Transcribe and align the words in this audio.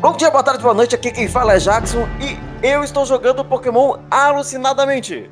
Bom 0.00 0.14
dia, 0.14 0.30
boa 0.30 0.42
tarde, 0.42 0.62
boa 0.62 0.72
noite. 0.72 0.94
Aqui 0.94 1.10
quem 1.10 1.28
fala 1.28 1.52
é 1.52 1.58
Jackson 1.58 2.08
e 2.18 2.66
eu 2.66 2.82
estou 2.82 3.04
jogando 3.04 3.44
Pokémon 3.44 3.98
alucinadamente. 4.10 5.30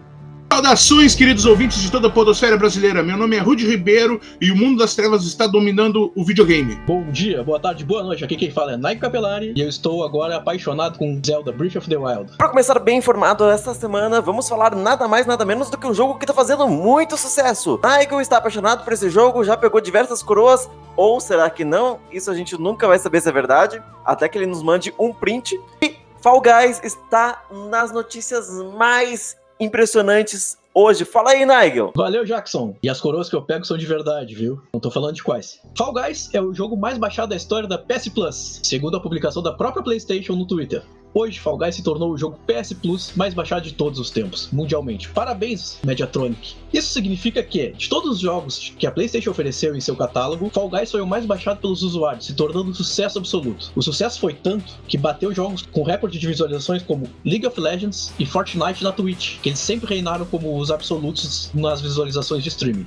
Saudações, 0.59 1.15
queridos 1.15 1.47
ouvintes 1.47 1.81
de 1.81 1.89
toda 1.89 2.09
a 2.09 2.11
podosfera 2.11 2.57
brasileira. 2.57 3.01
Meu 3.01 3.17
nome 3.17 3.37
é 3.37 3.39
Rudy 3.39 3.65
Ribeiro 3.65 4.21
e 4.41 4.51
o 4.51 4.57
mundo 4.57 4.79
das 4.79 4.93
trevas 4.93 5.25
está 5.25 5.47
dominando 5.47 6.13
o 6.17 6.25
videogame. 6.25 6.75
Bom 6.85 7.09
dia, 7.13 7.45
boa 7.45 7.61
tarde, 7.61 7.85
boa 7.85 8.03
noite. 8.03 8.25
Aqui 8.25 8.35
quem 8.35 8.51
fala 8.51 8.73
é 8.73 8.77
Nike 8.77 9.01
Capelari 9.01 9.53
e 9.55 9.61
eu 9.61 9.69
estou 9.69 10.03
agora 10.03 10.35
apaixonado 10.35 10.99
com 10.99 11.21
Zelda 11.25 11.53
Breath 11.53 11.77
of 11.77 11.89
the 11.89 11.97
Wild. 11.97 12.37
Para 12.37 12.49
começar 12.49 12.77
bem 12.81 12.99
informado 12.99 13.45
esta 13.49 13.73
semana, 13.73 14.21
vamos 14.21 14.49
falar 14.49 14.75
nada 14.75 15.07
mais 15.07 15.27
nada 15.27 15.45
menos 15.45 15.71
do 15.71 15.79
que 15.79 15.87
um 15.87 15.95
jogo 15.95 16.17
que 16.17 16.25
está 16.25 16.35
fazendo 16.35 16.67
muito 16.67 17.17
sucesso. 17.17 17.79
Nike 17.81 18.17
está 18.17 18.39
apaixonado 18.39 18.83
por 18.83 18.93
esse 18.93 19.09
jogo, 19.09 19.45
já 19.45 19.57
pegou 19.57 19.81
diversas 19.81 20.25
coroas, 20.25 20.69
ou 20.97 21.21
será 21.21 21.49
que 21.49 21.65
não? 21.65 22.01
Isso 22.11 22.33
a 22.33 22.35
gente 22.35 22.61
nunca 22.61 22.89
vai 22.89 22.99
saber 22.99 23.21
se 23.21 23.29
é 23.29 23.33
verdade, 23.33 23.81
até 24.05 24.29
que 24.29 24.37
ele 24.37 24.47
nos 24.47 24.65
mande 24.65 24.93
um 24.99 25.13
print. 25.13 25.57
E 25.81 25.95
Fall 26.21 26.43
Guys 26.43 26.81
está 26.83 27.45
nas 27.71 27.93
notícias 27.93 28.51
mais 28.77 29.38
impressionantes 29.61 30.57
hoje. 30.75 31.05
Fala 31.05 31.31
aí, 31.31 31.45
Nigel. 31.45 31.93
Valeu, 31.97 32.25
Jackson. 32.25 32.77
E 32.83 32.89
as 32.89 33.01
coroas 33.01 33.29
que 33.29 33.37
eu 33.37 33.43
pego 33.43 33.65
são 33.65 33.77
de 33.77 33.87
verdade, 33.87 34.35
viu? 34.35 34.61
Não 34.73 34.81
tô 34.81 34.91
falando 34.91 35.15
de 35.15 35.23
quais. 35.23 35.61
Fall 35.77 35.93
Guys 35.93 36.31
é 36.33 36.41
o 36.41 36.55
jogo 36.55 36.77
mais 36.77 36.99
baixado 36.99 37.31
da 37.31 37.37
história 37.37 37.69
da 37.69 37.79
PS 37.79 38.09
Plus, 38.09 38.61
segundo 38.63 38.97
a 38.97 39.01
publicação 39.01 39.43
da 39.43 39.53
própria 39.53 39.83
PlayStation 39.83 40.35
no 40.35 40.47
Twitter. 40.47 40.83
Hoje, 41.15 41.39
Fall 41.41 41.57
Guys 41.57 41.75
se 41.75 41.83
tornou 41.83 42.13
o 42.13 42.19
jogo 42.19 42.39
PS 42.47 42.73
Plus 42.75 43.13
mais 43.17 43.33
baixado 43.33 43.63
de 43.63 43.73
todos 43.73 43.99
os 43.99 44.11
tempos, 44.11 44.49
mundialmente. 44.53 45.09
Parabéns, 45.09 45.79
Mediatronic. 45.85 46.55
Isso 46.73 46.93
significa 46.93 47.43
que, 47.43 47.73
de 47.73 47.89
todos 47.89 48.11
os 48.13 48.21
jogos 48.21 48.73
que 48.79 48.87
a 48.87 48.91
PlayStation 48.91 49.31
ofereceu 49.31 49.75
em 49.75 49.81
seu 49.81 49.97
catálogo, 49.97 50.51
Fall 50.51 50.69
Guys 50.69 50.91
foi 50.91 51.01
o 51.01 51.07
mais 51.07 51.25
baixado 51.25 51.61
pelos 51.61 51.83
usuários, 51.83 52.27
se 52.27 52.35
tornando 52.35 52.71
um 52.71 52.75
sucesso 52.75 53.19
absoluto. 53.19 53.73
O 53.75 53.83
sucesso 53.83 54.21
foi 54.21 54.35
tanto 54.35 54.75
que 54.87 54.99
bateu 54.99 55.35
jogos 55.35 55.63
com 55.63 55.83
recorde 55.83 56.19
de 56.19 56.27
visualizações 56.27 56.83
como 56.83 57.09
League 57.25 57.47
of 57.47 57.59
Legends 57.59 58.13
e 58.19 58.27
Fortnite 58.27 58.85
na 58.85 58.93
Twitch, 58.93 59.39
que 59.41 59.49
eles 59.49 59.59
sempre 59.59 59.89
reinaram 59.89 60.27
como 60.27 60.59
os 60.59 60.71
absolutos 60.71 61.51
nas 61.55 61.81
visualizações 61.81 62.43
de 62.43 62.51
streaming. 62.51 62.85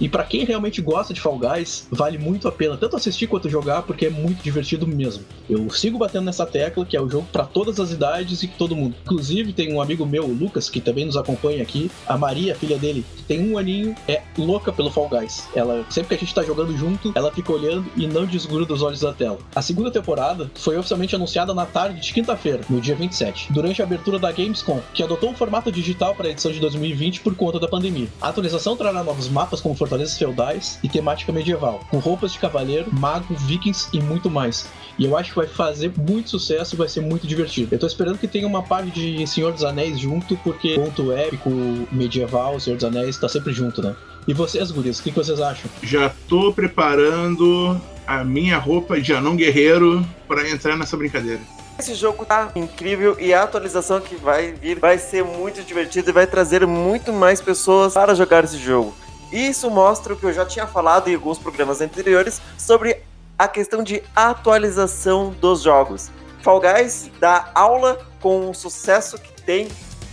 E 0.00 0.08
para 0.08 0.24
quem 0.24 0.44
realmente 0.44 0.80
gosta 0.80 1.12
de 1.12 1.20
Fall 1.20 1.38
Guys, 1.38 1.86
vale 1.90 2.16
muito 2.16 2.48
a 2.48 2.52
pena 2.52 2.76
tanto 2.76 2.96
assistir 2.96 3.26
quanto 3.26 3.50
jogar, 3.50 3.82
porque 3.82 4.06
é 4.06 4.10
muito 4.10 4.42
divertido 4.42 4.86
mesmo. 4.86 5.24
Eu 5.48 5.68
sigo 5.70 5.98
batendo 5.98 6.24
nessa 6.24 6.46
tecla 6.46 6.86
que 6.86 6.96
é 6.96 7.00
o 7.00 7.08
jogo 7.08 7.26
para 7.30 7.44
todas 7.44 7.78
as 7.78 7.90
idades 7.90 8.42
e 8.42 8.48
todo 8.48 8.74
mundo. 8.74 8.94
Inclusive, 9.04 9.52
tem 9.52 9.72
um 9.74 9.80
amigo 9.80 10.06
meu, 10.06 10.24
o 10.24 10.32
Lucas, 10.32 10.70
que 10.70 10.80
também 10.80 11.04
nos 11.04 11.16
acompanha 11.16 11.62
aqui. 11.62 11.90
A 12.06 12.16
Maria, 12.16 12.54
filha 12.54 12.78
dele, 12.78 13.04
que 13.16 13.22
tem 13.24 13.52
um 13.52 13.58
aninho, 13.58 13.94
é 14.08 14.22
louca 14.38 14.72
pelo 14.72 14.90
Fall 14.90 15.08
Guys. 15.08 15.46
Ela, 15.54 15.84
sempre 15.90 16.08
que 16.08 16.14
a 16.14 16.18
gente 16.18 16.34
tá 16.34 16.42
jogando 16.42 16.76
junto, 16.76 17.12
ela 17.14 17.30
fica 17.30 17.52
olhando 17.52 17.84
e 17.96 18.06
não 18.06 18.24
desgruda 18.24 18.72
os 18.72 18.82
olhos 18.82 19.00
da 19.00 19.12
tela. 19.12 19.38
A 19.54 19.60
segunda 19.60 19.90
temporada 19.90 20.50
foi 20.54 20.78
oficialmente 20.78 21.14
anunciada 21.14 21.52
na 21.52 21.66
tarde 21.66 22.00
de 22.00 22.12
quinta-feira, 22.12 22.60
no 22.70 22.80
dia 22.80 22.94
27, 22.94 23.52
durante 23.52 23.82
a 23.82 23.84
abertura 23.84 24.18
da 24.18 24.32
Gamescom, 24.32 24.80
que 24.94 25.02
adotou 25.02 25.30
um 25.30 25.34
formato 25.34 25.70
digital 25.70 26.14
para 26.14 26.28
a 26.28 26.30
edição 26.30 26.50
de 26.50 26.60
2020 26.60 27.20
por 27.20 27.34
conta 27.34 27.60
da 27.60 27.68
pandemia. 27.68 28.08
A 28.20 28.28
atualização 28.28 28.76
trará 28.76 29.04
novos 29.04 29.28
mapas 29.28 29.60
como 29.60 29.74
fortalezas 29.90 30.16
feudais 30.16 30.78
e 30.84 30.88
temática 30.88 31.32
medieval, 31.32 31.80
com 31.90 31.98
roupas 31.98 32.32
de 32.32 32.38
cavaleiro, 32.38 32.86
mago, 32.92 33.34
vikings 33.34 33.88
e 33.92 34.00
muito 34.00 34.30
mais. 34.30 34.68
E 34.96 35.04
eu 35.04 35.16
acho 35.16 35.30
que 35.30 35.36
vai 35.36 35.48
fazer 35.48 35.92
muito 35.98 36.30
sucesso 36.30 36.74
e 36.74 36.78
vai 36.78 36.88
ser 36.88 37.00
muito 37.00 37.26
divertido. 37.26 37.74
Eu 37.74 37.78
tô 37.78 37.86
esperando 37.86 38.18
que 38.18 38.28
tenha 38.28 38.46
uma 38.46 38.62
parte 38.62 38.90
de 38.90 39.26
Senhor 39.26 39.52
dos 39.52 39.64
Anéis 39.64 39.98
junto, 39.98 40.36
porque 40.38 40.74
ponto 40.74 41.10
épico, 41.12 41.50
medieval, 41.90 42.60
Senhor 42.60 42.76
dos 42.76 42.84
Anéis 42.84 43.18
tá 43.18 43.28
sempre 43.28 43.52
junto, 43.52 43.82
né? 43.82 43.96
E 44.28 44.34
vocês, 44.34 44.70
gurias, 44.70 44.98
o 44.98 45.02
que, 45.02 45.10
que 45.10 45.16
vocês 45.16 45.40
acham? 45.40 45.68
Já 45.82 46.12
tô 46.28 46.52
preparando 46.52 47.80
a 48.06 48.22
minha 48.22 48.58
roupa 48.58 49.00
de 49.00 49.12
anão 49.12 49.34
guerreiro 49.34 50.06
para 50.28 50.48
entrar 50.48 50.76
nessa 50.76 50.96
brincadeira. 50.96 51.40
Esse 51.78 51.94
jogo 51.94 52.26
tá 52.26 52.52
incrível 52.54 53.16
e 53.18 53.32
a 53.32 53.42
atualização 53.42 54.00
que 54.00 54.14
vai 54.14 54.52
vir 54.52 54.78
vai 54.78 54.98
ser 54.98 55.24
muito 55.24 55.62
divertida 55.62 56.10
e 56.10 56.12
vai 56.12 56.26
trazer 56.26 56.66
muito 56.66 57.10
mais 57.10 57.40
pessoas 57.40 57.94
para 57.94 58.14
jogar 58.14 58.44
esse 58.44 58.58
jogo. 58.58 58.94
Isso 59.32 59.70
mostra 59.70 60.12
o 60.12 60.16
que 60.16 60.24
eu 60.24 60.32
já 60.32 60.44
tinha 60.44 60.66
falado 60.66 61.08
em 61.08 61.14
alguns 61.14 61.38
programas 61.38 61.80
anteriores 61.80 62.40
sobre 62.58 63.00
a 63.38 63.46
questão 63.46 63.82
de 63.82 64.02
atualização 64.14 65.30
dos 65.30 65.62
jogos. 65.62 66.10
Fall 66.42 66.60
Guys 66.60 67.10
dá 67.20 67.50
aula 67.54 68.00
com 68.20 68.50
o 68.50 68.54
sucesso 68.54 69.18
que 69.18 69.32
tem, 69.42 69.68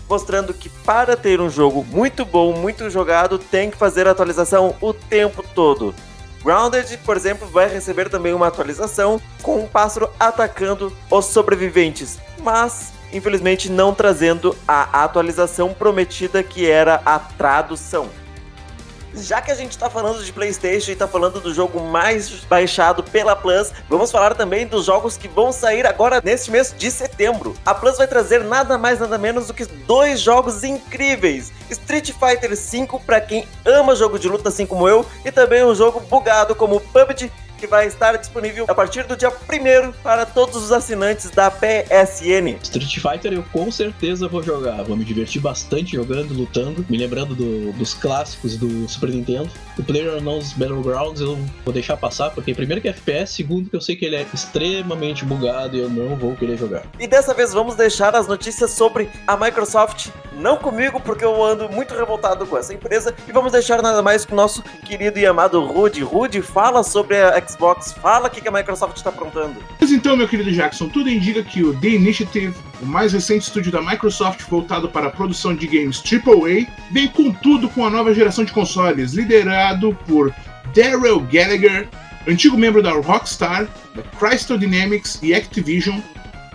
mostrando 0.08 0.54
que 0.54 0.70
para 0.70 1.18
ter 1.18 1.42
um 1.42 1.50
jogo 1.50 1.84
muito 1.84 2.24
bom, 2.24 2.54
muito 2.54 2.90
jogado, 2.90 3.40
tem 3.40 3.72
que 3.72 3.78
fazer 3.78 4.08
atualização 4.08 4.76
o 4.80 4.94
tempo 4.94 5.44
todo. 5.56 5.96
Grounded, 6.44 6.98
por 7.00 7.18
exemplo, 7.18 7.48
vai 7.48 7.68
receber 7.68 8.10
também 8.10 8.34
uma 8.34 8.48
atualização 8.48 9.20
com 9.42 9.60
um 9.60 9.68
pássaro 9.68 10.10
atacando 10.20 10.94
os 11.10 11.26
sobreviventes, 11.26 12.20
mas 12.42 12.94
infelizmente 13.12 13.70
não 13.70 13.94
trazendo 13.94 14.56
a 14.68 15.04
atualização 15.04 15.74
prometida 15.74 16.44
que 16.44 16.70
era 16.70 17.02
a 17.06 17.18
tradução 17.18 18.10
já 19.14 19.42
que 19.42 19.52
a 19.52 19.56
gente 19.56 19.78
tá 19.78 19.90
falando 19.90 20.24
de 20.24 20.32
PlayStation 20.32 20.92
e 20.92 20.96
tá 20.96 21.08
falando 21.08 21.40
do 21.40 21.54
jogo 21.54 21.80
mais 21.80 22.30
baixado 22.46 23.04
pela 23.04 23.36
Plus, 23.36 23.72
vamos 23.90 24.12
falar 24.12 24.36
também 24.36 24.68
dos 24.68 24.86
jogos 24.86 25.18
que 25.18 25.28
vão 25.28 25.52
sair 25.52 25.86
agora 25.86 26.22
neste 26.24 26.52
mês 26.52 26.74
de 26.78 26.90
setembro. 26.92 27.56
A 27.66 27.74
Plus 27.74 27.98
vai 27.98 28.08
trazer 28.08 28.44
nada 28.44 28.78
mais 28.78 29.00
nada 29.00 29.18
menos 29.18 29.48
do 29.48 29.54
que 29.54 29.66
dois 29.66 30.20
jogos 30.20 30.64
incríveis: 30.64 31.52
Street 31.70 32.12
Fighter 32.12 32.56
V 32.56 33.00
para 33.06 33.22
quem 33.22 33.48
ama 33.66 33.96
jogo 33.96 34.20
de 34.20 34.28
luta 34.28 34.50
assim 34.50 34.66
como 34.66 34.88
eu, 34.88 35.06
e 35.26 35.32
também 35.32 35.64
um 35.64 35.76
jogo 35.76 36.00
bugado 36.00 36.56
como 36.56 36.80
PUBG 36.80 37.32
que 37.58 37.68
vai 37.68 37.88
estar 37.88 38.16
disponível 38.18 38.66
a 38.68 38.76
partir 38.76 39.04
do 39.04 39.16
dia 39.18 39.30
1 39.30 39.92
para 40.04 40.26
todos 40.26 40.56
os 40.56 40.72
assinantes 40.72 41.30
da 41.32 41.50
PSN. 41.50 42.58
Street 42.64 43.00
Fighter 43.00 43.34
eu 43.34 43.44
com 43.52 43.72
certeza 43.72 44.28
vou 44.28 44.44
jogar, 44.44 44.84
vou 44.84 44.96
me 44.96 45.04
divertir 45.04 45.42
bastante 45.42 45.96
jogando, 45.96 46.34
lutando, 46.34 46.86
me 46.90 46.98
lembrando 46.98 47.36
do, 47.36 47.72
dos 47.74 47.94
clássicos 47.94 48.58
do 48.58 48.88
Super 48.88 49.10
Nintendo. 49.10 49.50
O 49.78 49.84
PlayerUnknown's 49.84 50.54
Battlegrounds 50.54 51.22
eu 51.22 51.38
vou 51.66 51.74
deixar 51.74 51.98
passar, 51.98 52.30
porque 52.32 52.54
primeiro 52.54 52.82
que 52.82 52.88
é 52.88 52.92
FPS, 52.92 53.34
segundo 53.34 53.70
que 53.70 53.76
eu 53.76 53.82
sei 53.82 53.96
que 53.96 54.06
ele 54.06 54.16
é 54.16 54.26
extremamente 54.34 55.26
bugado 55.26 55.76
e 55.76 55.80
eu 55.80 55.90
não 55.90 56.16
vou 56.16 56.36
querer 56.36 56.58
jogar. 56.58 56.84
E 57.00 57.08
dessa 57.08 57.34
vez 57.34 57.54
vamos 57.54 57.76
deixar 57.76 58.16
as 58.16 58.28
notícias 58.28 58.72
sobre 58.72 59.10
a 59.26 59.38
Microsoft, 59.38 60.10
não 60.34 60.58
comigo, 60.58 61.00
porque 61.00 61.26
eu 61.26 61.44
ando 61.44 61.70
muito 61.70 61.94
revoltado 61.94 62.46
com 62.46 62.58
essa 62.58 62.74
empresa, 62.74 63.14
e 63.28 63.32
vamos 63.32 63.52
deixar 63.52 63.82
nada 63.82 64.02
mais 64.02 64.26
com 64.26 64.34
o 64.34 64.38
nosso 64.38 64.62
querido 64.86 65.20
e 65.20 65.26
amado 65.26 65.64
Rudy. 65.66 66.02
Rudy, 66.02 66.42
fala 66.42 66.84
sobre 66.84 67.18
a 67.18 67.38
Xbox. 67.48 67.94
Fala 67.94 68.28
o 68.28 68.32
que 68.32 68.48
a 68.48 68.52
Microsoft 68.52 68.98
está 68.98 69.10
aprontando. 69.10 69.56
Mas 69.80 69.92
então, 69.92 70.16
meu 70.18 70.28
querido 70.28 70.52
Jackson, 70.52 70.90
tudo 70.90 71.10
indica 71.10 71.44
que 71.44 71.64
o 71.64 71.74
The 71.80 71.90
Initiative, 71.90 72.54
o 72.82 72.86
mais 72.86 73.14
recente 73.14 73.44
estúdio 73.44 73.72
da 73.72 73.82
Microsoft 73.82 74.42
voltado 74.50 74.90
para 74.90 75.08
a 75.08 75.12
produção 75.12 75.56
de 75.56 75.68
games 75.68 76.02
AAA, 76.02 76.68
vem 76.92 77.08
com 77.08 77.32
tudo 77.32 77.70
com 77.70 77.86
a 77.86 77.90
nova 77.90 78.14
geração 78.14 78.44
de 78.44 78.52
consoles, 78.52 79.14
liderado 79.14 79.98
por 80.08 80.34
Daryl 80.76 81.20
Gallagher, 81.22 81.88
antigo 82.28 82.58
membro 82.58 82.84
da 82.84 82.92
Rockstar, 82.92 83.68
da 83.96 84.04
Crystal 84.18 84.58
Dynamics 84.58 85.20
e 85.22 85.34
Activision, 85.34 86.00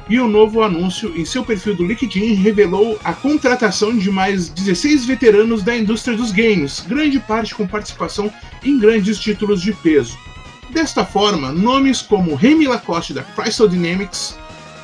e 0.09 0.19
o 0.19 0.25
um 0.25 0.29
novo 0.29 0.63
anúncio 0.63 1.17
em 1.17 1.25
seu 1.25 1.45
perfil 1.45 1.75
do 1.75 1.87
LinkedIn 1.87 2.35
revelou 2.35 2.99
a 3.05 3.13
contratação 3.13 3.97
de 3.97 4.11
mais 4.11 4.49
16 4.49 5.07
veteranos 5.07 5.63
da 5.63 5.77
indústria 5.77 6.17
dos 6.17 6.33
games, 6.33 6.81
grande 6.81 7.19
parte 7.21 7.55
com 7.55 7.67
participação 7.67 8.33
em 8.65 8.79
grandes 8.79 9.19
títulos 9.19 9.63
de 9.63 9.73
peso. 9.73 10.19
Desta 10.73 11.05
forma, 11.05 11.53
nomes 11.53 12.01
como 12.01 12.35
Remy 12.35 12.67
Lacoste 12.67 13.13
da 13.13 13.23
Crystal 13.23 13.69
Dynamics, 13.69 14.35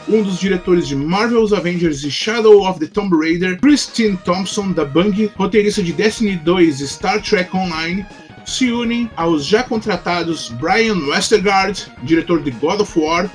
um 0.07 0.23
dos 0.23 0.39
diretores 0.39 0.87
de 0.87 0.95
Marvel's 0.95 1.51
Avengers 1.51 2.05
e 2.05 2.11
Shadow 2.11 2.69
of 2.69 2.79
the 2.79 2.87
Tomb 2.87 3.17
Raider, 3.17 3.59
Christine 3.59 4.15
Thompson 4.19 4.73
da 4.73 4.85
Bungie, 4.85 5.33
roteirista 5.35 5.83
de 5.83 5.95
Destiny 5.95 6.37
2 6.37 6.81
e 6.81 6.87
Star 6.89 7.23
Trek 7.23 7.57
Online, 7.57 8.05
se 8.45 8.71
unem 8.71 9.11
aos 9.17 9.47
já 9.47 9.63
contratados 9.63 10.51
Brian 10.61 10.99
Westergaard, 11.09 11.91
diretor 12.03 12.43
de 12.43 12.51
God 12.51 12.81
of 12.81 12.99
War, 12.99 13.31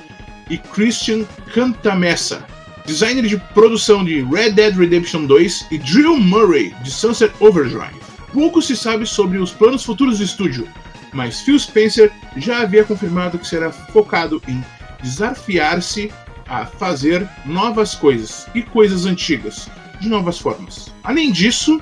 e 0.48 0.56
Christian 0.56 1.24
Cantamessa, 1.52 2.46
designer 2.86 3.26
de 3.26 3.36
produção 3.52 4.04
de 4.04 4.22
Red 4.22 4.52
Dead 4.52 4.76
Redemption 4.76 5.26
2, 5.26 5.66
e 5.72 5.78
Drew 5.78 6.16
Murray, 6.18 6.72
de 6.84 6.90
Sunset 6.92 7.34
Overdrive. 7.40 7.98
Pouco 8.32 8.62
se 8.62 8.76
sabe 8.76 9.06
sobre 9.06 9.38
os 9.38 9.50
planos 9.50 9.84
futuros 9.84 10.18
do 10.18 10.24
estúdio, 10.24 10.68
mas 11.14 11.40
Phil 11.40 11.58
Spencer 11.58 12.12
já 12.36 12.60
havia 12.60 12.84
confirmado 12.84 13.38
que 13.38 13.46
será 13.46 13.70
focado 13.70 14.42
em 14.46 14.62
desafiar-se 15.02 16.12
a 16.46 16.66
fazer 16.66 17.26
novas 17.46 17.94
coisas 17.94 18.46
e 18.54 18.62
coisas 18.62 19.06
antigas 19.06 19.70
de 20.00 20.08
novas 20.08 20.38
formas. 20.38 20.92
Além 21.02 21.32
disso, 21.32 21.80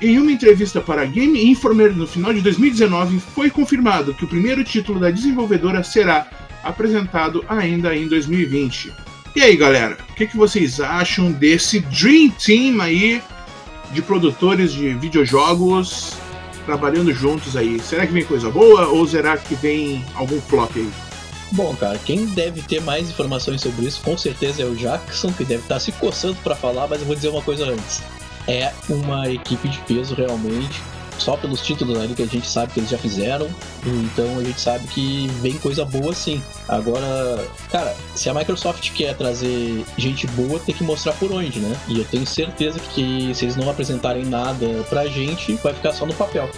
em 0.00 0.18
uma 0.18 0.30
entrevista 0.30 0.80
para 0.80 1.04
Game 1.04 1.50
Informer 1.50 1.92
no 1.92 2.06
final 2.06 2.32
de 2.32 2.40
2019, 2.40 3.18
foi 3.18 3.50
confirmado 3.50 4.14
que 4.14 4.24
o 4.24 4.28
primeiro 4.28 4.62
título 4.62 5.00
da 5.00 5.10
desenvolvedora 5.10 5.82
será 5.82 6.28
apresentado 6.62 7.44
ainda 7.48 7.96
em 7.96 8.06
2020. 8.06 8.92
E 9.34 9.40
aí, 9.40 9.56
galera, 9.56 9.96
o 10.10 10.14
que, 10.14 10.26
que 10.26 10.36
vocês 10.36 10.80
acham 10.80 11.32
desse 11.32 11.80
Dream 11.80 12.30
Team 12.30 12.80
aí 12.80 13.22
de 13.92 14.02
produtores 14.02 14.72
de 14.72 14.94
videojogos 14.94 16.16
trabalhando 16.68 17.10
juntos 17.14 17.56
aí. 17.56 17.80
Será 17.80 18.06
que 18.06 18.12
vem 18.12 18.22
coisa 18.22 18.50
boa 18.50 18.88
ou 18.88 19.08
será 19.08 19.38
que 19.38 19.54
vem 19.54 20.04
algum 20.14 20.38
flop 20.38 20.70
aí? 20.76 20.90
Bom, 21.52 21.74
cara, 21.74 21.98
quem 22.04 22.26
deve 22.26 22.60
ter 22.60 22.82
mais 22.82 23.08
informações 23.08 23.62
sobre 23.62 23.86
isso 23.86 24.02
com 24.02 24.18
certeza 24.18 24.62
é 24.62 24.66
o 24.66 24.74
Jackson, 24.76 25.32
que 25.32 25.46
deve 25.46 25.62
estar 25.62 25.80
se 25.80 25.90
coçando 25.92 26.36
para 26.44 26.54
falar, 26.54 26.86
mas 26.86 27.00
eu 27.00 27.06
vou 27.06 27.16
dizer 27.16 27.28
uma 27.28 27.40
coisa 27.40 27.64
antes. 27.64 28.02
É 28.46 28.70
uma 28.86 29.30
equipe 29.30 29.66
de 29.66 29.78
peso 29.78 30.14
realmente, 30.14 30.82
só 31.18 31.36
pelos 31.36 31.60
títulos 31.60 31.98
ali 31.98 32.14
que 32.14 32.22
a 32.22 32.26
gente 32.26 32.46
sabe 32.46 32.72
que 32.72 32.80
eles 32.80 32.90
já 32.90 32.98
fizeram, 32.98 33.48
então 33.84 34.38
a 34.38 34.42
gente 34.42 34.60
sabe 34.60 34.86
que 34.88 35.28
vem 35.40 35.54
coisa 35.58 35.84
boa 35.84 36.12
sim. 36.14 36.42
Agora, 36.68 37.46
cara, 37.70 37.94
se 38.14 38.28
a 38.28 38.34
Microsoft 38.34 38.92
quer 38.92 39.16
trazer 39.16 39.84
gente 39.96 40.26
boa, 40.28 40.58
tem 40.58 40.74
que 40.74 40.84
mostrar 40.84 41.12
por 41.14 41.32
onde, 41.32 41.58
né? 41.58 41.76
E 41.88 41.98
eu 41.98 42.04
tenho 42.04 42.26
certeza 42.26 42.78
que 42.94 43.32
se 43.34 43.44
eles 43.44 43.56
não 43.56 43.70
apresentarem 43.70 44.24
nada 44.24 44.66
pra 44.88 45.06
gente, 45.06 45.54
vai 45.62 45.74
ficar 45.74 45.92
só 45.92 46.06
no 46.06 46.14
papel. 46.14 46.48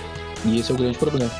E 0.44 0.58
esse 0.58 0.70
é 0.70 0.74
o 0.74 0.78
grande 0.78 0.98
problema. 0.98 1.30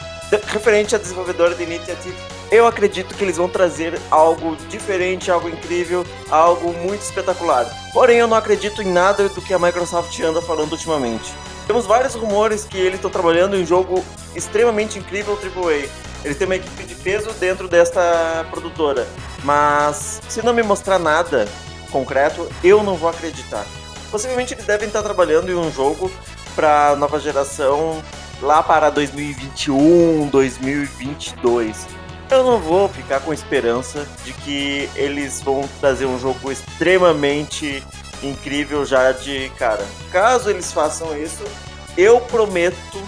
Referente 0.47 0.95
a 0.95 0.99
desenvolvedora 0.99 1.57
de 1.57 1.65
Initiative, 1.65 2.15
eu 2.53 2.65
acredito 2.65 3.15
que 3.17 3.25
eles 3.25 3.37
vão 3.37 3.49
trazer 3.49 4.01
algo 4.11 4.57
diferente, 4.69 5.29
algo 5.29 5.49
incrível, 5.49 6.07
algo 6.31 6.73
muito 6.73 7.03
espetacular. 7.03 7.67
Porém, 7.93 8.19
eu 8.19 8.29
não 8.29 8.37
acredito 8.37 8.81
em 8.81 8.93
nada 8.93 9.29
do 9.29 9.43
que 9.43 9.53
a 9.53 9.59
Microsoft 9.59 10.19
anda 10.21 10.41
falando 10.41 10.73
ultimamente. 10.73 11.33
Temos 11.71 11.87
vários 11.87 12.17
rumores 12.17 12.65
que 12.65 12.77
eles 12.77 12.97
estão 12.97 13.09
trabalhando 13.09 13.55
em 13.55 13.63
um 13.63 13.65
jogo 13.65 14.05
extremamente 14.35 14.99
incrível 14.99 15.39
AAA. 15.41 15.89
Eles 16.25 16.37
têm 16.37 16.45
uma 16.45 16.57
equipe 16.57 16.83
de 16.83 16.97
peso 16.97 17.31
dentro 17.35 17.69
desta 17.69 18.45
produtora. 18.51 19.07
Mas 19.45 20.21
se 20.29 20.45
não 20.45 20.53
me 20.53 20.65
mostrar 20.65 20.99
nada 20.99 21.47
concreto, 21.93 22.49
eu 22.65 22.83
não 22.83 22.97
vou 22.97 23.09
acreditar. 23.09 23.65
Possivelmente 24.11 24.53
eles 24.53 24.67
devem 24.67 24.89
estar 24.89 25.01
trabalhando 25.05 25.49
em 25.49 25.55
um 25.55 25.71
jogo 25.71 26.11
para 26.57 26.97
nova 26.97 27.21
geração 27.21 28.03
lá 28.43 28.65
para 28.65 28.91
2021, 28.91 30.27
2022. 30.27 31.87
Eu 32.33 32.43
não 32.43 32.59
vou 32.59 32.89
ficar 32.89 33.21
com 33.21 33.33
esperança 33.33 34.05
de 34.25 34.33
que 34.33 34.91
eles 34.97 35.41
vão 35.41 35.63
trazer 35.81 36.07
um 36.07 36.19
jogo 36.19 36.51
extremamente 36.51 37.81
incrível 38.23 38.85
já 38.85 39.13
de 39.13 39.51
cara. 39.59 39.85
Caso 40.11 40.51
eles 40.51 40.73
façam 40.73 41.17
isso, 41.17 41.45
eu 41.97 42.21
prometo 42.21 43.03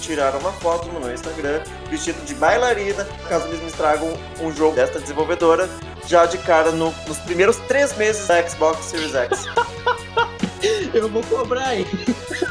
tirar 0.00 0.34
uma 0.36 0.52
foto 0.52 0.88
no 0.88 1.00
meu 1.00 1.14
Instagram 1.14 1.62
vestido 1.90 2.22
de 2.24 2.34
bailarina, 2.34 3.06
caso 3.28 3.46
eles 3.48 3.60
me 3.60 3.70
tragam 3.72 4.12
um 4.40 4.52
jogo 4.54 4.76
desta 4.76 5.00
desenvolvedora 5.00 5.68
já 6.06 6.26
de 6.26 6.36
cara 6.38 6.70
no, 6.70 6.94
nos 7.06 7.18
primeiros 7.18 7.56
três 7.68 7.96
meses 7.96 8.26
da 8.26 8.46
Xbox 8.46 8.84
Series 8.84 9.14
X. 9.14 9.46
eu 10.92 11.08
vou 11.08 11.22
cobrar, 11.22 11.74
hein? 11.74 11.86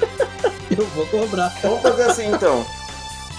eu 0.75 0.85
vou 0.87 1.05
cobrar. 1.07 1.53
Vamos 1.61 1.81
fazer 1.81 2.03
assim 2.03 2.27
então. 2.33 2.65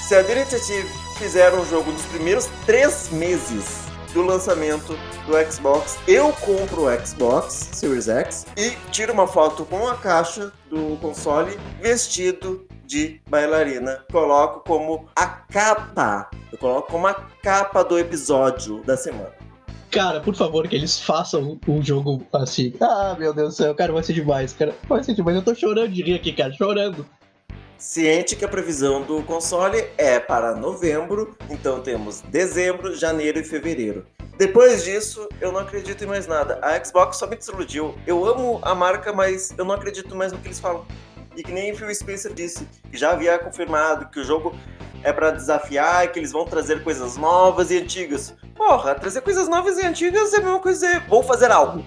Se 0.01 0.15
a 0.15 0.21
Initiative 0.21 0.89
fizer 1.19 1.53
um 1.55 1.65
jogo 1.67 1.91
nos 1.91 2.03
primeiros 2.03 2.49
três 2.67 3.09
meses 3.11 3.84
do 4.15 4.23
lançamento 4.23 4.97
do 5.27 5.53
Xbox, 5.53 5.99
eu 6.07 6.33
compro 6.35 6.87
o 6.87 7.07
Xbox 7.07 7.71
Series 7.73 8.09
X 8.09 8.47
e 8.57 8.71
tiro 8.93 9.13
uma 9.13 9.27
foto 9.27 9.65
com 9.65 9.89
a 9.89 9.97
caixa 9.97 10.53
do 10.71 10.97
console 10.99 11.59
vestido 11.83 12.65
de 12.87 13.21
bailarina. 13.29 14.05
Coloco 14.13 14.61
como 14.61 15.07
a 15.17 15.27
capa. 15.27 16.31
Eu 16.53 16.57
coloco 16.59 16.93
como 16.93 17.09
a 17.09 17.15
capa 17.43 17.83
do 17.83 17.99
episódio 17.99 18.83
da 18.85 18.97
semana. 18.97 19.33
Cara, 19.91 20.21
por 20.21 20.35
favor, 20.35 20.67
que 20.69 20.77
eles 20.77 21.01
façam 21.01 21.59
um 21.67 21.83
jogo 21.83 22.25
assim. 22.33 22.73
Ah, 22.81 23.17
meu 23.19 23.35
Deus 23.35 23.55
do 23.55 23.57
céu, 23.57 23.75
cara, 23.75 23.93
vai 23.93 24.03
ser 24.03 24.13
demais, 24.13 24.53
cara. 24.53 24.75
Vai 24.89 25.03
ser 25.03 25.15
demais. 25.15 25.37
Eu 25.37 25.43
tô 25.43 25.55
chorando 25.55 25.91
de 25.91 26.03
rir 26.03 26.15
aqui, 26.15 26.33
cara, 26.33 26.53
chorando. 26.53 27.05
Ciente 27.85 28.35
que 28.35 28.47
a 28.47 28.49
previsão 28.49 29.03
do 29.03 29.23
console 29.25 29.85
é 29.99 30.19
para 30.19 30.55
novembro, 30.55 31.37
então 31.51 31.83
temos 31.83 32.23
dezembro, 32.23 32.97
janeiro 32.97 33.39
e 33.39 33.45
fevereiro. 33.45 34.07
Depois 34.39 34.83
disso, 34.83 35.29
eu 35.39 35.53
não 35.53 35.61
acredito 35.61 36.03
em 36.03 36.07
mais 36.07 36.27
nada. 36.27 36.59
A 36.63 36.83
Xbox 36.83 37.19
só 37.19 37.27
me 37.27 37.37
desiludiu. 37.37 37.95
Eu 38.07 38.25
amo 38.25 38.59
a 38.63 38.75
marca, 38.75 39.13
mas 39.13 39.53
eu 39.59 39.67
não 39.67 39.75
acredito 39.75 40.17
mais 40.17 40.33
no 40.33 40.39
que 40.39 40.47
eles 40.49 40.59
falam. 40.59 40.87
E 41.37 41.43
que 41.43 41.53
nem 41.53 41.77
Phil 41.77 41.95
Spencer 41.95 42.33
disse, 42.33 42.67
que 42.91 42.97
já 42.97 43.11
havia 43.11 43.39
confirmado 43.39 44.09
que 44.09 44.19
o 44.19 44.25
jogo 44.25 44.59
é 45.03 45.13
para 45.13 45.31
desafiar, 45.31 46.11
que 46.11 46.19
eles 46.19 46.33
vão 46.33 46.47
trazer 46.47 46.83
coisas 46.83 47.19
novas 47.19 47.71
e 47.71 47.77
antigas. 47.77 48.35
Porra, 48.57 48.95
trazer 48.95 49.21
coisas 49.21 49.47
novas 49.47 49.77
e 49.77 49.85
antigas 49.85 50.33
é 50.33 50.39
a 50.39 50.41
mesma 50.41 50.59
coisa, 50.59 51.01
vou 51.07 51.23
fazer 51.23 51.51
algo. 51.51 51.85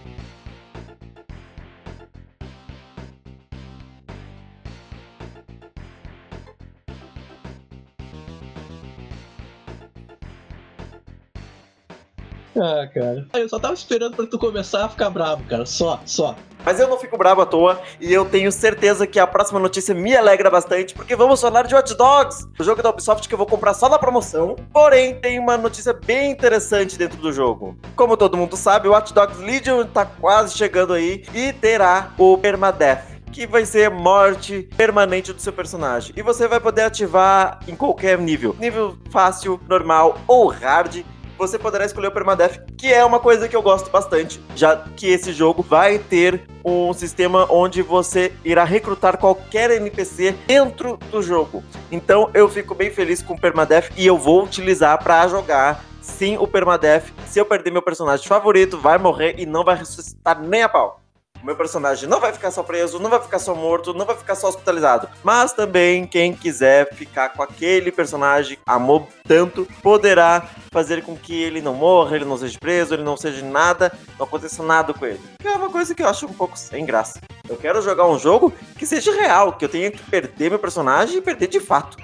Ah, 12.57 12.88
cara. 12.94 13.27
Eu 13.33 13.48
só 13.48 13.59
tava 13.59 13.74
esperando 13.74 14.15
pra 14.15 14.25
tu 14.25 14.38
começar 14.39 14.86
a 14.86 14.89
ficar 14.89 15.09
bravo, 15.09 15.44
cara. 15.44 15.65
Só, 15.65 16.00
só. 16.06 16.36
Mas 16.65 16.80
eu 16.80 16.88
não 16.89 16.98
fico 16.98 17.18
bravo 17.18 17.39
à 17.39 17.45
toa 17.45 17.80
e 18.01 18.12
eu 18.12 18.25
tenho 18.25 18.51
certeza 18.51 19.07
que 19.07 19.19
a 19.19 19.25
próxima 19.25 19.57
notícia 19.57 19.95
me 19.95 20.13
alegra 20.15 20.50
bastante, 20.50 20.94
porque 20.94 21.15
vamos 21.15 21.39
falar 21.39 21.63
de 21.63 21.74
Watch 21.74 21.95
Dogs, 21.95 22.45
o 22.59 22.63
jogo 22.63 22.83
da 22.83 22.89
Ubisoft 22.89 23.25
que 23.25 23.33
eu 23.33 23.38
vou 23.38 23.48
comprar 23.48 23.74
só 23.74 23.88
na 23.88 23.98
promoção. 23.98 24.56
Porém, 24.74 25.15
tem 25.15 25.39
uma 25.39 25.56
notícia 25.56 25.94
bem 25.94 26.31
interessante 26.31 26.98
dentro 26.98 27.18
do 27.19 27.31
jogo. 27.31 27.77
Como 27.95 28.18
todo 28.18 28.36
mundo 28.36 28.57
sabe, 28.57 28.89
o 28.89 28.92
Watch 28.92 29.13
Dogs 29.13 29.42
Legion 29.42 29.86
tá 29.86 30.06
quase 30.06 30.57
chegando 30.57 30.92
aí 30.92 31.24
e 31.33 31.53
terá 31.53 32.12
o 32.18 32.38
Permadeath 32.38 33.18
que 33.31 33.45
vai 33.45 33.65
ser 33.65 33.92
morte 33.92 34.68
permanente 34.75 35.31
do 35.31 35.39
seu 35.39 35.53
personagem. 35.53 36.12
E 36.18 36.24
você 36.24 36.48
vai 36.48 36.60
poder 36.60 36.83
ativar 36.83 37.60
em 37.68 37.75
qualquer 37.75 38.18
nível. 38.18 38.56
Nível 38.57 38.98
fácil, 39.12 39.60
normal 39.69 40.18
ou 40.27 40.48
hard 40.48 41.03
você 41.38 41.60
poderá 41.60 41.86
escolher 41.86 42.07
o 42.07 42.12
Permadeath, 42.12 42.60
que 42.78 42.92
é 42.92 43.04
uma 43.06 43.19
coisa 43.19 43.48
que 43.48 43.56
eu 43.56 43.62
gosto 43.62 43.89
bastante, 43.89 44.42
já 44.56 44.75
que 44.95 45.07
esse 45.07 45.31
jogo 45.31 45.62
vai 45.62 46.00
ter 46.00 46.42
um 46.66 46.92
sistema 46.94 47.48
onde 47.50 47.81
você 47.81 48.34
irá 48.44 48.63
recrutar 48.63 49.18
qualquer 49.18 49.72
NPC 49.72 50.36
dentro 50.45 50.98
do 51.12 51.22
jogo. 51.22 51.63
Então 51.92 52.30
eu 52.34 52.50
fico 52.50 52.75
bem 52.75 52.92
feliz 52.92 53.22
com 53.22 53.34
o 53.36 53.39
Permadeath 53.39 53.92
e 53.95 54.06
eu 54.06 54.18
vou 54.18 54.44
utilizar 54.44 55.01
para 55.01 55.28
jogar 55.28 55.84
sim 56.01 56.38
o 56.38 56.48
Permadeath. 56.48 57.06
Se 57.25 57.39
eu 57.39 57.45
perder 57.45 57.72
meu 57.72 57.81
personagem 57.81 58.28
favorito, 58.28 58.78
vai 58.78 58.98
morrer 58.98 59.36
e 59.38 59.45
não 59.45 59.63
vai 59.63 59.75
ressuscitar 59.75 60.42
nem 60.42 60.63
a 60.63 60.69
pau 60.69 61.01
meu 61.44 61.56
personagem 61.56 62.08
não 62.08 62.20
vai 62.20 62.34
ficar 62.34 62.51
só 62.51 62.63
preso, 62.63 63.00
não 63.00 63.10
vai 63.10 63.22
ficar 63.22 63.39
só 63.39 63.56
morto, 63.56 63.94
não 63.94 64.06
vai 64.06 64.15
ficar 64.15 64.36
só 64.36 64.48
hospitalizado. 64.48 65.08
Mas 65.24 65.53
também 65.53 66.06
quem 66.06 66.34
quiser 66.34 66.94
ficar 66.94 67.29
com 67.29 67.44
aquele 67.44 67.91
personagem 67.91 68.58
amou 68.65 69.08
tanto, 69.27 69.67
poderá 69.82 70.48
fazer 70.72 71.03
com 71.03 71.15
que 71.15 71.41
ele 71.41 71.62
não 71.62 71.74
morra, 71.74 72.15
ele 72.15 72.25
não 72.25 72.38
seja 72.38 72.58
preso, 72.60 72.94
ele 72.94 73.03
não 73.03 73.17
seja 73.17 73.44
nada, 73.46 73.91
não 74.17 74.25
aconteça 74.25 74.63
nada 74.63 74.94
com 74.94 75.06
ele. 75.06 75.22
Que 75.39 75.48
é 75.48 75.53
uma 75.53 75.70
coisa 75.70 75.94
que 75.94 76.01
eu 76.01 76.08
acho 76.08 76.25
um 76.25 76.34
pouco 76.34 76.58
sem 76.58 76.86
graça. 76.86 77.20
Eu 77.48 77.58
quero 77.58 77.82
jogar 77.82 78.08
um 78.08 78.20
jogo 78.20 78.53
que 78.77 78.86
seja 78.86 79.12
real, 79.13 79.53
que 79.53 79.65
eu 79.65 79.70
tenha 79.70 79.91
que 79.91 80.03
perder 80.03 80.50
meu 80.50 80.60
personagem 80.60 81.17
e 81.17 81.22
perder 81.22 81.48
de 81.48 81.60
fato. 81.60 81.98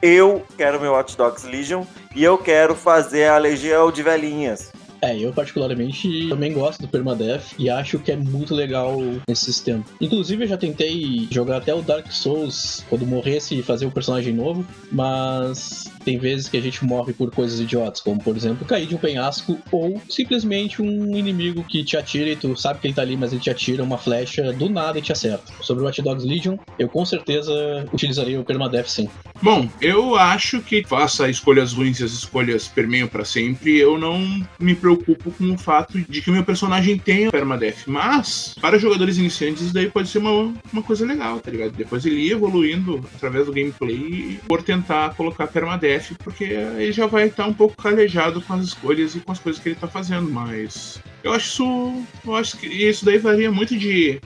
Eu 0.00 0.44
quero 0.56 0.80
meu 0.80 0.94
Hot 0.94 1.16
Dogs 1.16 1.46
Legion 1.46 1.84
e 2.14 2.24
eu 2.24 2.36
quero 2.36 2.74
fazer 2.74 3.28
a 3.28 3.38
legião 3.38 3.92
de 3.92 4.02
velhinhas. 4.02 4.72
É, 5.02 5.18
eu 5.18 5.32
particularmente 5.32 6.28
também 6.28 6.52
gosto 6.52 6.80
do 6.80 6.88
Permadeath 6.88 7.54
e 7.58 7.68
acho 7.68 7.98
que 7.98 8.12
é 8.12 8.16
muito 8.16 8.54
legal 8.54 8.98
esse 9.26 9.46
sistema. 9.46 9.84
Inclusive, 10.00 10.44
eu 10.44 10.48
já 10.48 10.56
tentei 10.56 11.26
jogar 11.28 11.56
até 11.56 11.74
o 11.74 11.82
Dark 11.82 12.10
Souls 12.12 12.84
quando 12.88 13.04
morresse 13.04 13.58
e 13.58 13.62
fazer 13.62 13.84
um 13.84 13.90
personagem 13.90 14.32
novo, 14.32 14.64
mas 14.92 15.90
tem 16.02 16.18
vezes 16.18 16.48
que 16.48 16.56
a 16.56 16.60
gente 16.60 16.84
morre 16.84 17.12
por 17.12 17.30
coisas 17.30 17.60
idiotas, 17.60 18.00
como 18.00 18.22
por 18.22 18.36
exemplo 18.36 18.66
cair 18.66 18.86
de 18.86 18.94
um 18.94 18.98
penhasco 18.98 19.58
ou 19.70 20.00
simplesmente 20.08 20.82
um 20.82 21.16
inimigo 21.16 21.64
que 21.64 21.84
te 21.84 21.96
atira 21.96 22.30
e 22.30 22.36
tu 22.36 22.56
sabe 22.56 22.80
que 22.80 22.86
ele 22.86 22.94
tá 22.94 23.02
ali, 23.02 23.16
mas 23.16 23.32
ele 23.32 23.40
te 23.40 23.50
atira 23.50 23.82
uma 23.82 23.98
flecha 23.98 24.52
do 24.52 24.68
nada 24.68 24.98
e 24.98 25.02
te 25.02 25.12
acerta. 25.12 25.52
Sobre 25.60 25.82
o 25.82 25.86
Watch 25.86 26.02
Dogs 26.02 26.26
Legion, 26.26 26.56
eu 26.78 26.88
com 26.88 27.04
certeza 27.04 27.52
utilizaria 27.92 28.40
o 28.40 28.44
Permadeath 28.44 28.88
sim. 28.88 29.08
Bom, 29.42 29.68
eu 29.80 30.14
acho 30.14 30.60
que 30.60 30.84
faça 30.84 31.28
escolhas 31.28 31.72
ruins 31.72 31.98
e 31.98 32.04
as 32.04 32.12
escolhas 32.12 32.68
permeiam 32.68 33.08
para 33.08 33.24
sempre. 33.24 33.76
Eu 33.76 33.98
não 33.98 34.40
me 34.58 34.74
preocupo 34.74 35.32
com 35.32 35.52
o 35.52 35.58
fato 35.58 35.98
de 36.00 36.22
que 36.22 36.30
o 36.30 36.32
meu 36.32 36.44
personagem 36.44 36.96
tenha 36.96 37.30
permadeath. 37.30 37.86
Mas, 37.86 38.54
para 38.60 38.78
jogadores 38.78 39.18
iniciantes, 39.18 39.62
isso 39.62 39.74
daí 39.74 39.90
pode 39.90 40.08
ser 40.08 40.18
uma, 40.18 40.54
uma 40.72 40.82
coisa 40.82 41.04
legal, 41.04 41.40
tá 41.40 41.50
ligado? 41.50 41.72
Depois 41.72 42.06
ele 42.06 42.20
ir 42.20 42.32
evoluindo 42.32 43.04
através 43.16 43.46
do 43.46 43.52
gameplay 43.52 44.38
por 44.46 44.62
tentar 44.62 45.14
colocar 45.16 45.48
permadeath, 45.48 45.91
porque 46.24 46.44
ele 46.44 46.92
já 46.92 47.06
vai 47.06 47.26
estar 47.26 47.46
um 47.46 47.54
pouco 47.54 47.80
calejado 47.80 48.40
com 48.40 48.54
as 48.54 48.64
escolhas 48.64 49.14
e 49.14 49.20
com 49.20 49.32
as 49.32 49.38
coisas 49.38 49.60
que 49.62 49.70
ele 49.70 49.76
tá 49.76 49.88
fazendo. 49.88 50.30
Mas 50.30 51.00
eu 51.22 51.32
acho 51.32 51.46
isso. 51.46 52.02
Eu 52.24 52.36
acho 52.36 52.56
que 52.56 52.66
isso 52.66 53.04
daí 53.04 53.18
varia 53.18 53.50
muito 53.50 53.76
de 53.76 54.20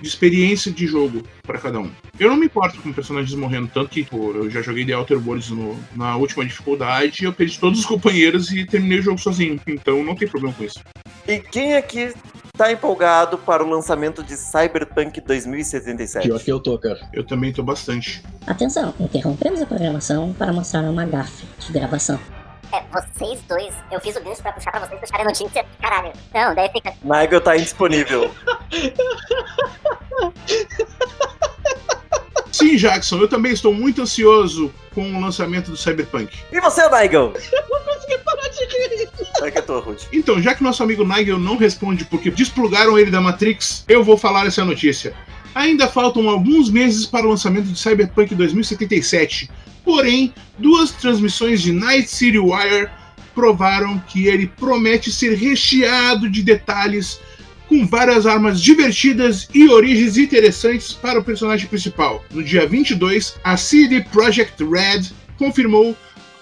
de 0.00 0.08
experiência 0.08 0.70
de 0.70 0.86
jogo 0.86 1.22
para 1.42 1.58
cada 1.58 1.80
um. 1.80 1.90
Eu 2.18 2.28
não 2.28 2.36
me 2.36 2.46
importo 2.46 2.80
com 2.80 2.92
personagens 2.92 3.34
morrendo, 3.34 3.70
tanto 3.72 3.90
que 3.90 4.04
pô, 4.04 4.32
eu 4.32 4.50
já 4.50 4.62
joguei 4.62 4.84
The 4.84 4.96
Outer 4.96 5.18
Worlds 5.18 5.50
no, 5.50 5.78
na 5.94 6.16
última 6.16 6.44
dificuldade, 6.44 7.24
eu 7.24 7.32
perdi 7.32 7.58
todos 7.58 7.80
os 7.80 7.86
companheiros 7.86 8.50
e 8.50 8.64
terminei 8.64 8.98
o 8.98 9.02
jogo 9.02 9.18
sozinho, 9.18 9.60
então 9.66 10.02
não 10.02 10.14
tem 10.14 10.28
problema 10.28 10.54
com 10.54 10.64
isso. 10.64 10.80
E 11.26 11.38
quem 11.38 11.76
aqui 11.76 12.12
tá 12.56 12.72
empolgado 12.72 13.36
para 13.38 13.62
o 13.62 13.68
lançamento 13.68 14.22
de 14.22 14.36
Cyberpunk 14.36 15.20
2077? 15.20 16.26
Pior 16.26 16.40
que 16.40 16.50
eu 16.50 16.58
tô, 16.58 16.78
cara. 16.78 16.98
Eu 17.12 17.24
também 17.24 17.52
tô 17.52 17.62
bastante. 17.62 18.22
Atenção, 18.46 18.94
interrompemos 18.98 19.60
a 19.60 19.66
programação 19.66 20.32
para 20.32 20.52
mostrar 20.52 20.82
uma 20.82 21.04
gafe 21.04 21.46
de 21.58 21.72
gravação. 21.72 22.18
É, 22.72 22.82
vocês 22.90 23.40
dois, 23.48 23.74
eu 23.92 24.00
fiz 24.00 24.16
o 24.16 24.24
gancho 24.24 24.42
pra 24.42 24.52
puxar 24.52 24.72
pra 24.72 24.80
vocês 24.80 24.98
puxarem 25.00 25.24
a 25.24 25.28
notícia. 25.28 25.64
Caralho. 25.80 26.12
Não, 26.34 26.54
daí 26.54 26.68
fica. 26.70 26.94
Nigel 27.02 27.40
tá 27.40 27.56
indisponível. 27.56 28.30
Sim, 32.50 32.76
Jackson, 32.76 33.18
eu 33.18 33.28
também 33.28 33.52
estou 33.52 33.72
muito 33.72 34.00
ansioso 34.00 34.72
com 34.94 35.12
o 35.12 35.20
lançamento 35.20 35.70
do 35.70 35.76
Cyberpunk. 35.76 36.34
E 36.50 36.58
você, 36.60 36.88
Nigel? 36.88 37.34
Não 37.68 37.84
consegui 37.84 38.18
parar 38.18 38.48
de 38.48 38.64
rir. 38.64 39.10
Que 39.38 39.58
é 39.58 39.62
tua, 39.62 39.80
Ruth. 39.80 40.04
Então, 40.12 40.40
já 40.40 40.54
que 40.54 40.62
nosso 40.62 40.82
amigo 40.82 41.04
Nigel 41.04 41.38
não 41.38 41.56
responde 41.56 42.04
porque 42.04 42.30
desplugaram 42.30 42.98
ele 42.98 43.10
da 43.10 43.20
Matrix, 43.20 43.84
eu 43.88 44.02
vou 44.02 44.16
falar 44.16 44.46
essa 44.46 44.64
notícia. 44.64 45.14
Ainda 45.54 45.88
faltam 45.88 46.28
alguns 46.28 46.68
meses 46.68 47.06
para 47.06 47.26
o 47.26 47.30
lançamento 47.30 47.66
de 47.66 47.78
Cyberpunk 47.78 48.34
2077, 48.34 49.50
porém, 49.84 50.34
duas 50.58 50.90
transmissões 50.90 51.62
de 51.62 51.72
Night 51.72 52.10
City 52.10 52.38
Wire 52.38 52.90
provaram 53.34 53.98
que 54.08 54.26
ele 54.26 54.46
promete 54.46 55.12
ser 55.12 55.34
recheado 55.34 56.28
de 56.28 56.42
detalhes 56.42 57.20
com 57.68 57.86
várias 57.86 58.26
armas 58.26 58.60
divertidas 58.60 59.48
e 59.52 59.68
origens 59.68 60.16
interessantes 60.16 60.92
para 60.92 61.18
o 61.18 61.24
personagem 61.24 61.66
principal. 61.66 62.24
No 62.30 62.42
dia 62.42 62.66
22, 62.66 63.36
a 63.42 63.56
CD 63.56 64.02
Projekt 64.02 64.62
Red 64.64 65.10
confirmou 65.36 65.96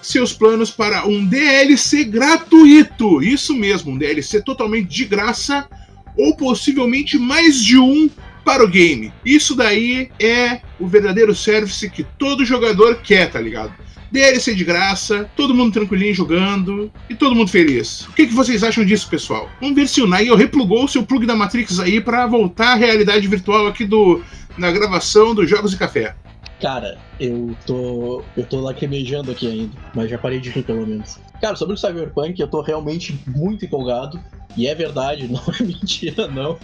seus 0.06 0.32
planos 0.32 0.70
para 0.70 1.06
um 1.06 1.25
DLC 1.25 2.04
gratuito. 2.04 3.23
Isso 3.23 3.54
mesmo, 3.54 3.92
um 3.92 3.99
DLC 3.99 4.42
totalmente 4.42 4.88
de 4.88 5.04
graça 5.04 5.68
ou 6.16 6.37
possivelmente 6.37 7.18
mais 7.18 7.62
de 7.62 7.78
um 7.78 8.08
para 8.44 8.62
o 8.62 8.68
game. 8.68 9.12
Isso 9.25 9.54
daí 9.54 10.11
é 10.20 10.61
o 10.78 10.87
verdadeiro 10.87 11.34
service 11.34 11.88
que 11.90 12.04
todo 12.18 12.44
jogador 12.44 12.96
quer, 12.96 13.30
tá 13.30 13.40
ligado? 13.40 13.73
DLC 14.12 14.54
de 14.54 14.64
graça, 14.64 15.28
todo 15.34 15.54
mundo 15.54 15.73
tranquilinho 15.73 16.14
jogando 16.14 16.92
e 17.11 17.16
todo 17.16 17.34
mundo 17.34 17.50
feliz. 17.50 18.02
O 18.02 18.12
que, 18.12 18.28
que 18.28 18.34
vocês 18.34 18.62
acham 18.62 18.84
disso, 18.84 19.08
pessoal? 19.08 19.50
Vamos 19.61 19.75
ver 19.75 19.88
se 19.88 20.00
o 20.00 20.06
Nigel 20.06 20.37
replugou 20.37 20.84
o 20.84 20.88
seu 20.88 21.02
plug 21.02 21.26
da 21.26 21.34
Matrix 21.34 21.80
aí 21.80 22.00
para 22.00 22.25
voltar 22.26 22.73
à 22.73 22.75
realidade 22.76 23.26
virtual 23.26 23.66
aqui 23.66 23.84
do 23.84 24.23
na 24.56 24.70
gravação 24.70 25.34
dos 25.34 25.50
Jogos 25.50 25.73
de 25.73 25.76
Café. 25.76 26.14
Cara, 26.61 26.99
eu 27.18 27.54
tô. 27.66 28.23
Eu 28.37 28.46
tô 28.46 28.61
lacrimejando 28.61 29.30
aqui 29.30 29.46
ainda, 29.46 29.76
mas 29.94 30.11
já 30.11 30.18
parei 30.18 30.40
de 30.40 30.50
rir 30.50 30.62
pelo 30.62 30.87
menos. 30.87 31.18
Cara, 31.40 31.56
sobre 31.56 31.75
o 31.75 31.76
Cyberpunk, 31.76 32.40
eu 32.40 32.49
tô 32.49 32.61
realmente 32.62 33.18
muito 33.26 33.64
empolgado. 33.64 34.20
E 34.56 34.66
é 34.66 34.75
verdade, 34.75 35.26
não 35.30 35.42
é 35.61 35.62
mentira, 35.62 36.28
não. 36.28 36.58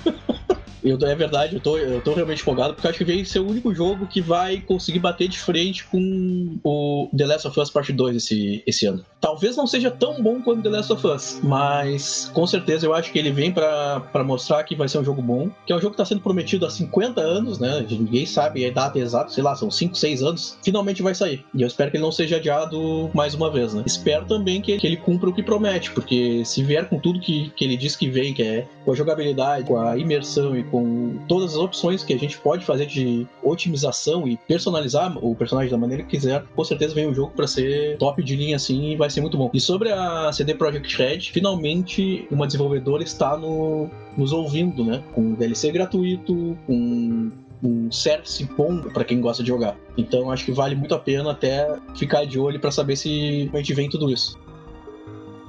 Eu, 0.83 0.99
é 1.07 1.15
verdade, 1.15 1.55
eu 1.55 1.61
tô, 1.61 1.77
eu 1.77 2.01
tô 2.01 2.15
realmente 2.15 2.43
empolgado, 2.43 2.75
porque 2.75 2.89
acho 2.89 2.99
que 2.99 3.05
vai 3.05 3.25
ser 3.25 3.41
o 3.41 3.49
único 3.49 3.75
jogo 3.75 4.07
que 4.07 4.21
vai 4.21 4.61
conseguir 4.61 4.99
bater 4.99 5.29
de 5.29 5.39
frente 5.39 5.85
com 5.85 6.59
o 6.65 7.09
The 7.17 7.27
Last 7.27 7.49
of 7.49 7.61
Us 7.61 7.71
Part 7.71 7.93
2 7.93 8.17
esse, 8.17 8.63
esse 8.67 8.87
ano. 8.87 9.05
Talvez 9.21 9.57
não 9.57 9.67
seja 9.67 9.91
tão 9.91 10.23
bom 10.23 10.41
quanto 10.41 10.63
The 10.63 10.69
Last 10.71 10.93
of 10.93 11.07
Us, 11.07 11.41
mas 11.43 12.31
com 12.33 12.47
certeza 12.47 12.87
eu 12.87 12.95
acho 12.95 13.13
que 13.13 13.19
ele 13.19 13.31
vem 13.31 13.53
para 13.53 14.25
mostrar 14.25 14.65
que 14.65 14.75
vai 14.75 14.89
ser 14.89 14.99
um 14.99 15.05
jogo 15.05 15.23
bom, 15.23 15.51
que 15.67 15.73
é 15.73 15.77
um 15.77 15.81
jogo 15.81 15.93
que 15.93 15.99
tá 15.99 16.05
sendo 16.05 16.21
prometido 16.21 16.67
há 16.67 16.71
50 16.71 17.21
anos, 17.21 17.59
né? 17.59 17.85
Ninguém 17.89 18.25
sabe 18.25 18.65
a 18.65 18.71
data 18.71 18.99
exata, 18.99 19.31
sei 19.31 19.43
lá, 19.43 19.55
são 19.55 19.71
5, 19.71 19.95
6 19.95 20.23
anos. 20.23 20.59
Finalmente 20.63 21.03
vai 21.03 21.15
sair. 21.15 21.45
E 21.55 21.63
eu 21.63 21.67
espero 21.67 21.91
que 21.91 21.97
ele 21.97 22.05
não 22.05 22.13
seja 22.13 22.37
adiado 22.37 23.11
mais 23.15 23.35
uma 23.35 23.51
vez, 23.51 23.75
né? 23.75 23.83
Espero 23.87 24.25
também 24.27 24.61
que 24.61 24.73
ele, 24.73 24.81
que 24.81 24.87
ele 24.87 24.97
cumpra 24.97 25.29
o 25.29 25.33
que 25.33 25.43
promete, 25.43 25.91
porque 25.91 26.45
se 26.45 26.63
vier 26.63 26.89
com 26.89 26.99
tudo 26.99 27.21
que, 27.21 27.51
que 27.51 27.65
ele 27.65 27.77
diz 27.77 27.97
que 27.97 28.09
vem, 28.09 28.33
que 28.33 28.43
é 28.43 28.67
com 28.85 28.93
a 28.93 28.95
jogabilidade, 28.95 29.67
com 29.67 29.79
a 29.79 29.97
imersão 29.97 30.57
e 30.57 30.65
com 30.71 31.19
todas 31.29 31.53
as 31.53 31.57
opções 31.57 32.05
que 32.05 32.13
a 32.13 32.19
gente 32.19 32.39
pode 32.39 32.65
fazer 32.65 32.87
de 32.87 33.27
otimização 33.43 34.27
e 34.27 34.37
personalizar 34.37 35.17
o 35.25 35.35
personagem 35.35 35.71
da 35.71 35.79
maneira 35.79 36.03
que 36.03 36.11
quiser, 36.11 36.45
com 36.55 36.65
certeza 36.65 36.95
vem 36.95 37.09
um 37.09 37.15
jogo 37.15 37.33
para 37.35 37.47
ser 37.47 37.97
top 37.99 38.23
de 38.23 38.37
linha 38.37 38.57
assim 38.57 38.93
e 38.93 38.97
vai 38.97 39.11
ser 39.11 39.21
muito 39.21 39.37
bom. 39.37 39.51
E 39.53 39.61
sobre 39.61 39.91
a 39.91 40.33
CD 40.33 40.55
Projekt 40.55 40.97
Red, 40.97 41.21
finalmente 41.21 42.27
uma 42.31 42.47
desenvolvedora 42.47 43.03
está 43.03 43.37
no, 43.37 43.91
nos 44.17 44.33
ouvindo, 44.33 44.85
né? 44.85 45.03
Com 45.15 45.35
DLC 45.35 45.71
gratuito, 45.71 46.57
com 46.67 47.31
um 47.63 47.93
service 47.93 48.43
bom 48.57 48.81
para 48.81 49.05
quem 49.05 49.21
gosta 49.21 49.43
de 49.43 49.49
jogar. 49.49 49.77
Então 49.97 50.31
acho 50.31 50.45
que 50.45 50.53
vale 50.53 50.75
muito 50.75 50.95
a 50.95 50.99
pena 50.99 51.31
até 51.31 51.67
ficar 51.97 52.25
de 52.25 52.39
olho 52.39 52.59
para 52.59 52.71
saber 52.71 52.97
se 52.97 53.45
realmente 53.45 53.75
vem 53.75 53.89
tudo 53.89 54.11
isso. 54.11 54.39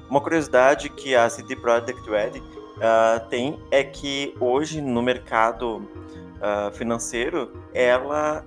Uma 0.10 0.20
curiosidade 0.20 0.90
que 0.90 1.16
a 1.16 1.30
CD 1.30 1.56
Projekt 1.56 2.10
Red 2.10 2.42
uh, 2.82 3.28
tem 3.30 3.60
é 3.70 3.84
que 3.84 4.36
hoje 4.40 4.82
no 4.82 5.02
mercado 5.02 5.78
uh, 5.78 6.72
financeiro 6.74 7.54
ela 7.74 8.44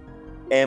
é 0.50 0.66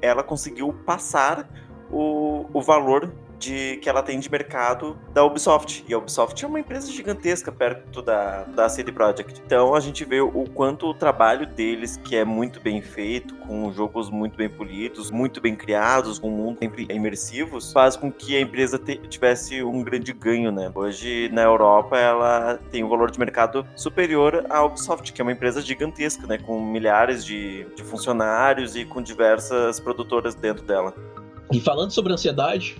ela 0.00 0.22
conseguiu 0.22 0.72
passar 0.86 1.48
o, 1.90 2.46
o 2.52 2.62
valor 2.62 3.12
de 3.38 3.76
que 3.76 3.88
ela 3.88 4.02
tem 4.02 4.18
de 4.18 4.30
mercado 4.30 4.98
da 5.12 5.24
Ubisoft. 5.24 5.84
E 5.88 5.94
a 5.94 5.98
Ubisoft 5.98 6.44
é 6.44 6.48
uma 6.48 6.60
empresa 6.60 6.90
gigantesca 6.90 7.52
perto 7.52 8.02
da, 8.02 8.44
da 8.44 8.68
CD 8.68 8.92
Projekt. 8.92 9.40
Então 9.44 9.74
a 9.74 9.80
gente 9.80 10.04
vê 10.04 10.20
o 10.20 10.44
quanto 10.54 10.86
o 10.86 10.94
trabalho 10.94 11.46
deles, 11.46 11.96
que 11.96 12.16
é 12.16 12.24
muito 12.24 12.60
bem 12.60 12.82
feito, 12.82 13.34
com 13.36 13.72
jogos 13.72 14.10
muito 14.10 14.36
bem 14.36 14.48
polidos, 14.48 15.10
muito 15.10 15.40
bem 15.40 15.54
criados, 15.54 16.18
com 16.18 16.28
um 16.28 16.36
mundo 16.36 16.58
sempre 16.58 16.86
imersivos, 16.90 17.72
faz 17.72 17.96
com 17.96 18.10
que 18.10 18.36
a 18.36 18.40
empresa 18.40 18.78
te, 18.78 18.96
tivesse 18.96 19.62
um 19.62 19.82
grande 19.82 20.12
ganho, 20.12 20.50
né? 20.50 20.70
Hoje 20.74 21.28
na 21.32 21.42
Europa 21.42 21.96
ela 21.96 22.58
tem 22.70 22.82
um 22.82 22.88
valor 22.88 23.10
de 23.10 23.18
mercado 23.18 23.66
superior 23.76 24.44
à 24.50 24.64
Ubisoft, 24.64 25.12
que 25.12 25.20
é 25.20 25.24
uma 25.24 25.32
empresa 25.32 25.60
gigantesca, 25.60 26.26
né? 26.26 26.38
Com 26.38 26.60
milhares 26.60 27.24
de, 27.24 27.64
de 27.76 27.82
funcionários 27.84 28.74
e 28.74 28.84
com 28.84 29.00
diversas 29.00 29.78
produtoras 29.78 30.34
dentro 30.34 30.64
dela. 30.64 30.94
E 31.50 31.60
falando 31.60 31.90
sobre 31.90 32.12
ansiedade, 32.12 32.76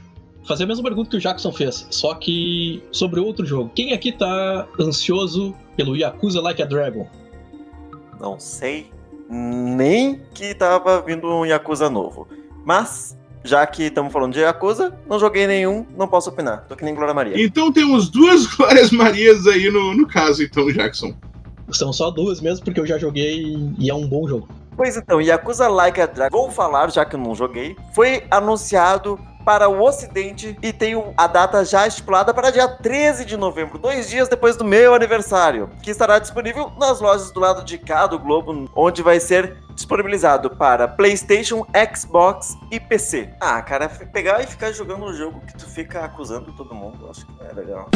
fazer 0.48 0.64
a 0.64 0.66
mesma 0.66 0.82
pergunta 0.82 1.10
que 1.10 1.16
o 1.16 1.20
Jackson 1.20 1.52
fez, 1.52 1.86
só 1.90 2.14
que 2.14 2.82
sobre 2.90 3.20
outro 3.20 3.44
jogo. 3.44 3.70
Quem 3.74 3.92
aqui 3.92 4.10
tá 4.10 4.66
ansioso 4.80 5.54
pelo 5.76 5.94
Yakuza 5.94 6.40
Like 6.40 6.62
a 6.62 6.66
Dragon? 6.66 7.06
Não 8.18 8.40
sei 8.40 8.90
nem 9.30 10.22
que 10.32 10.54
tava 10.54 11.02
vindo 11.02 11.28
um 11.28 11.44
Yakuza 11.44 11.90
novo. 11.90 12.26
Mas, 12.64 13.16
já 13.44 13.66
que 13.66 13.84
estamos 13.84 14.12
falando 14.12 14.32
de 14.32 14.40
Yakuza, 14.40 14.98
não 15.06 15.18
joguei 15.18 15.46
nenhum, 15.46 15.86
não 15.96 16.08
posso 16.08 16.30
opinar. 16.30 16.64
Tô 16.66 16.74
que 16.74 16.84
nem 16.84 16.94
Glória 16.94 17.12
Maria. 17.12 17.34
Então 17.40 17.70
temos 17.70 18.08
duas 18.08 18.46
Glórias 18.56 18.90
Marias 18.90 19.46
aí 19.46 19.70
no, 19.70 19.94
no 19.94 20.08
caso, 20.08 20.42
então, 20.42 20.72
Jackson. 20.72 21.14
São 21.70 21.92
só 21.92 22.10
duas 22.10 22.40
mesmo, 22.40 22.64
porque 22.64 22.80
eu 22.80 22.86
já 22.86 22.96
joguei 22.96 23.54
e 23.78 23.90
é 23.90 23.94
um 23.94 24.08
bom 24.08 24.26
jogo. 24.26 24.48
Pois 24.74 24.96
então, 24.96 25.20
Yakuza 25.20 25.68
Like 25.68 26.00
a 26.00 26.06
Dragon, 26.06 26.38
vou 26.38 26.50
falar, 26.50 26.90
já 26.90 27.04
que 27.04 27.16
eu 27.16 27.20
não 27.20 27.34
joguei, 27.34 27.76
foi 27.94 28.24
anunciado 28.30 29.18
para 29.48 29.66
o 29.66 29.82
Ocidente 29.82 30.58
e 30.62 30.74
tem 30.74 30.92
a 31.16 31.26
data 31.26 31.64
já 31.64 31.86
estipulada 31.86 32.34
para 32.34 32.50
dia 32.50 32.68
13 32.68 33.24
de 33.24 33.34
novembro, 33.34 33.78
dois 33.78 34.06
dias 34.06 34.28
depois 34.28 34.58
do 34.58 34.62
meu 34.62 34.94
aniversário, 34.94 35.70
que 35.82 35.90
estará 35.90 36.18
disponível 36.18 36.70
nas 36.78 37.00
lojas 37.00 37.30
do 37.30 37.40
lado 37.40 37.64
de 37.64 37.78
cá 37.78 38.06
do 38.06 38.18
globo, 38.18 38.68
onde 38.76 39.02
vai 39.02 39.18
ser 39.18 39.56
disponibilizado 39.74 40.50
para 40.50 40.86
PlayStation, 40.86 41.66
Xbox 41.96 42.58
e 42.70 42.78
PC. 42.78 43.30
Ah, 43.40 43.62
cara, 43.62 43.88
pegar 43.88 44.42
e 44.42 44.46
ficar 44.46 44.70
jogando 44.70 45.06
um 45.06 45.14
jogo 45.14 45.40
que 45.40 45.56
tu 45.56 45.66
fica 45.66 46.04
acusando 46.04 46.52
todo 46.52 46.74
mundo, 46.74 47.08
acho 47.08 47.24
que 47.24 47.32
é 47.42 47.52
legal. 47.54 47.88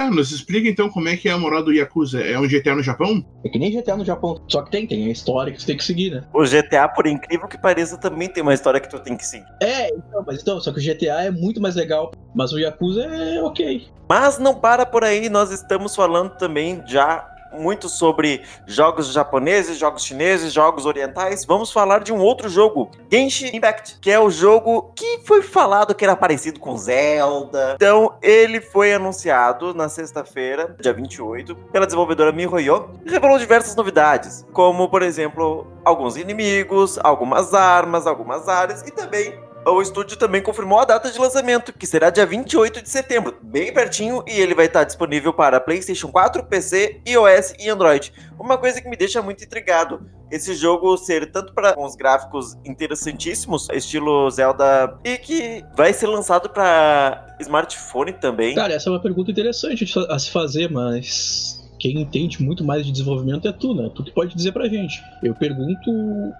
Ah, 0.00 0.10
nos 0.10 0.32
explica 0.32 0.66
então 0.66 0.88
como 0.88 1.10
é 1.10 1.16
que 1.16 1.28
é 1.28 1.32
a 1.32 1.36
moral 1.36 1.62
do 1.62 1.74
Yakuza. 1.74 2.22
É 2.22 2.38
um 2.38 2.48
GTA 2.48 2.74
no 2.74 2.82
Japão? 2.82 3.22
É 3.44 3.50
que 3.50 3.58
nem 3.58 3.70
GTA 3.70 3.98
no 3.98 4.04
Japão. 4.04 4.40
Só 4.48 4.62
que 4.62 4.70
tem, 4.70 4.86
tem 4.86 5.04
a 5.04 5.10
história 5.10 5.52
que 5.52 5.60
você 5.60 5.66
tem 5.66 5.76
que 5.76 5.84
seguir, 5.84 6.10
né? 6.10 6.24
O 6.32 6.42
GTA, 6.42 6.88
por 6.88 7.06
incrível 7.06 7.46
que 7.46 7.58
pareça, 7.58 7.98
também 7.98 8.26
tem 8.26 8.42
uma 8.42 8.54
história 8.54 8.80
que 8.80 8.88
tu 8.88 8.98
tem 8.98 9.14
que 9.14 9.26
seguir. 9.26 9.44
É, 9.62 9.88
então, 9.88 10.24
mas 10.26 10.40
então, 10.40 10.58
só 10.58 10.72
que 10.72 10.80
o 10.80 10.82
GTA 10.82 11.24
é 11.24 11.30
muito 11.30 11.60
mais 11.60 11.76
legal. 11.76 12.12
Mas 12.34 12.50
o 12.50 12.58
Yakuza 12.58 13.04
é 13.04 13.42
ok. 13.42 13.88
Mas 14.08 14.38
não 14.38 14.54
para 14.54 14.86
por 14.86 15.04
aí, 15.04 15.28
nós 15.28 15.50
estamos 15.50 15.94
falando 15.94 16.30
também 16.30 16.82
já 16.86 17.28
muito 17.52 17.88
sobre 17.88 18.42
jogos 18.66 19.12
japoneses, 19.12 19.78
jogos 19.78 20.04
chineses, 20.04 20.52
jogos 20.52 20.86
orientais, 20.86 21.44
vamos 21.44 21.72
falar 21.72 22.00
de 22.00 22.12
um 22.12 22.18
outro 22.18 22.48
jogo, 22.48 22.90
Genshin 23.10 23.50
Impact, 23.54 23.98
que 24.00 24.10
é 24.10 24.18
o 24.18 24.30
jogo 24.30 24.92
que 24.94 25.20
foi 25.24 25.42
falado 25.42 25.94
que 25.94 26.04
era 26.04 26.16
parecido 26.16 26.60
com 26.60 26.76
Zelda. 26.76 27.74
Então, 27.74 28.14
ele 28.22 28.60
foi 28.60 28.92
anunciado 28.92 29.74
na 29.74 29.88
sexta-feira, 29.88 30.76
dia 30.80 30.92
28, 30.92 31.54
pela 31.72 31.86
desenvolvedora 31.86 32.32
MiHoYo, 32.32 32.90
e 33.04 33.10
revelou 33.10 33.38
diversas 33.38 33.74
novidades, 33.74 34.46
como, 34.52 34.88
por 34.88 35.02
exemplo, 35.02 35.66
alguns 35.84 36.16
inimigos, 36.16 36.98
algumas 37.02 37.54
armas, 37.54 38.06
algumas 38.06 38.48
áreas 38.48 38.82
e 38.86 38.90
também 38.90 39.49
o 39.66 39.82
estúdio 39.82 40.16
também 40.16 40.42
confirmou 40.42 40.78
a 40.78 40.84
data 40.84 41.10
de 41.10 41.18
lançamento, 41.18 41.72
que 41.72 41.86
será 41.86 42.10
dia 42.10 42.24
28 42.24 42.82
de 42.82 42.88
setembro, 42.88 43.36
bem 43.42 43.72
pertinho, 43.72 44.24
e 44.26 44.40
ele 44.40 44.54
vai 44.54 44.66
estar 44.66 44.84
disponível 44.84 45.32
para 45.32 45.60
PlayStation 45.60 46.08
4, 46.08 46.44
PC, 46.44 47.00
iOS 47.06 47.54
e 47.58 47.68
Android. 47.68 48.12
Uma 48.38 48.56
coisa 48.56 48.80
que 48.80 48.88
me 48.88 48.96
deixa 48.96 49.20
muito 49.20 49.44
intrigado, 49.44 50.00
esse 50.30 50.54
jogo 50.54 50.96
ser 50.96 51.30
tanto 51.30 51.52
para 51.52 51.78
uns 51.78 51.96
gráficos 51.96 52.56
interessantíssimos, 52.64 53.68
estilo 53.70 54.30
Zelda, 54.30 54.96
e 55.04 55.18
que 55.18 55.64
vai 55.76 55.92
ser 55.92 56.06
lançado 56.06 56.48
para 56.48 57.36
smartphone 57.40 58.12
também. 58.12 58.54
Cara, 58.54 58.72
essa 58.72 58.88
é 58.88 58.92
uma 58.92 59.02
pergunta 59.02 59.30
interessante 59.30 59.92
a 60.08 60.18
se 60.18 60.30
fazer, 60.30 60.70
mas 60.70 61.59
quem 61.80 62.00
entende 62.00 62.42
muito 62.42 62.62
mais 62.62 62.84
de 62.84 62.92
desenvolvimento 62.92 63.48
é 63.48 63.52
tu, 63.52 63.74
né? 63.74 63.90
Tu 63.94 64.04
que 64.04 64.12
pode 64.12 64.36
dizer 64.36 64.52
pra 64.52 64.68
gente. 64.68 65.02
Eu 65.22 65.34
pergunto, 65.34 65.90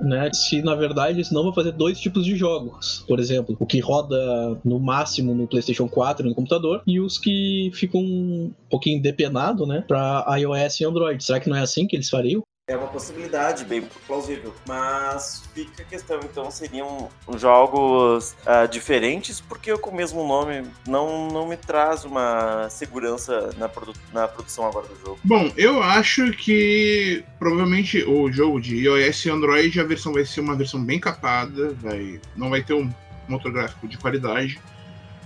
né, 0.01 0.31
se 0.33 0.63
na 0.63 0.75
verdade 0.75 1.17
eles 1.17 1.31
não 1.31 1.43
vão 1.43 1.53
fazer 1.53 1.73
dois 1.73 1.99
tipos 1.99 2.25
de 2.25 2.37
jogos. 2.37 3.05
Por 3.09 3.19
exemplo, 3.19 3.57
o 3.59 3.67
que 3.67 3.81
roda 3.81 4.59
no 4.65 4.79
máximo 4.79 5.35
no 5.35 5.49
PlayStation 5.49 5.89
4 5.89 6.29
no 6.29 6.35
computador 6.35 6.83
e 6.87 7.01
os 7.01 7.19
que 7.19 7.71
ficam 7.75 8.01
um 8.01 8.53
pouquinho 8.69 9.01
depenado, 9.01 9.67
né, 9.67 9.83
pra 9.89 10.27
iOS 10.39 10.81
e 10.81 10.85
Android. 10.85 11.25
Será 11.25 11.41
que 11.41 11.49
não 11.49 11.57
é 11.57 11.61
assim 11.61 11.87
que 11.87 11.97
eles 11.97 12.11
fariam? 12.11 12.43
É 12.71 12.77
uma 12.77 12.87
possibilidade 12.87 13.65
bem 13.65 13.83
plausível. 14.07 14.55
Mas 14.65 15.43
fica 15.53 15.83
a 15.83 15.85
questão, 15.85 16.21
então, 16.23 16.49
seriam 16.53 17.11
jogos 17.37 18.37
uh, 18.47 18.69
diferentes, 18.71 19.41
porque 19.41 19.77
com 19.77 19.91
o 19.91 19.95
mesmo 19.97 20.25
nome 20.25 20.65
não, 20.87 21.29
não 21.29 21.49
me 21.49 21.57
traz 21.57 22.05
uma 22.05 22.71
segurança 22.71 23.51
na, 23.59 23.69
produ 23.69 23.93
na 24.13 24.29
produção 24.29 24.69
agora 24.69 24.87
do 24.87 24.95
jogo. 25.01 25.19
Bom, 25.25 25.51
eu 25.57 25.83
acho 25.83 26.31
que 26.31 27.25
provavelmente 27.41 28.05
o 28.05 28.31
jogo 28.31 28.61
de 28.61 28.77
iOS 28.77 29.25
e 29.25 29.31
Android, 29.31 29.81
a 29.81 29.85
versão 29.85 30.13
vai 30.13 30.25
ser 30.25 30.41
uma 30.41 30.55
versão 30.55 30.81
bem 30.81 31.01
capada, 31.01 31.75
vai, 31.81 32.21
não 32.37 32.51
vai 32.51 32.63
ter 32.63 32.75
um 32.75 32.89
motor 33.27 33.51
gráfico 33.51 33.89
de 33.89 33.99
qualidade. 33.99 34.61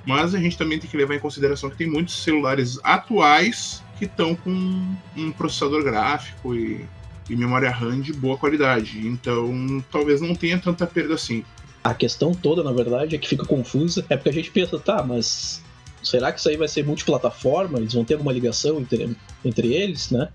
Mas 0.07 0.35
a 0.35 0.39
gente 0.39 0.57
também 0.57 0.79
tem 0.79 0.89
que 0.89 0.97
levar 0.97 1.15
em 1.15 1.21
consideração 1.21 1.69
que 1.69 1.77
tem 1.77 1.91
muitos 1.91 2.23
celulares 2.23 2.79
atuais 2.83 3.83
que 3.99 4.07
estão 4.07 4.35
com 4.35 4.97
um 5.15 5.31
processador 5.33 5.85
gráfico 5.85 6.55
e 6.55 6.87
e 7.29 7.37
memória 7.37 7.71
RAM 7.71 8.01
de 8.01 8.13
boa 8.13 8.37
qualidade. 8.37 9.07
Então, 9.07 9.83
talvez 9.91 10.21
não 10.21 10.35
tenha 10.35 10.59
tanta 10.59 10.87
perda 10.87 11.15
assim. 11.15 11.45
A 11.83 11.95
questão 11.95 12.33
toda, 12.33 12.63
na 12.63 12.73
verdade, 12.73 13.15
é 13.15 13.19
que 13.19 13.29
fica 13.29 13.45
confusa. 13.45 14.05
É 14.09 14.17
porque 14.17 14.31
a 14.31 14.33
gente 14.33 14.51
pensa, 14.51 14.79
tá, 14.79 15.03
mas 15.03 15.63
será 16.03 16.33
que 16.33 16.39
isso 16.39 16.49
aí 16.49 16.57
vai 16.57 16.69
ser 16.69 16.85
multiplataforma? 16.85 17.79
Eles 17.79 17.95
vão 17.95 18.05
ter 18.05 18.15
alguma 18.15 18.33
ligação 18.33 18.81
entre, 18.81 19.17
entre 19.45 19.73
eles, 19.73 20.11
né? 20.11 20.29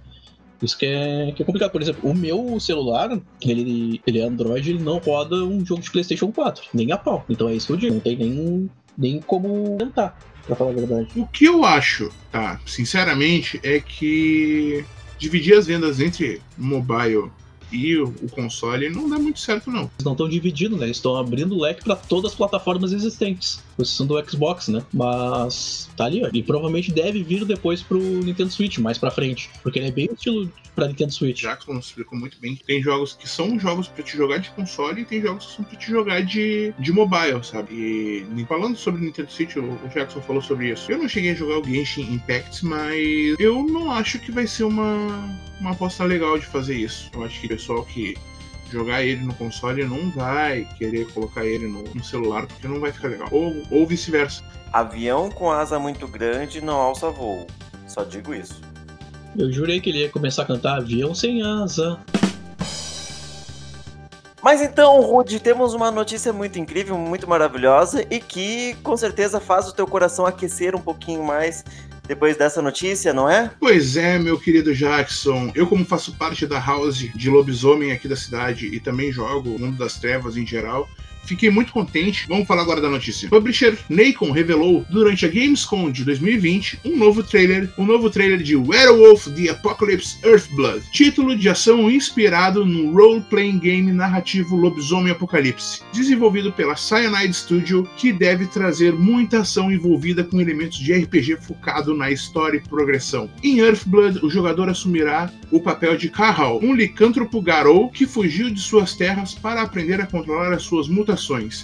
Isso 0.62 0.78
que 0.78 0.86
é, 0.86 1.32
que 1.32 1.42
é 1.42 1.46
complicado. 1.46 1.72
Por 1.72 1.82
exemplo, 1.82 2.10
o 2.10 2.14
meu 2.14 2.60
celular, 2.60 3.20
ele, 3.42 4.02
ele 4.06 4.20
é 4.20 4.24
Android, 4.24 4.70
ele 4.70 4.84
não 4.84 4.98
roda 4.98 5.36
um 5.38 5.66
jogo 5.66 5.82
de 5.82 5.90
PlayStation 5.90 6.32
4, 6.32 6.66
nem 6.74 6.92
a 6.92 6.98
pau. 6.98 7.26
Então 7.30 7.48
é 7.48 7.56
isso 7.56 7.68
que 7.68 7.74
eu 7.74 7.78
digo, 7.78 7.94
não 7.94 8.02
tem 8.02 8.18
nem, 8.18 8.70
nem 8.98 9.22
como 9.22 9.78
tentar, 9.78 10.18
pra 10.46 10.56
falar 10.56 10.72
a 10.72 10.76
verdade. 10.76 11.08
O 11.16 11.26
que 11.26 11.46
eu 11.46 11.64
acho, 11.64 12.12
tá, 12.32 12.60
sinceramente, 12.66 13.60
é 13.64 13.80
que 13.80 14.84
dividir 15.20 15.56
as 15.56 15.68
vendas 15.68 16.00
entre 16.00 16.42
mobile 16.58 17.30
e 17.72 17.98
o, 17.98 18.12
console 18.32 18.90
não 18.90 19.08
dá 19.08 19.20
muito 19.20 19.40
certo, 19.40 19.70
não. 19.70 19.82
Eles 19.82 20.04
não 20.04 20.14
estão 20.14 20.28
dividindo, 20.28 20.76
né? 20.76 20.86
Eles 20.86 20.98
estão 20.98 21.16
abrindo 21.16 21.56
o 21.56 21.62
leque 21.62 21.84
para 21.84 21.96
todas 21.96 22.32
as 22.32 22.38
plataformas 22.38 22.92
existentes, 22.92 23.62
exceção 23.84 24.06
do 24.06 24.30
Xbox, 24.30 24.68
né? 24.68 24.84
Mas 24.94 25.90
tá 25.96 26.06
ali, 26.06 26.24
ó. 26.24 26.30
E 26.34 26.44
provavelmente 26.44 26.92
deve 26.92 27.24
vir 27.24 27.46
depois 27.46 27.82
pro 27.82 28.00
Nintendo 28.00 28.52
Switch, 28.52 28.78
mais 28.78 28.98
pra 28.98 29.12
frente. 29.12 29.50
Porque 29.64 29.80
ele 29.80 29.88
é 29.88 29.92
bem 29.92 30.10
estilo 30.12 30.52
pra 30.76 30.88
Nintendo 30.88 31.12
Switch. 31.12 31.42
Jackson 31.42 31.78
explicou 31.78 32.18
muito 32.18 32.40
bem 32.40 32.56
tem 32.56 32.82
jogos 32.82 33.14
que 33.14 33.28
são 33.28 33.60
jogos 33.60 33.88
para 33.88 34.04
te 34.04 34.16
jogar 34.16 34.38
de 34.38 34.50
console 34.52 35.02
e 35.02 35.06
tem 35.06 35.22
jogos 35.22 35.48
que 35.48 35.56
são 35.56 35.66
para 35.66 35.78
te 35.78 35.90
jogar 35.90 36.22
de, 36.22 36.74
de 36.80 36.92
mobile, 36.92 37.44
sabe? 37.44 37.74
E 37.74 38.46
falando 38.48 38.78
sobre 38.78 39.02
Nintendo 39.02 39.32
Switch, 39.32 39.56
o, 39.56 39.88
Jackson 39.94 40.22
falou 40.22 40.42
sobre 40.42 40.70
isso. 40.70 40.92
Eu 40.92 40.98
não 40.98 41.10
cheguei 41.10 41.32
a 41.32 41.36
jogar 41.36 41.60
o 41.60 41.64
Genshin 41.64 42.14
Impact, 42.14 42.66
mas 42.66 43.40
eu 43.40 43.64
não 43.64 43.92
acho 43.92 44.20
que 44.20 44.32
vai 44.32 44.48
ser 44.48 44.64
uma, 44.64 45.38
uma 45.60 45.72
aposta 45.72 46.04
legal 46.04 46.38
de 46.38 46.46
fazer 46.46 46.76
isso. 46.76 47.10
Eu 47.14 47.24
acho 47.24 47.40
que 47.40 47.48
o 47.48 47.50
pessoal 47.50 47.84
que 47.86 48.16
jogar 48.72 49.04
ele 49.04 49.24
no 49.26 49.34
console 49.34 49.84
não 49.86 50.10
vai 50.12 50.68
querer 50.78 51.12
colocar 51.12 51.46
ele 51.46 51.68
no, 51.68 51.84
no 51.84 52.04
celular 52.04 52.48
porque 52.48 52.68
não 52.68 52.80
vai 52.80 52.92
ficar 52.92 53.10
legal. 53.10 53.28
Ou, 53.32 53.64
ou 53.72 53.86
vice-versa. 53.86 54.44
Avião 54.72 55.30
com 55.30 55.52
asa 55.52 55.80
muito 55.80 56.08
grande 56.08 56.62
não 56.62 56.76
alça 56.76 57.10
voo. 57.10 57.48
Só 57.88 58.04
digo 58.04 58.34
isso. 58.34 58.62
Eu 59.38 59.52
jurei 59.52 59.80
que 59.80 59.90
ele 59.90 60.00
ia 60.00 60.10
começar 60.10 60.44
a 60.44 60.46
cantar 60.46 60.78
avião 60.78 61.14
sem 61.14 61.42
asa. 61.42 62.00
Mas 64.42 64.62
então, 64.62 65.02
Rude, 65.02 65.40
temos 65.40 65.74
uma 65.74 65.92
notícia 65.92 66.32
muito 66.32 66.58
incrível, 66.58 66.98
muito 66.98 67.28
maravilhosa 67.28 68.06
e 68.10 68.20
que 68.20 68.74
com 68.84 68.96
certeza 68.96 69.40
faz 69.40 69.68
o 69.68 69.74
teu 69.74 69.86
coração 69.86 70.26
aquecer 70.26 70.76
um 70.76 70.82
pouquinho 70.82 71.24
mais 71.24 71.64
depois 72.10 72.36
dessa 72.36 72.60
notícia, 72.60 73.14
não 73.14 73.30
é? 73.30 73.52
Pois 73.60 73.96
é, 73.96 74.18
meu 74.18 74.40
querido 74.40 74.74
Jackson. 74.74 75.52
Eu, 75.54 75.68
como 75.68 75.86
faço 75.86 76.18
parte 76.18 76.48
da 76.48 76.60
house 76.60 76.98
de 76.98 77.30
lobisomem 77.30 77.92
aqui 77.92 78.08
da 78.08 78.16
cidade 78.16 78.66
e 78.66 78.80
também 78.80 79.12
jogo 79.12 79.60
Mundo 79.60 79.78
das 79.78 80.00
Trevas 80.00 80.36
em 80.36 80.46
geral, 80.46 80.90
Fiquei 81.30 81.52
muito 81.52 81.72
contente. 81.72 82.26
Vamos 82.28 82.48
falar 82.48 82.64
agora 82.64 82.82
da 82.82 82.90
notícia. 82.90 83.30
Publisher 83.30 83.78
Nacon 83.88 84.32
revelou 84.32 84.84
durante 84.90 85.28
a 85.28 85.30
Gamescom 85.30 85.92
de 85.92 86.04
2020 86.04 86.80
um 86.84 86.98
novo 86.98 87.22
trailer, 87.22 87.70
um 87.78 87.86
novo 87.86 88.10
trailer 88.10 88.40
de 88.40 88.56
Werewolf 88.56 89.28
The 89.28 89.50
Apocalypse 89.52 90.18
Earthblood, 90.24 90.84
título 90.92 91.38
de 91.38 91.48
ação 91.48 91.90
inspirado 91.90 92.66
no 92.66 92.92
role-playing 92.92 93.60
game 93.60 93.92
narrativo 93.92 94.56
Lobisomem 94.56 95.12
Apocalipse, 95.12 95.82
desenvolvido 95.94 96.52
pela 96.52 96.76
Cyanide 96.76 97.34
Studio, 97.34 97.88
que 97.96 98.12
deve 98.12 98.48
trazer 98.48 98.94
muita 98.94 99.42
ação 99.42 99.72
envolvida 99.72 100.24
com 100.24 100.42
elementos 100.42 100.80
de 100.80 100.94
RPG 100.94 101.38
focado 101.42 101.94
na 101.94 102.10
história 102.10 102.58
e 102.58 102.68
progressão. 102.68 103.30
Em 103.44 103.60
Earthblood, 103.60 104.26
o 104.26 104.30
jogador 104.32 104.68
assumirá 104.68 105.32
o 105.52 105.60
papel 105.60 105.96
de 105.96 106.10
Kahal, 106.10 106.60
um 106.64 106.74
licântropo 106.74 107.40
garou 107.40 107.90
que 107.90 108.08
fugiu 108.08 108.50
de 108.50 108.60
suas 108.60 108.96
terras 108.96 109.36
para 109.36 109.62
aprender 109.62 110.02
a 110.02 110.08
controlar 110.08 110.54
as 110.54 110.64
suas 110.64 110.88
mutações 110.88 111.19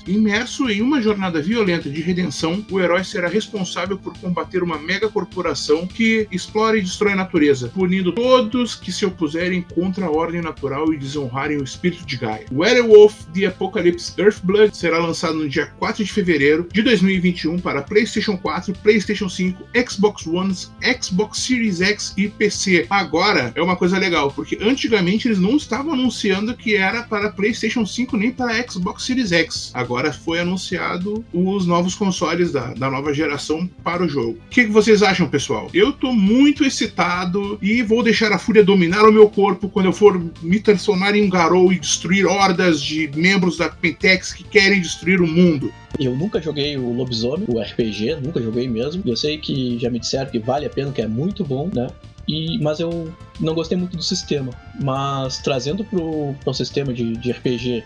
Imerso 0.08 0.70
em 0.70 0.82
uma 0.82 1.02
jornada 1.02 1.42
violenta 1.42 1.90
de 1.90 2.02
redenção, 2.02 2.66
o 2.70 2.80
herói 2.80 3.04
será 3.04 3.28
responsável 3.28 3.98
por 3.98 4.18
combater 4.18 4.64
uma 4.64 4.78
mega 4.78 5.10
corporação 5.10 5.88
que 5.88 6.28
explora 6.32 6.78
e 6.78 6.82
destrói 6.82 7.14
a 7.14 7.16
natureza, 7.16 7.72
punindo 7.74 8.12
todos 8.12 8.76
que 8.76 8.92
se 8.92 9.06
opuserem 9.06 9.62
contra 9.74 10.06
a 10.06 10.12
ordem 10.12 10.42
natural 10.42 10.94
e 10.94 10.98
desonrarem 10.98 11.58
o 11.58 11.64
espírito 11.64 12.06
de 12.06 12.18
Gaia. 12.18 12.46
Werewolf 12.52 13.26
The 13.34 13.46
Apocalypse 13.48 14.14
Earthblood 14.18 14.76
será 14.76 15.00
lançado 15.00 15.36
no 15.36 15.50
dia 15.50 15.68
4 15.80 16.04
de 16.04 16.12
fevereiro 16.12 16.68
de 16.72 16.82
2021 16.82 17.60
para 17.60 17.82
PlayStation 17.82 18.38
4, 18.38 18.74
PlayStation 18.84 19.30
5, 19.30 19.64
Xbox 19.90 20.28
One, 20.28 20.54
Xbox 21.02 21.40
Series 21.40 21.82
X 21.82 22.14
e 22.18 22.28
PC. 22.28 22.86
Agora 22.90 23.52
é 23.56 23.62
uma 23.62 23.76
coisa 23.76 23.98
legal, 23.98 24.32
porque 24.32 24.58
antigamente 24.62 25.28
eles 25.28 25.40
não 25.40 25.58
estavam 25.58 25.94
anunciando 25.94 26.56
que 26.56 26.76
era 26.76 27.04
para 27.04 27.32
PlayStation 27.32 27.86
5 27.86 28.18
nem 28.18 28.32
para 28.32 28.70
Xbox 28.70 29.04
Series 29.04 29.32
X. 29.36 29.72
Agora 29.74 30.12
foi 30.12 30.40
anunciado 30.40 31.24
os 31.34 31.66
novos 31.66 31.96
consoles 31.96 32.52
da, 32.52 32.74
da 32.74 32.90
nova 32.90 33.14
geração 33.14 33.70
para 33.84 34.04
o 34.04 34.10
jogo. 34.10 34.38
O 34.46 34.50
que, 34.50 34.66
que 34.66 34.72
vocês 34.72 35.04
acham, 35.04 35.28
pessoal? 35.28 35.70
Eu 35.74 35.92
tô 35.92 36.12
muito 36.12 36.64
excitado 36.64 37.58
e 37.62 37.82
vou 37.82 38.04
deixar 38.04 38.32
a 38.32 38.40
fúria 38.40 38.64
dominar 38.64 39.04
o 39.04 39.12
meu 39.12 39.30
corpo 39.30 39.70
quando 39.70 39.88
eu 39.88 39.94
for 39.94 40.22
me 40.42 40.60
transformar 40.60 41.16
em 41.16 41.24
um 41.24 41.30
garou 41.30 41.72
e 41.72 41.80
destruir 41.80 42.26
hordas 42.26 42.82
de 42.82 43.10
membros 43.16 43.58
da 43.58 43.70
Pentex 43.70 44.34
que 44.34 44.44
querem 44.44 44.82
destruir 44.82 45.22
o 45.22 45.28
mundo. 45.28 45.72
Eu 46.00 46.16
nunca 46.16 46.42
joguei 46.42 46.78
o 46.78 46.92
Lobisomem, 46.92 47.46
o 47.48 47.60
RPG, 47.60 48.18
nunca 48.22 48.42
joguei 48.42 48.68
mesmo. 48.68 49.02
Eu 49.06 49.16
sei 49.16 49.38
que 49.38 49.78
já 49.80 49.90
me 49.90 50.00
disseram 50.00 50.30
que 50.30 50.40
vale 50.40 50.66
a 50.66 50.70
pena, 50.70 50.92
que 50.92 51.02
é 51.02 51.08
muito 51.08 51.44
bom, 51.44 51.70
né? 51.74 51.88
E, 52.28 52.58
mas 52.60 52.80
eu 52.80 53.14
não 53.40 53.54
gostei 53.54 53.78
muito 53.78 53.96
do 53.96 54.04
sistema. 54.04 54.52
Mas 54.82 55.38
trazendo 55.40 55.84
pro, 55.86 56.34
pro 56.44 56.54
sistema 56.54 56.94
de, 56.94 57.16
de 57.18 57.32
RPG 57.32 57.84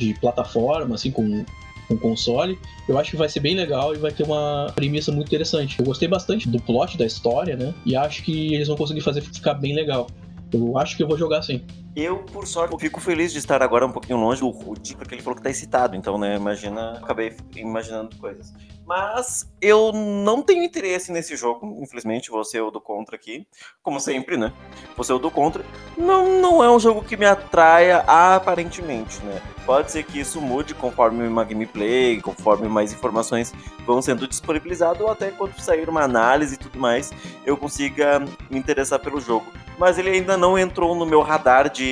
de 0.00 0.14
plataforma, 0.14 0.94
assim, 0.94 1.10
com, 1.10 1.44
com 1.86 1.96
console, 1.98 2.58
eu 2.88 2.98
acho 2.98 3.10
que 3.10 3.16
vai 3.16 3.28
ser 3.28 3.40
bem 3.40 3.54
legal 3.54 3.94
e 3.94 3.98
vai 3.98 4.10
ter 4.10 4.24
uma 4.24 4.72
premissa 4.74 5.12
muito 5.12 5.28
interessante. 5.28 5.78
Eu 5.78 5.84
gostei 5.84 6.08
bastante 6.08 6.48
do 6.48 6.60
plot 6.60 6.96
da 6.96 7.04
história, 7.04 7.56
né? 7.56 7.74
E 7.84 7.94
acho 7.94 8.22
que 8.22 8.54
eles 8.54 8.66
vão 8.66 8.76
conseguir 8.76 9.02
fazer 9.02 9.20
ficar 9.20 9.54
bem 9.54 9.74
legal. 9.74 10.08
Eu 10.52 10.78
acho 10.78 10.96
que 10.96 11.02
eu 11.02 11.06
vou 11.06 11.18
jogar 11.18 11.42
sim. 11.42 11.60
Eu, 12.00 12.16
por 12.16 12.46
sorte, 12.46 12.74
fico 12.78 12.98
feliz 12.98 13.30
de 13.30 13.36
estar 13.36 13.62
agora 13.62 13.84
um 13.84 13.92
pouquinho 13.92 14.18
longe 14.18 14.40
do 14.40 14.48
Rudy, 14.48 14.96
porque 14.96 15.14
ele 15.14 15.22
falou 15.22 15.36
que 15.36 15.42
tá 15.42 15.50
excitado, 15.50 15.94
então, 15.94 16.16
né, 16.16 16.34
imagina, 16.34 16.92
acabei 16.92 17.36
imaginando 17.54 18.16
coisas. 18.16 18.54
Mas 18.86 19.52
eu 19.60 19.92
não 19.92 20.42
tenho 20.42 20.64
interesse 20.64 21.12
nesse 21.12 21.36
jogo, 21.36 21.78
infelizmente, 21.78 22.30
vou 22.30 22.42
ser 22.42 22.62
o 22.62 22.70
do 22.70 22.80
contra 22.80 23.16
aqui, 23.16 23.46
como 23.82 24.00
sempre, 24.00 24.38
né? 24.38 24.50
Vou 24.96 25.04
ser 25.04 25.12
o 25.12 25.18
do 25.18 25.30
contra. 25.30 25.62
Não, 25.96 26.40
não 26.40 26.64
é 26.64 26.70
um 26.70 26.80
jogo 26.80 27.04
que 27.04 27.18
me 27.18 27.26
atraia 27.26 27.98
aparentemente, 27.98 29.22
né? 29.22 29.40
Pode 29.66 29.92
ser 29.92 30.02
que 30.02 30.18
isso 30.18 30.40
mude 30.40 30.74
conforme 30.74 31.28
uma 31.28 31.44
gameplay, 31.44 32.20
conforme 32.20 32.66
mais 32.66 32.92
informações 32.92 33.52
vão 33.86 34.00
sendo 34.00 34.26
disponibilizadas, 34.26 35.02
ou 35.02 35.08
até 35.08 35.30
quando 35.30 35.60
sair 35.60 35.88
uma 35.88 36.02
análise 36.02 36.54
e 36.54 36.58
tudo 36.58 36.78
mais, 36.78 37.12
eu 37.44 37.56
consiga 37.56 38.18
me 38.18 38.58
interessar 38.58 38.98
pelo 38.98 39.20
jogo. 39.20 39.46
Mas 39.78 39.98
ele 39.98 40.10
ainda 40.10 40.36
não 40.36 40.58
entrou 40.58 40.94
no 40.94 41.06
meu 41.06 41.22
radar 41.22 41.70
de 41.70 41.84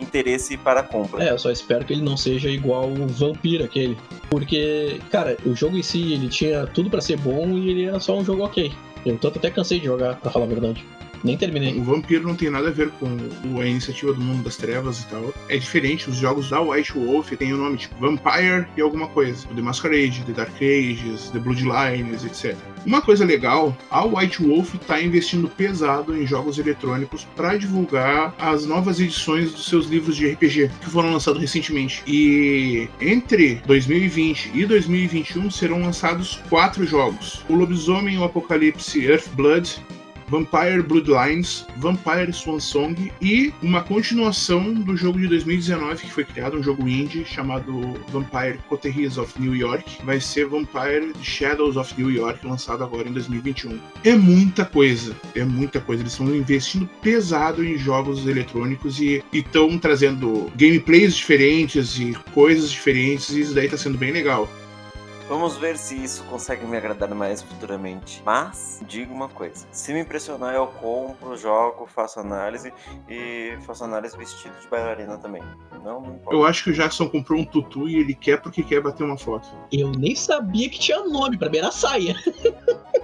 interesse 0.00 0.56
para 0.56 0.82
compra. 0.82 1.24
É, 1.24 1.30
eu 1.30 1.38
só 1.38 1.50
espero 1.50 1.84
que 1.84 1.92
ele 1.92 2.02
não 2.02 2.16
seja 2.16 2.48
igual 2.48 2.90
o 2.90 3.06
Vampiro 3.06 3.64
aquele. 3.64 3.96
Porque, 4.30 5.00
cara, 5.10 5.36
o 5.44 5.54
jogo 5.54 5.76
em 5.76 5.82
si, 5.82 6.12
ele 6.12 6.28
tinha 6.28 6.66
tudo 6.66 6.90
para 6.90 7.00
ser 7.00 7.16
bom 7.18 7.56
e 7.56 7.70
ele 7.70 7.84
era 7.84 8.00
só 8.00 8.16
um 8.18 8.24
jogo 8.24 8.44
ok. 8.44 8.72
Eu 9.04 9.16
tanto 9.18 9.38
até 9.38 9.50
cansei 9.50 9.78
de 9.78 9.86
jogar, 9.86 10.16
pra 10.16 10.30
falar 10.30 10.46
a 10.46 10.48
verdade. 10.48 10.84
Nem 11.22 11.36
terminei. 11.36 11.78
O 11.78 11.84
Vampiro 11.84 12.26
não 12.26 12.34
tem 12.34 12.50
nada 12.50 12.68
a 12.68 12.72
ver 12.72 12.90
com 12.90 13.60
a 13.60 13.66
iniciativa 13.66 14.12
do 14.12 14.20
Mundo 14.20 14.44
das 14.44 14.56
Trevas 14.56 15.00
e 15.00 15.06
tal. 15.06 15.34
É 15.48 15.56
diferente, 15.56 16.08
os 16.08 16.16
jogos 16.16 16.50
da 16.50 16.60
White 16.60 16.92
Wolf 16.92 17.32
têm 17.32 17.52
o 17.52 17.56
nome 17.56 17.76
tipo 17.76 17.94
Vampire 18.00 18.66
e 18.76 18.80
alguma 18.80 19.08
coisa. 19.08 19.46
The 19.48 19.62
Masquerade, 19.62 20.22
The 20.26 20.32
Dark 20.32 20.56
Ages, 20.56 21.30
The 21.30 21.38
Bloodlines, 21.38 22.24
etc. 22.24 22.56
Uma 22.86 23.02
coisa 23.02 23.24
legal, 23.24 23.76
a 23.90 24.04
White 24.04 24.42
Wolf 24.42 24.74
está 24.74 25.02
investindo 25.02 25.48
pesado 25.48 26.16
em 26.16 26.24
jogos 26.24 26.56
eletrônicos 26.56 27.26
para 27.34 27.56
divulgar 27.56 28.32
as 28.38 28.64
novas 28.64 29.00
edições 29.00 29.50
dos 29.50 29.66
seus 29.66 29.86
livros 29.86 30.16
de 30.16 30.28
RPG 30.28 30.70
que 30.80 30.90
foram 30.90 31.12
lançados 31.12 31.40
recentemente. 31.40 32.02
E 32.06 32.88
entre 33.00 33.56
2020 33.66 34.52
e 34.54 34.64
2021 34.64 35.50
serão 35.50 35.80
lançados 35.80 36.40
quatro 36.48 36.86
jogos: 36.86 37.44
o 37.48 37.54
Lobisomem, 37.54 38.18
o 38.18 38.24
Apocalipse 38.24 39.04
Earthblood, 39.04 39.82
Vampire 40.28 40.82
Bloodlines, 40.82 41.66
Vampire 41.76 42.32
Swan 42.32 42.60
Song 42.60 43.12
e 43.20 43.52
uma 43.62 43.82
continuação 43.82 44.74
do 44.74 44.96
jogo 44.96 45.18
de 45.18 45.28
2019 45.28 46.06
que 46.06 46.12
foi 46.12 46.24
criado, 46.24 46.58
um 46.58 46.62
jogo 46.62 46.88
indie 46.88 47.24
chamado 47.24 47.94
Vampire 48.08 48.58
Coteries 48.68 49.18
of 49.18 49.40
New 49.40 49.54
York. 49.54 49.98
Vai 50.04 50.20
ser 50.20 50.46
Vampire 50.46 51.12
Shadows 51.22 51.76
of 51.76 51.94
New 52.00 52.10
York, 52.10 52.46
lançado 52.46 52.82
agora 52.82 53.08
em 53.08 53.12
2021. 53.12 53.78
É 54.04 54.14
muita 54.14 54.64
coisa, 54.64 55.16
é 55.34 55.44
muita 55.44 55.80
coisa. 55.80 56.02
Eles 56.02 56.12
estão 56.12 56.34
investindo 56.34 56.88
pesado 57.00 57.64
em 57.64 57.76
jogos 57.78 58.26
eletrônicos 58.26 59.00
e 59.00 59.22
estão 59.32 59.78
trazendo 59.78 60.50
gameplays 60.56 61.14
diferentes 61.14 61.98
e 61.98 62.14
coisas 62.32 62.70
diferentes, 62.70 63.30
e 63.30 63.40
isso 63.40 63.54
daí 63.54 63.68
tá 63.68 63.76
sendo 63.76 63.98
bem 63.98 64.12
legal. 64.12 64.50
Vamos 65.28 65.56
ver 65.56 65.76
se 65.76 65.96
isso 65.96 66.22
consegue 66.24 66.64
me 66.64 66.76
agradar 66.76 67.12
mais 67.12 67.42
futuramente. 67.42 68.22
Mas, 68.24 68.80
digo 68.86 69.12
uma 69.12 69.28
coisa: 69.28 69.66
se 69.72 69.92
me 69.92 70.00
impressionar, 70.00 70.54
eu 70.54 70.68
compro, 70.68 71.36
jogo, 71.36 71.86
faço 71.86 72.20
análise 72.20 72.72
e 73.08 73.58
faço 73.62 73.82
análise 73.82 74.16
vestido 74.16 74.54
de 74.60 74.68
bailarina 74.68 75.18
também. 75.18 75.42
Não 75.82 76.00
me 76.00 76.08
importa. 76.08 76.36
Eu 76.36 76.44
acho 76.44 76.62
que 76.62 76.70
o 76.70 76.72
Jackson 76.72 77.08
comprou 77.08 77.40
um 77.40 77.44
tutu 77.44 77.88
e 77.88 77.96
ele 77.96 78.14
quer 78.14 78.40
porque 78.40 78.62
quer 78.62 78.80
bater 78.80 79.02
uma 79.02 79.18
foto. 79.18 79.48
Eu 79.72 79.90
nem 79.90 80.14
sabia 80.14 80.70
que 80.70 80.78
tinha 80.78 81.04
nome, 81.04 81.36
pra 81.36 81.50
mim 81.50 81.58
era 81.58 81.72
saia. 81.72 82.14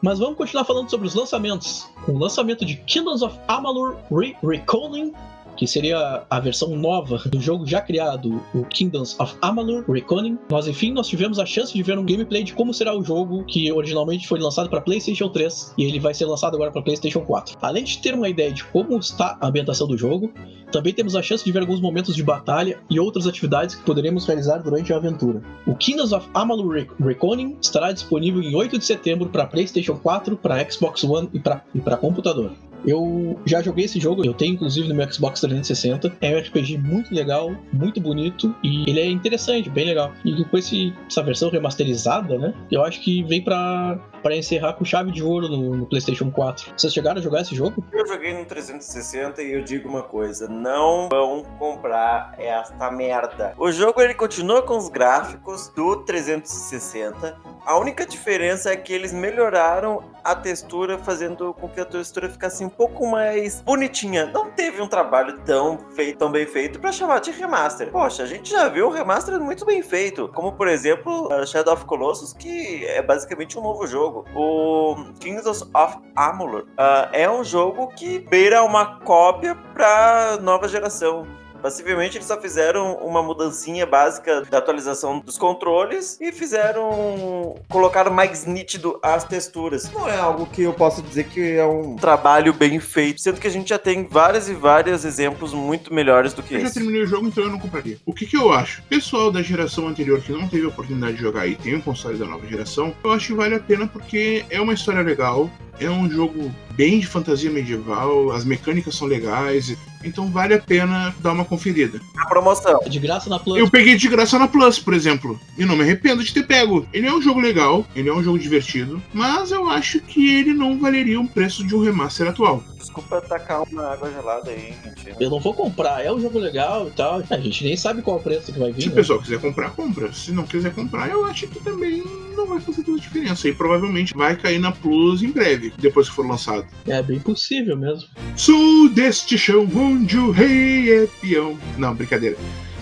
Mas 0.00 0.20
vamos 0.20 0.36
continuar 0.36 0.64
falando 0.64 0.88
sobre 0.88 1.08
os 1.08 1.14
lançamentos. 1.14 1.90
Com 2.06 2.12
o 2.12 2.18
lançamento 2.18 2.64
de 2.64 2.76
Kingdoms 2.76 3.20
of 3.20 3.38
Amalur 3.48 3.96
Re 4.10 4.36
Recalling, 4.42 5.12
que 5.58 5.66
seria 5.66 6.22
a 6.30 6.38
versão 6.40 6.76
nova 6.76 7.18
do 7.26 7.40
jogo 7.40 7.66
já 7.66 7.80
criado, 7.80 8.40
o 8.54 8.64
Kingdoms 8.64 9.18
of 9.18 9.34
Amalur 9.42 9.84
Reckoning. 9.90 10.38
Nós, 10.48 10.68
enfim, 10.68 10.92
nós 10.92 11.08
tivemos 11.08 11.40
a 11.40 11.44
chance 11.44 11.74
de 11.74 11.82
ver 11.82 11.98
um 11.98 12.04
gameplay 12.04 12.44
de 12.44 12.52
como 12.52 12.72
será 12.72 12.96
o 12.96 13.02
jogo 13.02 13.44
que 13.44 13.72
originalmente 13.72 14.28
foi 14.28 14.38
lançado 14.38 14.70
para 14.70 14.80
PlayStation 14.80 15.28
3 15.28 15.74
e 15.76 15.84
ele 15.84 15.98
vai 15.98 16.14
ser 16.14 16.26
lançado 16.26 16.54
agora 16.54 16.70
para 16.70 16.80
PlayStation 16.80 17.22
4. 17.22 17.58
Além 17.60 17.82
de 17.82 17.98
ter 17.98 18.14
uma 18.14 18.28
ideia 18.28 18.52
de 18.52 18.62
como 18.66 18.96
está 18.98 19.36
a 19.40 19.48
ambientação 19.48 19.88
do 19.88 19.98
jogo, 19.98 20.32
também 20.70 20.94
temos 20.94 21.16
a 21.16 21.22
chance 21.22 21.44
de 21.44 21.50
ver 21.50 21.60
alguns 21.60 21.80
momentos 21.80 22.14
de 22.14 22.22
batalha 22.22 22.78
e 22.88 23.00
outras 23.00 23.26
atividades 23.26 23.74
que 23.74 23.82
poderemos 23.82 24.24
realizar 24.26 24.58
durante 24.58 24.92
a 24.92 24.96
aventura. 24.96 25.42
O 25.66 25.74
Kingdoms 25.74 26.12
of 26.12 26.28
Amalur 26.34 26.74
Re 26.74 26.88
Reckoning 27.00 27.56
estará 27.60 27.90
disponível 27.90 28.40
em 28.40 28.54
8 28.54 28.78
de 28.78 28.84
setembro 28.84 29.28
para 29.28 29.44
PlayStation 29.44 29.96
4, 29.96 30.36
para 30.36 30.70
Xbox 30.70 31.02
One 31.02 31.28
e 31.34 31.40
para 31.40 31.96
computador. 31.96 32.52
Eu 32.86 33.38
já 33.44 33.60
joguei 33.60 33.84
esse 33.84 33.98
jogo, 33.98 34.24
eu 34.24 34.32
tenho 34.32 34.54
inclusive 34.54 34.88
no 34.88 34.94
meu 34.94 35.10
Xbox 35.12 35.42
360. 35.48 36.16
É 36.20 36.34
um 36.34 36.38
RPG 36.38 36.78
muito 36.78 37.14
legal, 37.14 37.54
muito 37.72 38.00
bonito 38.00 38.54
e 38.62 38.88
ele 38.88 39.00
é 39.00 39.06
interessante, 39.06 39.68
bem 39.70 39.86
legal. 39.86 40.12
E 40.24 40.44
com 40.44 40.58
esse, 40.58 40.94
essa 41.08 41.22
versão 41.22 41.50
remasterizada, 41.50 42.38
né? 42.38 42.54
Eu 42.70 42.84
acho 42.84 43.00
que 43.00 43.22
vem 43.24 43.42
pra, 43.42 43.98
pra 44.22 44.36
encerrar 44.36 44.74
com 44.74 44.84
chave 44.84 45.10
de 45.10 45.22
ouro 45.22 45.48
no, 45.48 45.76
no 45.76 45.86
PlayStation 45.86 46.30
4. 46.30 46.72
Vocês 46.76 46.92
chegaram 46.92 47.18
a 47.18 47.22
jogar 47.22 47.42
esse 47.42 47.54
jogo? 47.54 47.84
Eu 47.92 48.06
joguei 48.06 48.34
no 48.34 48.44
360 48.44 49.42
e 49.42 49.52
eu 49.52 49.62
digo 49.62 49.88
uma 49.88 50.02
coisa: 50.02 50.48
não 50.48 51.08
vão 51.08 51.42
comprar 51.58 52.34
esta 52.38 52.90
merda. 52.90 53.54
O 53.58 53.70
jogo 53.70 54.00
ele 54.00 54.14
continua 54.14 54.62
com 54.62 54.76
os 54.76 54.88
gráficos 54.88 55.72
do 55.74 55.96
360. 56.04 57.36
A 57.68 57.76
única 57.76 58.06
diferença 58.06 58.72
é 58.72 58.76
que 58.76 58.94
eles 58.94 59.12
melhoraram 59.12 60.02
a 60.24 60.34
textura, 60.34 60.96
fazendo 60.96 61.52
com 61.52 61.68
que 61.68 61.78
a 61.78 61.84
textura 61.84 62.26
ficasse 62.26 62.64
um 62.64 62.68
pouco 62.70 63.06
mais 63.06 63.60
bonitinha. 63.60 64.24
Não 64.24 64.50
teve 64.50 64.80
um 64.80 64.88
trabalho 64.88 65.38
tão 65.40 65.78
feito, 65.94 66.16
tão 66.16 66.32
bem 66.32 66.46
feito 66.46 66.80
para 66.80 66.90
chamar 66.90 67.20
de 67.20 67.30
remaster. 67.30 67.90
Poxa, 67.90 68.22
a 68.22 68.26
gente 68.26 68.50
já 68.50 68.70
viu 68.70 68.88
um 68.88 68.90
remaster 68.90 69.38
muito 69.38 69.66
bem 69.66 69.82
feito, 69.82 70.28
como 70.28 70.52
por 70.52 70.66
exemplo 70.66 71.28
uh, 71.30 71.46
Shadow 71.46 71.74
of 71.74 71.84
Colossus, 71.84 72.32
que 72.32 72.86
é 72.86 73.02
basicamente 73.02 73.58
um 73.58 73.62
novo 73.62 73.86
jogo. 73.86 74.24
O 74.34 75.12
Kingdoms 75.20 75.60
of 75.60 75.98
Amalur 76.16 76.62
uh, 76.62 77.12
é 77.12 77.30
um 77.30 77.44
jogo 77.44 77.88
que 77.88 78.18
beira 78.18 78.62
uma 78.62 78.98
cópia 79.00 79.54
para 79.74 80.38
nova 80.40 80.66
geração. 80.68 81.26
Possivelmente 81.60 82.16
eles 82.16 82.26
só 82.26 82.40
fizeram 82.40 82.94
uma 82.96 83.22
mudancinha 83.22 83.84
básica 83.86 84.42
da 84.42 84.58
atualização 84.58 85.18
dos 85.20 85.36
controles 85.36 86.18
e 86.20 86.32
fizeram. 86.32 87.56
colocaram 87.68 88.12
mais 88.12 88.44
nítido 88.46 88.98
as 89.02 89.24
texturas. 89.24 89.90
Não 89.92 90.08
é 90.08 90.16
algo 90.16 90.46
que 90.46 90.62
eu 90.62 90.72
posso 90.72 91.02
dizer 91.02 91.24
que 91.24 91.56
é 91.56 91.64
um 91.64 91.96
trabalho 91.96 92.52
bem 92.52 92.78
feito, 92.80 93.20
sendo 93.20 93.40
que 93.40 93.46
a 93.46 93.50
gente 93.50 93.68
já 93.68 93.78
tem 93.78 94.06
vários 94.06 94.48
e 94.48 94.54
vários 94.54 95.04
exemplos 95.04 95.52
muito 95.52 95.92
melhores 95.92 96.32
do 96.32 96.42
que 96.42 96.54
Eu 96.54 96.60
já 96.60 96.66
esse. 96.66 96.74
terminei 96.74 97.02
o 97.02 97.06
jogo, 97.06 97.26
então 97.26 97.44
eu 97.44 97.50
não 97.50 97.58
compraria. 97.58 97.98
O 98.06 98.12
que, 98.12 98.26
que 98.26 98.36
eu 98.36 98.52
acho? 98.52 98.82
Pessoal 98.84 99.30
da 99.30 99.42
geração 99.42 99.88
anterior 99.88 100.20
que 100.20 100.32
não 100.32 100.48
teve 100.48 100.64
a 100.64 100.68
oportunidade 100.68 101.16
de 101.16 101.22
jogar 101.22 101.46
e 101.46 101.56
tem 101.56 101.74
um 101.74 101.80
console 101.80 102.18
da 102.18 102.26
nova 102.26 102.46
geração, 102.46 102.94
eu 103.02 103.12
acho 103.12 103.28
que 103.28 103.34
vale 103.34 103.54
a 103.54 103.60
pena 103.60 103.86
porque 103.86 104.44
é 104.50 104.60
uma 104.60 104.72
história 104.74 105.02
legal, 105.02 105.50
é 105.80 105.90
um 105.90 106.10
jogo 106.10 106.52
bem 106.78 107.00
de 107.00 107.06
fantasia 107.06 107.50
medieval, 107.50 108.30
as 108.30 108.44
mecânicas 108.44 108.94
são 108.94 109.08
legais, 109.08 109.76
então 110.04 110.30
vale 110.30 110.54
a 110.54 110.60
pena 110.60 111.14
dar 111.20 111.32
uma 111.32 111.44
conferida. 111.44 112.00
A 112.16 112.26
promoção. 112.26 112.80
É 112.84 112.88
de 112.88 112.98
graça 112.98 113.28
na 113.28 113.38
Plus. 113.38 113.58
Eu 113.58 113.70
peguei 113.70 113.96
de 113.96 114.08
graça 114.08 114.38
na 114.38 114.46
Plus, 114.46 114.78
por 114.78 114.94
exemplo, 114.94 115.38
e 115.56 115.64
não 115.64 115.76
me 115.76 115.82
arrependo 115.82 116.22
de 116.22 116.32
ter 116.32 116.46
pego. 116.46 116.86
Ele 116.92 117.06
é 117.06 117.12
um 117.12 117.20
jogo 117.20 117.40
legal, 117.40 117.84
ele 117.96 118.08
é 118.08 118.12
um 118.12 118.22
jogo 118.22 118.38
divertido, 118.38 119.02
mas 119.12 119.50
eu 119.50 119.68
acho 119.68 120.00
que 120.00 120.36
ele 120.36 120.54
não 120.54 120.78
valeria 120.78 121.20
um 121.20 121.26
preço 121.26 121.66
de 121.66 121.74
um 121.74 121.82
remaster 121.82 122.28
atual. 122.28 122.62
Desculpa 122.76 123.20
tacar 123.20 123.62
uma 123.62 123.92
água 123.92 124.10
gelada 124.10 124.50
aí, 124.50 124.72
gente. 124.84 125.14
Eu 125.20 125.30
não 125.30 125.40
vou 125.40 125.52
comprar, 125.52 126.04
é 126.04 126.12
um 126.12 126.20
jogo 126.20 126.38
legal 126.38 126.88
e 126.88 126.90
tal. 126.92 127.22
A 127.28 127.38
gente 127.38 127.64
nem 127.64 127.76
sabe 127.76 128.02
qual 128.02 128.18
é 128.18 128.20
o 128.20 128.22
preço 128.22 128.52
que 128.52 128.58
vai 128.58 128.72
vir. 128.72 128.82
Se 128.82 128.88
o 128.88 128.90
né? 128.90 128.96
pessoal 128.96 129.20
quiser 129.20 129.40
comprar, 129.40 129.70
compra. 129.70 130.12
Se 130.12 130.32
não 130.32 130.44
quiser 130.44 130.72
comprar, 130.72 131.08
eu 131.10 131.24
acho 131.26 131.48
que 131.48 131.60
também 131.60 132.02
não 132.36 132.46
vai 132.46 132.60
fazer 132.60 132.84
tanta 132.84 133.00
diferença. 133.00 133.48
E 133.48 133.52
provavelmente 133.52 134.14
vai 134.14 134.36
cair 134.36 134.58
na 134.58 134.72
Plus 134.72 135.22
em 135.22 135.30
breve, 135.30 135.67
depois 135.78 136.08
que 136.08 136.14
for 136.14 136.26
lançado. 136.26 136.66
É 136.86 137.02
bem 137.02 137.18
possível 137.18 137.76
mesmo. 137.76 138.08
Sou 138.36 138.88
deste 138.88 139.36
chão 139.36 139.68
onde 139.74 140.16
o 140.16 140.30
rei 140.30 140.90
é 140.90 141.06
peão. 141.20 141.58
Não, 141.76 141.94
brincadeira. 141.94 142.36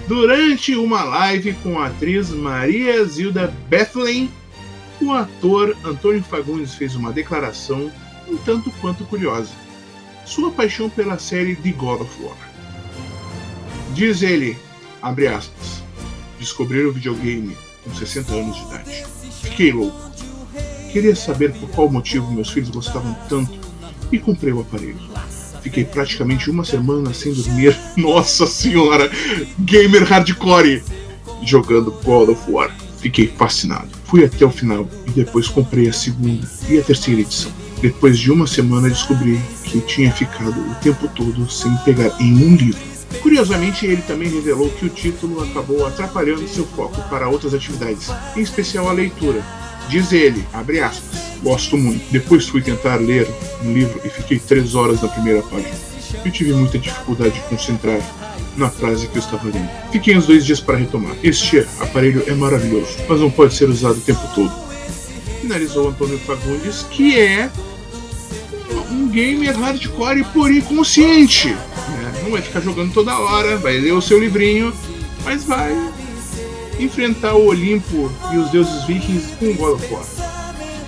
Durante 0.07 0.75
uma 0.77 1.03
live 1.03 1.53
com 1.63 1.81
a 1.81 1.87
atriz 1.87 2.31
Maria 2.31 3.05
Zilda 3.05 3.53
Bethlen, 3.69 4.31
o 5.01 5.13
ator 5.13 5.77
Antônio 5.85 6.23
Fagundes 6.23 6.75
fez 6.75 6.95
uma 6.95 7.13
declaração 7.13 7.91
um 8.29 8.37
tanto 8.37 8.71
quanto 8.81 9.05
curiosa. 9.05 9.51
Sua 10.25 10.51
paixão 10.51 10.91
pela 10.91 11.19
série 11.19 11.55
The 11.57 11.71
God 11.71 12.03
of 12.03 12.23
War. 12.23 12.37
Diz 13.95 14.23
ele, 14.23 14.59
abre 15.01 15.29
aspas, 15.29 15.83
descobrir 16.39 16.85
o 16.87 16.93
videogame 16.93 17.57
com 17.85 17.95
60 17.95 18.33
anos 18.33 18.57
de 18.57 18.63
idade. 18.63 19.05
Fiquei 19.43 19.73
louco. 19.73 20.06
Queria 20.93 21.15
saber 21.15 21.53
por 21.53 21.69
qual 21.71 21.91
motivo 21.91 22.33
meus 22.33 22.51
filhos 22.51 22.71
gostavam 22.71 23.17
tanto 23.29 23.59
e 24.11 24.19
comprei 24.19 24.53
o 24.53 24.61
aparelho. 24.61 24.97
Fiquei 25.63 25.85
praticamente 25.85 26.51
uma 26.51 26.65
semana 26.65 27.13
sem 27.13 27.33
dormir. 27.33 27.77
Nossa 27.97 28.47
senhora! 28.47 29.11
Gamer 29.59 30.05
hardcore! 30.05 30.83
Jogando 31.43 31.91
God 32.05 32.31
of 32.31 32.51
War. 32.51 32.75
Fiquei 32.99 33.27
fascinado. 33.27 33.89
Fui 34.05 34.25
até 34.25 34.45
o 34.45 34.51
final 34.51 34.89
e 35.07 35.11
depois 35.11 35.49
comprei 35.49 35.89
a 35.89 35.93
segunda 35.93 36.49
e 36.69 36.79
a 36.79 36.83
terceira 36.83 37.21
edição. 37.21 37.51
Depois 37.81 38.19
de 38.19 38.31
uma 38.33 38.47
semana 38.47 38.89
descobri 38.89 39.41
que 39.65 39.81
tinha 39.81 40.13
ficado 40.13 40.59
o 40.59 40.75
tempo 40.77 41.09
todo 41.09 41.51
sem 41.51 41.75
pegar 41.79 42.17
em 42.21 42.45
um 42.45 42.57
livro. 42.57 42.81
Curiosamente, 43.23 43.87
ele 43.87 44.03
também 44.03 44.29
revelou 44.29 44.71
que 44.71 44.87
o 44.87 44.89
título 44.89 45.43
acabou 45.43 45.87
atrapalhando 45.87 46.49
seu 46.49 46.65
foco 46.65 47.01
para 47.09 47.29
outras 47.29 47.55
atividades, 47.55 48.09
em 48.37 48.41
especial 48.41 48.89
a 48.89 48.93
leitura. 48.93 49.43
Diz 49.89 50.13
ele, 50.13 50.45
abre 50.53 50.81
aspas, 50.81 51.21
gosto 51.43 51.77
muito. 51.77 52.05
Depois 52.11 52.49
fui 52.49 52.61
tentar 52.61 52.97
ler 52.97 53.29
um 53.65 53.73
livro 53.73 54.01
e 54.05 54.09
fiquei 54.09 54.39
três 54.39 54.75
horas 54.75 55.01
na 55.01 55.09
primeira 55.09 55.43
página. 55.43 55.75
Eu 56.25 56.31
tive 56.31 56.53
muita 56.53 56.79
dificuldade 56.79 57.35
de 57.35 57.41
concentrar 57.43 58.01
na 58.57 58.71
frase 58.71 59.07
que 59.07 59.17
eu 59.17 59.21
estava 59.21 59.45
lendo. 59.45 59.69
Fiquei 59.93 60.17
uns 60.17 60.27
dois 60.27 60.45
dias 60.45 60.61
para 60.61 60.77
retomar. 60.77 61.15
Este 61.23 61.67
aparelho 61.81 62.25
é 62.27 62.35
maravilhoso, 62.35 62.97
mas 63.09 63.21
não 63.21 63.31
pode 63.31 63.55
ser 63.55 63.69
usado 63.69 63.99
o 63.99 64.01
tempo 64.01 64.21
todo. 64.35 64.53
Finalizou 65.41 65.89
Antônio 65.89 66.19
Fagundes, 66.19 66.85
que 66.91 67.19
é 67.19 67.51
um 68.91 69.09
gamer 69.09 69.57
hardcore, 69.57 70.25
porém 70.33 70.61
consciente. 70.63 71.49
né? 71.49 72.21
Não 72.23 72.31
vai 72.31 72.43
ficar 72.43 72.61
jogando 72.61 72.93
toda 72.93 73.17
hora, 73.19 73.57
vai 73.57 73.79
ler 73.79 73.93
o 73.93 74.03
seu 74.03 74.19
livrinho, 74.19 74.73
mas 75.25 75.45
vai 75.45 75.73
enfrentar 76.79 77.35
o 77.35 77.47
Olimpo 77.47 78.11
e 78.33 78.37
os 78.37 78.51
deuses 78.51 78.85
vikings 78.85 79.35
com 79.37 79.55
God 79.55 79.75
of 79.75 79.93
War. 79.93 80.05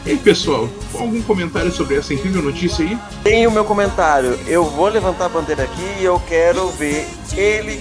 E 0.07 0.13
aí, 0.13 0.17
pessoal, 0.17 0.69
algum 0.95 1.21
comentário 1.23 1.71
sobre 1.71 1.97
essa 1.97 2.15
incrível 2.15 2.43
notícia 2.43 2.85
aí? 2.85 2.97
Tem 3.23 3.47
o 3.47 3.51
meu 3.51 3.65
comentário. 3.65 4.39
Eu 4.47 4.65
vou 4.65 4.89
levantar 4.89 5.27
a 5.27 5.29
bandeira 5.29 5.65
aqui 5.65 5.85
e 6.01 6.05
eu 6.05 6.19
quero 6.27 6.69
ver 6.71 7.07
ele 7.37 7.81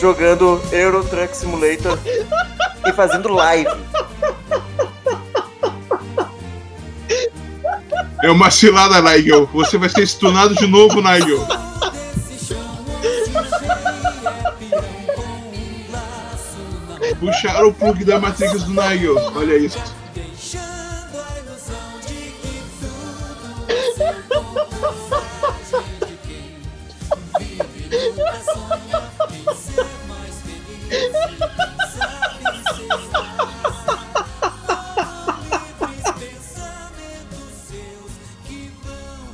jogando 0.00 0.60
Euro 0.72 1.04
Truck 1.04 1.36
Simulator 1.36 1.98
e 2.86 2.92
fazendo 2.92 3.28
live. 3.28 3.70
É 8.22 8.30
uma 8.30 8.50
cilada, 8.50 9.02
Nigel. 9.02 9.48
Você 9.52 9.76
vai 9.76 9.88
ser 9.88 10.06
stunado 10.06 10.54
de 10.54 10.66
novo, 10.66 11.02
Nigel. 11.02 11.46
Puxaram 17.22 17.68
o 17.68 17.72
plug 17.72 18.04
da 18.04 18.18
Matrix 18.18 18.64
do 18.64 18.70
Nigel. 18.70 19.14
Olha 19.36 19.56
isso. 19.56 19.78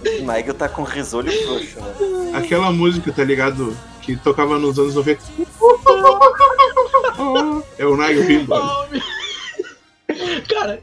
O 0.05 0.31
Nigel 0.31 0.53
tá 0.53 0.68
com 0.68 0.83
risolho 0.83 1.33
frouxo, 1.33 1.81
né? 1.81 2.33
Aquela 2.35 2.70
música, 2.70 3.11
tá 3.11 3.24
ligado? 3.24 3.74
Que 4.03 4.14
tocava 4.14 4.59
nos 4.59 4.79
anos 4.79 4.94
90. 4.94 5.22
É 7.79 7.85
o 7.87 7.97
Nigel. 7.97 8.47
Oh, 8.51 8.87
meu- 8.93 10.47
Cara, 10.49 10.81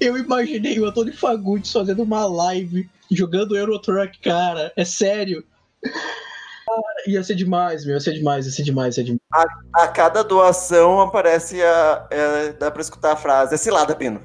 eu 0.00 0.16
imaginei 0.16 0.78
o 0.80 0.86
Antônio 0.86 1.16
Fagundes 1.16 1.70
fazendo 1.72 2.02
uma 2.02 2.26
live 2.26 2.88
jogando 3.10 3.56
Euro 3.56 3.78
Truck, 3.78 4.18
cara. 4.20 4.72
É 4.76 4.84
sério. 4.84 5.44
Cara, 5.82 6.82
ia 7.06 7.22
ser 7.22 7.34
demais, 7.34 7.84
meu. 7.84 7.94
Ia 7.94 8.00
ser 8.00 8.14
demais, 8.14 8.46
ia 8.46 8.52
ser 8.52 8.62
demais, 8.62 8.96
ia 8.96 9.04
ser 9.04 9.04
demais. 9.04 9.48
A 9.74 9.88
cada 9.88 10.22
doação 10.24 11.00
aparece 11.00 11.62
a. 11.62 12.06
é, 12.10 12.52
dá 12.52 12.70
pra 12.70 12.80
escutar 12.82 13.12
a 13.12 13.16
frase. 13.16 13.54
É 13.54 13.56
cilada, 13.56 13.94
Pino. 13.94 14.20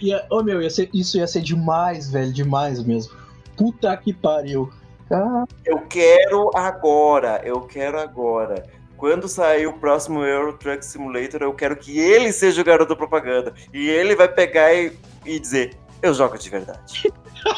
Ia, 0.00 0.26
oh, 0.30 0.42
meu, 0.42 0.60
ia 0.62 0.68
ser, 0.70 0.90
isso 0.92 1.16
ia 1.18 1.26
ser 1.26 1.40
demais, 1.42 2.10
velho. 2.10 2.32
Demais 2.32 2.82
mesmo. 2.82 3.14
Puta 3.56 3.96
que 3.96 4.12
pariu. 4.12 4.70
Ah, 5.10 5.44
Eu 5.64 5.80
quero 5.86 6.50
agora, 6.54 7.40
eu 7.44 7.60
quero 7.62 7.98
agora. 8.00 8.64
Quando 8.96 9.28
sair 9.28 9.66
o 9.66 9.74
próximo 9.74 10.24
Euro 10.24 10.56
Truck 10.56 10.84
Simulator, 10.84 11.42
eu 11.42 11.52
quero 11.52 11.76
que 11.76 11.98
ele 11.98 12.32
seja 12.32 12.60
o 12.60 12.64
garoto 12.64 12.96
propaganda. 12.96 13.52
E 13.72 13.88
ele 13.88 14.16
vai 14.16 14.28
pegar 14.28 14.72
e, 14.74 14.92
e 15.24 15.38
dizer: 15.38 15.76
Eu 16.02 16.14
jogo 16.14 16.38
de 16.38 16.48
verdade. 16.48 17.12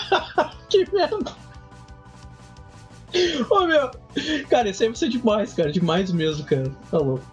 que 0.69 0.85
merda. 0.93 1.37
Ô, 3.51 3.67
meu. 3.67 3.91
Cara, 4.51 4.69
isso 4.69 4.83
aí 4.83 4.89
vai 4.89 4.97
ser 4.97 5.09
demais, 5.09 5.55
cara. 5.55 5.71
Demais 5.71 6.11
mesmo, 6.13 6.45
cara. 6.45 6.71
Tá 6.91 6.99
louco. 6.99 7.25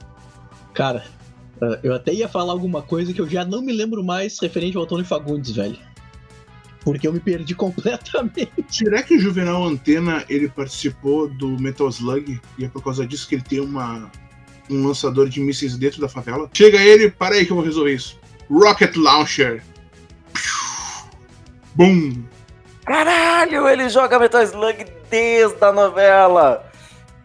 Cara, 0.74 1.04
ah, 1.62 1.80
eu 1.84 1.94
até 1.94 2.14
ia 2.14 2.28
falar 2.28 2.52
alguma 2.52 2.82
coisa 2.82 3.14
que 3.14 3.22
eu 3.22 3.28
já 3.28 3.46
não 3.46 3.62
me 3.62 3.74
lembro 3.74 4.04
mais 4.04 4.40
referente 4.40 4.78
ao 4.78 4.84
Antônio 4.84 5.06
Fagundes, 5.06 5.56
velho. 5.56 5.78
Porque 6.86 7.08
eu 7.08 7.12
me 7.12 7.20
perdi 7.20 7.54
completamente. 7.56 8.54
Será 8.70 9.02
que 9.02 9.16
o 9.16 9.20
Juvenal 9.20 9.64
Antena 9.64 10.24
ele 10.30 10.48
participou 10.48 11.28
do 11.28 11.60
Metal 11.60 11.90
Slug 11.90 12.40
e 12.58 12.66
é 12.66 12.70
por 12.70 12.84
causa 12.84 13.06
disso 13.06 13.28
que 13.28 13.36
ele 13.36 13.44
tem 13.44 13.60
uma, 13.60 14.10
um 14.70 14.88
lançador 14.88 15.28
de 15.28 15.42
mísseis 15.42 15.76
dentro 15.76 16.00
da 16.00 16.08
favela? 16.08 16.50
Chega 16.54 16.78
ele, 16.78 17.10
para 17.10 17.36
aí 17.36 17.46
que 17.46 17.52
eu 17.52 17.56
vou 17.58 17.66
resolver 17.66 17.94
isso. 17.94 18.18
Rocket 18.50 18.96
Launcher. 18.96 19.64
Boom! 21.74 22.24
Caralho, 22.86 23.68
ele 23.68 23.90
joga 23.90 24.20
Metal 24.20 24.44
Slug 24.44 24.86
desde 25.10 25.66
a 25.66 25.72
novela. 25.72 26.72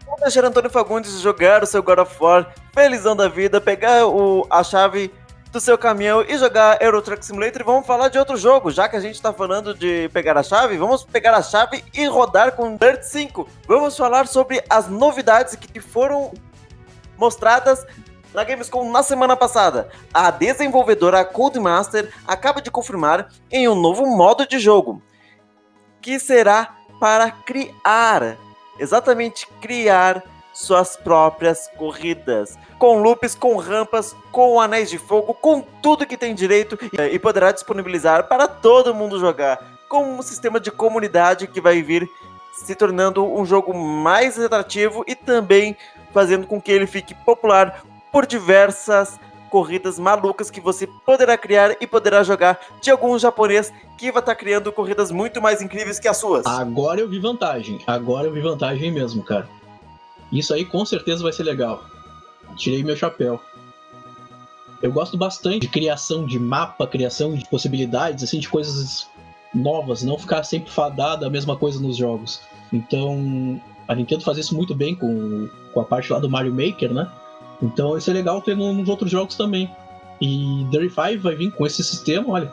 Vamos 0.05 0.21
deixar 0.21 0.43
Antônio 0.43 0.71
Fagundes 0.71 1.21
jogar 1.21 1.63
o 1.63 1.67
seu 1.67 1.83
God 1.83 1.99
of 1.99 2.15
War, 2.19 2.53
felizão 2.73 3.15
da 3.15 3.29
vida, 3.29 3.61
pegar 3.61 4.07
o, 4.07 4.45
a 4.49 4.63
chave 4.63 5.11
do 5.51 5.59
seu 5.59 5.77
caminhão 5.77 6.21
e 6.21 6.37
jogar 6.37 6.81
Euro 6.81 7.01
Truck 7.01 7.25
Simulator 7.25 7.61
e 7.61 7.65
vamos 7.65 7.85
falar 7.85 8.07
de 8.07 8.17
outro 8.17 8.37
jogo. 8.37 8.71
Já 8.71 8.87
que 8.87 8.95
a 8.95 8.99
gente 9.01 9.21
tá 9.21 9.33
falando 9.33 9.73
de 9.73 10.09
pegar 10.13 10.37
a 10.37 10.43
chave, 10.43 10.77
vamos 10.77 11.03
pegar 11.03 11.33
a 11.33 11.41
chave 11.41 11.83
e 11.93 12.05
rodar 12.05 12.53
com 12.53 12.77
Dirt 12.77 13.03
5. 13.03 13.47
Vamos 13.67 13.97
falar 13.97 14.27
sobre 14.27 14.63
as 14.69 14.87
novidades 14.87 15.55
que 15.55 15.81
foram 15.81 16.31
mostradas 17.17 17.85
na 18.33 18.45
Gamescom 18.45 18.89
na 18.89 19.03
semana 19.03 19.35
passada. 19.35 19.89
A 20.13 20.31
desenvolvedora 20.31 21.25
Codemaster 21.25 22.13
acaba 22.25 22.61
de 22.61 22.71
confirmar 22.71 23.27
em 23.51 23.67
um 23.67 23.75
novo 23.75 24.05
modo 24.05 24.47
de 24.47 24.57
jogo, 24.57 25.01
que 26.01 26.17
será 26.17 26.75
para 26.97 27.29
criar, 27.29 28.37
exatamente 28.79 29.45
criar 29.59 30.23
suas 30.53 30.95
próprias 30.95 31.69
corridas, 31.77 32.57
com 32.77 33.01
loops, 33.01 33.35
com 33.35 33.55
rampas, 33.57 34.15
com 34.31 34.59
anéis 34.59 34.89
de 34.89 34.97
fogo, 34.97 35.33
com 35.33 35.61
tudo 35.81 36.05
que 36.05 36.17
tem 36.17 36.35
direito 36.35 36.77
e 37.11 37.19
poderá 37.19 37.51
disponibilizar 37.51 38.27
para 38.27 38.47
todo 38.47 38.93
mundo 38.93 39.19
jogar, 39.19 39.59
com 39.87 40.17
um 40.17 40.21
sistema 40.21 40.59
de 40.59 40.71
comunidade 40.71 41.47
que 41.47 41.61
vai 41.61 41.81
vir 41.81 42.07
se 42.53 42.75
tornando 42.75 43.25
um 43.25 43.45
jogo 43.45 43.73
mais 43.73 44.39
atrativo 44.39 45.03
e 45.07 45.15
também 45.15 45.75
fazendo 46.13 46.45
com 46.45 46.61
que 46.61 46.71
ele 46.71 46.85
fique 46.85 47.15
popular 47.15 47.83
por 48.11 48.25
diversas 48.25 49.19
corridas 49.49 49.99
malucas 49.99 50.49
que 50.49 50.61
você 50.61 50.87
poderá 51.05 51.37
criar 51.37 51.75
e 51.81 51.85
poderá 51.85 52.23
jogar 52.23 52.59
de 52.81 52.89
algum 52.89 53.19
japonês 53.19 53.71
que 53.97 54.11
vai 54.11 54.21
estar 54.21 54.33
criando 54.35 54.71
corridas 54.71 55.11
muito 55.11 55.41
mais 55.41 55.61
incríveis 55.61 55.99
que 55.99 56.07
as 56.07 56.17
suas. 56.17 56.45
Agora 56.45 57.01
eu 57.01 57.09
vi 57.09 57.19
vantagem. 57.19 57.79
Agora 57.85 58.27
eu 58.27 58.33
vi 58.33 58.39
vantagem 58.39 58.91
mesmo, 58.91 59.21
cara. 59.21 59.47
Isso 60.31 60.53
aí 60.53 60.63
com 60.65 60.85
certeza 60.85 61.23
vai 61.23 61.33
ser 61.33 61.43
legal. 61.43 61.83
Tirei 62.55 62.83
meu 62.83 62.95
chapéu. 62.95 63.41
Eu 64.81 64.91
gosto 64.91 65.17
bastante 65.17 65.59
de 65.59 65.67
criação 65.67 66.25
de 66.25 66.39
mapa, 66.39 66.87
criação 66.87 67.35
de 67.35 67.47
possibilidades, 67.47 68.23
assim, 68.23 68.39
de 68.39 68.49
coisas 68.49 69.07
novas, 69.53 70.01
não 70.01 70.17
ficar 70.17 70.43
sempre 70.43 70.71
fadada 70.71 71.27
a 71.27 71.29
mesma 71.29 71.55
coisa 71.55 71.79
nos 71.79 71.97
jogos. 71.97 72.41
Então, 72.73 73.61
a 73.87 73.93
Nintendo 73.93 74.23
faz 74.23 74.37
isso 74.37 74.55
muito 74.55 74.73
bem 74.73 74.95
com, 74.95 75.47
com 75.73 75.79
a 75.81 75.83
parte 75.83 76.11
lá 76.11 76.19
do 76.19 76.29
Mario 76.29 76.53
Maker, 76.53 76.93
né? 76.93 77.07
Então, 77.61 77.95
isso 77.97 78.09
é 78.09 78.13
legal 78.13 78.41
ter 78.41 78.55
no- 78.55 78.73
nos 78.73 78.89
outros 78.89 79.11
jogos 79.11 79.35
também. 79.35 79.69
E 80.19 80.65
Dirty 80.71 80.89
Five 80.89 81.17
vai 81.17 81.35
vir 81.35 81.51
com 81.51 81.65
esse 81.65 81.83
sistema, 81.83 82.29
olha. 82.29 82.51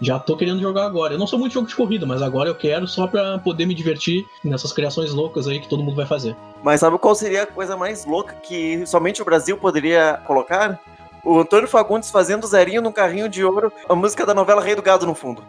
Já 0.00 0.18
tô 0.18 0.36
querendo 0.36 0.60
jogar 0.60 0.86
agora. 0.86 1.14
Eu 1.14 1.18
não 1.18 1.26
sou 1.26 1.38
muito 1.38 1.52
jogo 1.52 1.66
de 1.66 1.74
corrida, 1.74 2.06
mas 2.06 2.22
agora 2.22 2.48
eu 2.48 2.54
quero 2.54 2.86
só 2.86 3.06
pra 3.06 3.38
poder 3.38 3.66
me 3.66 3.74
divertir 3.74 4.24
nessas 4.44 4.72
criações 4.72 5.12
loucas 5.12 5.48
aí 5.48 5.58
que 5.58 5.68
todo 5.68 5.82
mundo 5.82 5.96
vai 5.96 6.06
fazer. 6.06 6.36
Mas 6.62 6.80
sabe 6.80 6.98
qual 6.98 7.14
seria 7.14 7.42
a 7.42 7.46
coisa 7.46 7.76
mais 7.76 8.04
louca 8.04 8.34
que 8.34 8.86
somente 8.86 9.20
o 9.20 9.24
Brasil 9.24 9.56
poderia 9.56 10.20
colocar? 10.26 10.78
O 11.24 11.40
Antônio 11.40 11.68
Fagundes 11.68 12.10
fazendo 12.10 12.46
zerinho 12.46 12.80
num 12.80 12.92
carrinho 12.92 13.28
de 13.28 13.44
ouro, 13.44 13.72
a 13.88 13.94
música 13.94 14.24
da 14.24 14.34
novela 14.34 14.62
Rei 14.62 14.74
do 14.74 14.82
Gado 14.82 15.04
no 15.04 15.14
fundo. 15.14 15.42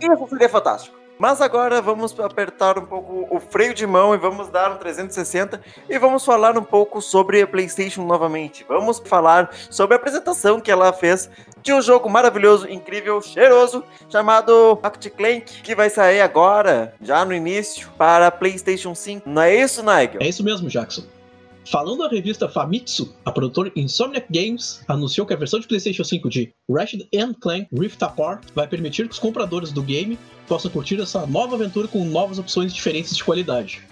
Isso 0.00 0.28
seria 0.28 0.48
fantástico. 0.48 0.99
Mas 1.20 1.42
agora 1.42 1.82
vamos 1.82 2.18
apertar 2.18 2.78
um 2.78 2.86
pouco 2.86 3.26
o 3.30 3.38
freio 3.38 3.74
de 3.74 3.86
mão 3.86 4.14
e 4.14 4.16
vamos 4.16 4.48
dar 4.48 4.72
um 4.72 4.78
360 4.78 5.60
e 5.86 5.98
vamos 5.98 6.24
falar 6.24 6.56
um 6.56 6.62
pouco 6.64 7.02
sobre 7.02 7.42
a 7.42 7.46
PlayStation 7.46 8.06
novamente. 8.06 8.64
Vamos 8.66 9.02
falar 9.04 9.50
sobre 9.68 9.92
a 9.92 9.98
apresentação 9.98 10.58
que 10.58 10.70
ela 10.70 10.90
fez 10.94 11.28
de 11.62 11.74
um 11.74 11.82
jogo 11.82 12.08
maravilhoso, 12.08 12.66
incrível, 12.70 13.20
cheiroso, 13.20 13.84
chamado 14.08 14.80
Ratchet 14.82 15.10
Clank, 15.10 15.60
que 15.60 15.74
vai 15.74 15.90
sair 15.90 16.22
agora, 16.22 16.94
já 17.02 17.22
no 17.22 17.34
início, 17.34 17.90
para 17.98 18.30
PlayStation 18.30 18.94
5. 18.94 19.28
Não 19.28 19.42
é 19.42 19.54
isso, 19.54 19.82
Nigel? 19.82 20.20
É 20.22 20.26
isso 20.26 20.42
mesmo, 20.42 20.70
Jackson. 20.70 21.02
Falando 21.66 22.02
da 22.02 22.08
revista 22.08 22.48
Famitsu, 22.48 23.14
a 23.24 23.30
produtora 23.30 23.70
Insomniac 23.76 24.26
Games 24.30 24.80
anunciou 24.88 25.26
que 25.26 25.34
a 25.34 25.36
versão 25.36 25.60
de 25.60 25.68
PlayStation 25.68 26.02
5 26.02 26.28
de 26.28 26.52
Ratchet 26.70 27.08
Clank 27.40 27.68
Rift 27.72 28.02
Apart 28.02 28.44
vai 28.54 28.66
permitir 28.66 29.06
que 29.06 29.12
os 29.12 29.18
compradores 29.18 29.70
do 29.70 29.82
game 29.82 30.18
possam 30.48 30.70
curtir 30.70 31.00
essa 31.00 31.26
nova 31.26 31.54
aventura 31.54 31.86
com 31.86 32.04
novas 32.04 32.38
opções 32.38 32.74
diferentes 32.74 33.14
de 33.14 33.22
qualidade. 33.22 33.82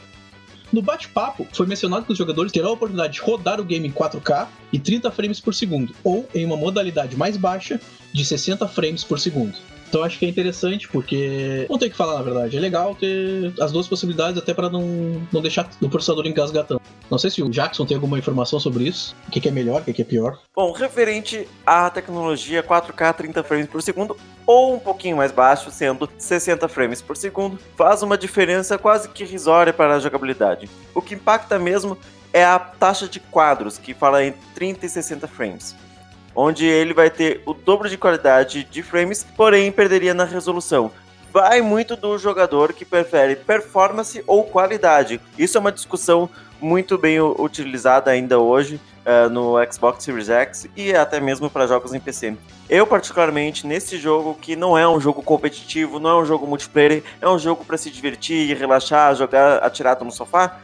No 0.72 0.82
bate-papo, 0.82 1.46
foi 1.52 1.66
mencionado 1.66 2.04
que 2.04 2.12
os 2.12 2.18
jogadores 2.18 2.52
terão 2.52 2.70
a 2.70 2.72
oportunidade 2.72 3.14
de 3.14 3.20
rodar 3.20 3.60
o 3.60 3.64
game 3.64 3.88
em 3.88 3.92
4K 3.92 4.48
e 4.72 4.78
30 4.78 5.10
frames 5.10 5.40
por 5.40 5.54
segundo, 5.54 5.94
ou 6.04 6.28
em 6.34 6.44
uma 6.44 6.56
modalidade 6.56 7.16
mais 7.16 7.36
baixa 7.36 7.80
de 8.12 8.24
60 8.24 8.68
frames 8.68 9.02
por 9.02 9.18
segundo. 9.18 9.56
Então 9.88 10.02
acho 10.02 10.18
que 10.18 10.26
é 10.26 10.28
interessante 10.28 10.88
porque 10.88 11.66
não 11.68 11.78
tem 11.78 11.90
que 11.90 11.96
falar 11.96 12.14
na 12.14 12.22
verdade. 12.22 12.56
É 12.56 12.60
legal 12.60 12.94
ter 12.94 13.52
as 13.60 13.72
duas 13.72 13.88
possibilidades 13.88 14.40
até 14.40 14.52
para 14.52 14.68
não, 14.68 15.20
não 15.32 15.40
deixar 15.40 15.68
o 15.80 15.88
processador 15.88 16.26
engasgatando. 16.26 16.80
Não 17.10 17.18
sei 17.18 17.30
se 17.30 17.42
o 17.42 17.48
Jackson 17.48 17.86
tem 17.86 17.94
alguma 17.94 18.18
informação 18.18 18.60
sobre 18.60 18.84
isso. 18.84 19.16
O 19.26 19.30
que, 19.30 19.40
que 19.40 19.48
é 19.48 19.50
melhor, 19.50 19.80
o 19.80 19.84
que, 19.84 19.92
que 19.94 20.02
é 20.02 20.04
pior. 20.04 20.38
Bom, 20.54 20.72
referente 20.72 21.48
à 21.66 21.88
tecnologia 21.88 22.62
4K 22.62 23.14
30 23.14 23.42
frames 23.42 23.66
por 23.66 23.82
segundo, 23.82 24.16
ou 24.46 24.74
um 24.74 24.78
pouquinho 24.78 25.16
mais 25.16 25.32
baixo, 25.32 25.70
sendo 25.70 26.08
60 26.18 26.68
frames 26.68 27.00
por 27.00 27.16
segundo, 27.16 27.58
faz 27.76 28.02
uma 28.02 28.18
diferença 28.18 28.76
quase 28.76 29.08
que 29.08 29.22
irrisória 29.22 29.72
para 29.72 29.94
a 29.94 30.00
jogabilidade. 30.00 30.68
O 30.94 31.00
que 31.00 31.14
impacta 31.14 31.58
mesmo 31.58 31.96
é 32.32 32.44
a 32.44 32.58
taxa 32.58 33.08
de 33.08 33.20
quadros, 33.20 33.78
que 33.78 33.94
fala 33.94 34.24
em 34.24 34.34
30 34.54 34.86
e 34.86 34.88
60 34.88 35.26
frames. 35.26 35.74
Onde 36.34 36.66
ele 36.66 36.94
vai 36.94 37.10
ter 37.10 37.42
o 37.44 37.52
dobro 37.52 37.88
de 37.88 37.96
qualidade 37.96 38.64
de 38.64 38.82
frames, 38.82 39.26
porém 39.36 39.72
perderia 39.72 40.14
na 40.14 40.24
resolução. 40.24 40.90
Vai 41.32 41.60
muito 41.60 41.94
do 41.96 42.16
jogador 42.16 42.72
que 42.72 42.84
prefere 42.84 43.36
performance 43.36 44.22
ou 44.26 44.44
qualidade. 44.44 45.20
Isso 45.38 45.58
é 45.58 45.60
uma 45.60 45.72
discussão 45.72 46.28
muito 46.60 46.98
bem 46.98 47.20
utilizada 47.20 48.10
ainda 48.10 48.38
hoje 48.38 48.80
uh, 49.04 49.28
no 49.28 49.54
Xbox 49.70 50.04
Series 50.04 50.28
X 50.28 50.68
e 50.76 50.94
até 50.94 51.20
mesmo 51.20 51.48
para 51.48 51.66
jogos 51.66 51.94
em 51.94 52.00
PC. 52.00 52.36
Eu, 52.68 52.86
particularmente, 52.86 53.66
nesse 53.66 53.96
jogo, 53.96 54.34
que 54.34 54.54
não 54.54 54.76
é 54.76 54.86
um 54.86 55.00
jogo 55.00 55.22
competitivo, 55.22 55.98
não 55.98 56.10
é 56.10 56.22
um 56.22 56.24
jogo 56.24 56.46
multiplayer, 56.46 57.02
é 57.20 57.28
um 57.28 57.38
jogo 57.38 57.64
para 57.64 57.78
se 57.78 57.90
divertir, 57.90 58.56
relaxar, 58.56 59.14
jogar 59.14 59.58
atirado 59.58 60.04
no 60.04 60.12
sofá, 60.12 60.58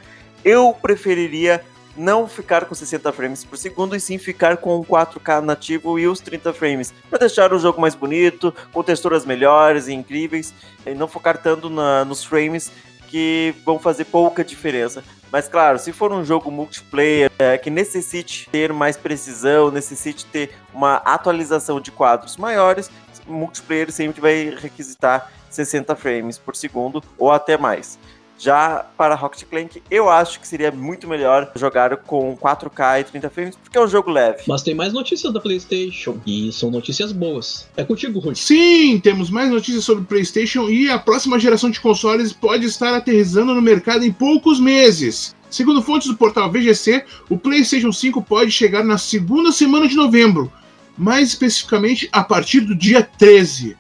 eu 0.44 0.76
preferiria 0.82 1.64
não 1.96 2.26
ficar 2.26 2.64
com 2.64 2.74
60 2.74 3.12
frames 3.12 3.44
por 3.44 3.56
segundo 3.56 3.94
e 3.94 4.00
sim 4.00 4.18
ficar 4.18 4.56
com 4.56 4.84
4K 4.84 5.40
nativo 5.40 5.98
e 5.98 6.06
os 6.06 6.20
30 6.20 6.52
frames, 6.52 6.94
para 7.08 7.20
deixar 7.20 7.52
o 7.52 7.58
jogo 7.58 7.80
mais 7.80 7.94
bonito, 7.94 8.54
com 8.72 8.82
texturas 8.82 9.24
melhores 9.24 9.88
e 9.88 9.92
incríveis, 9.92 10.52
e 10.84 10.94
não 10.94 11.08
focar 11.08 11.38
tanto 11.38 11.70
na, 11.70 12.04
nos 12.04 12.24
frames 12.24 12.70
que 13.08 13.54
vão 13.64 13.78
fazer 13.78 14.06
pouca 14.06 14.44
diferença. 14.44 15.04
Mas 15.30 15.48
claro, 15.48 15.78
se 15.78 15.92
for 15.92 16.12
um 16.12 16.24
jogo 16.24 16.50
multiplayer 16.50 17.30
é, 17.38 17.58
que 17.58 17.70
necessite 17.70 18.48
ter 18.50 18.72
mais 18.72 18.96
precisão, 18.96 19.70
necessite 19.70 20.26
ter 20.26 20.50
uma 20.72 20.96
atualização 20.96 21.80
de 21.80 21.90
quadros 21.90 22.36
maiores, 22.36 22.90
multiplayer 23.26 23.90
sempre 23.90 24.20
vai 24.20 24.54
requisitar 24.56 25.30
60 25.50 25.94
frames 25.96 26.38
por 26.38 26.56
segundo 26.56 27.02
ou 27.18 27.30
até 27.30 27.56
mais. 27.56 27.98
Já 28.44 28.84
para 28.98 29.14
Rocket 29.14 29.44
Clank, 29.44 29.82
eu 29.90 30.10
acho 30.10 30.38
que 30.38 30.46
seria 30.46 30.70
muito 30.70 31.08
melhor 31.08 31.50
jogar 31.56 31.96
com 31.96 32.36
4K 32.36 33.00
e 33.00 33.04
30 33.04 33.30
frames, 33.30 33.56
porque 33.56 33.78
é 33.78 33.80
um 33.82 33.88
jogo 33.88 34.10
leve. 34.10 34.42
Mas 34.46 34.60
tem 34.60 34.74
mais 34.74 34.92
notícias 34.92 35.32
da 35.32 35.40
PlayStation, 35.40 36.20
e 36.26 36.52
são 36.52 36.70
notícias 36.70 37.10
boas. 37.10 37.66
É 37.74 37.82
contigo, 37.82 38.18
Rui. 38.18 38.34
Sim, 38.34 39.00
temos 39.02 39.30
mais 39.30 39.50
notícias 39.50 39.82
sobre 39.82 40.04
PlayStation 40.04 40.68
e 40.68 40.90
a 40.90 40.98
próxima 40.98 41.38
geração 41.38 41.70
de 41.70 41.80
consoles 41.80 42.34
pode 42.34 42.66
estar 42.66 42.94
aterrizando 42.94 43.54
no 43.54 43.62
mercado 43.62 44.04
em 44.04 44.12
poucos 44.12 44.60
meses. 44.60 45.34
Segundo 45.48 45.80
fontes 45.80 46.08
do 46.08 46.16
portal 46.16 46.52
VGC, 46.52 47.02
o 47.30 47.38
PlayStation 47.38 47.92
5 47.92 48.20
pode 48.20 48.50
chegar 48.50 48.84
na 48.84 48.98
segunda 48.98 49.52
semana 49.52 49.88
de 49.88 49.96
novembro, 49.96 50.52
mais 50.98 51.30
especificamente 51.30 52.10
a 52.12 52.22
partir 52.22 52.60
do 52.60 52.74
dia 52.74 53.02
13. 53.02 53.74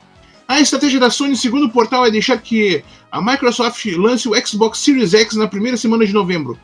A 0.46 0.60
estratégia 0.60 1.00
da 1.00 1.10
Sony, 1.10 1.36
segundo 1.36 1.66
o 1.66 1.70
portal, 1.70 2.06
é 2.06 2.10
deixar 2.10 2.36
que 2.38 2.84
a 3.14 3.22
Microsoft 3.22 3.86
lance 3.96 4.28
o 4.28 4.34
Xbox 4.44 4.80
Series 4.80 5.14
X 5.14 5.36
na 5.36 5.46
primeira 5.46 5.76
semana 5.76 6.04
de 6.04 6.12
novembro. 6.12 6.58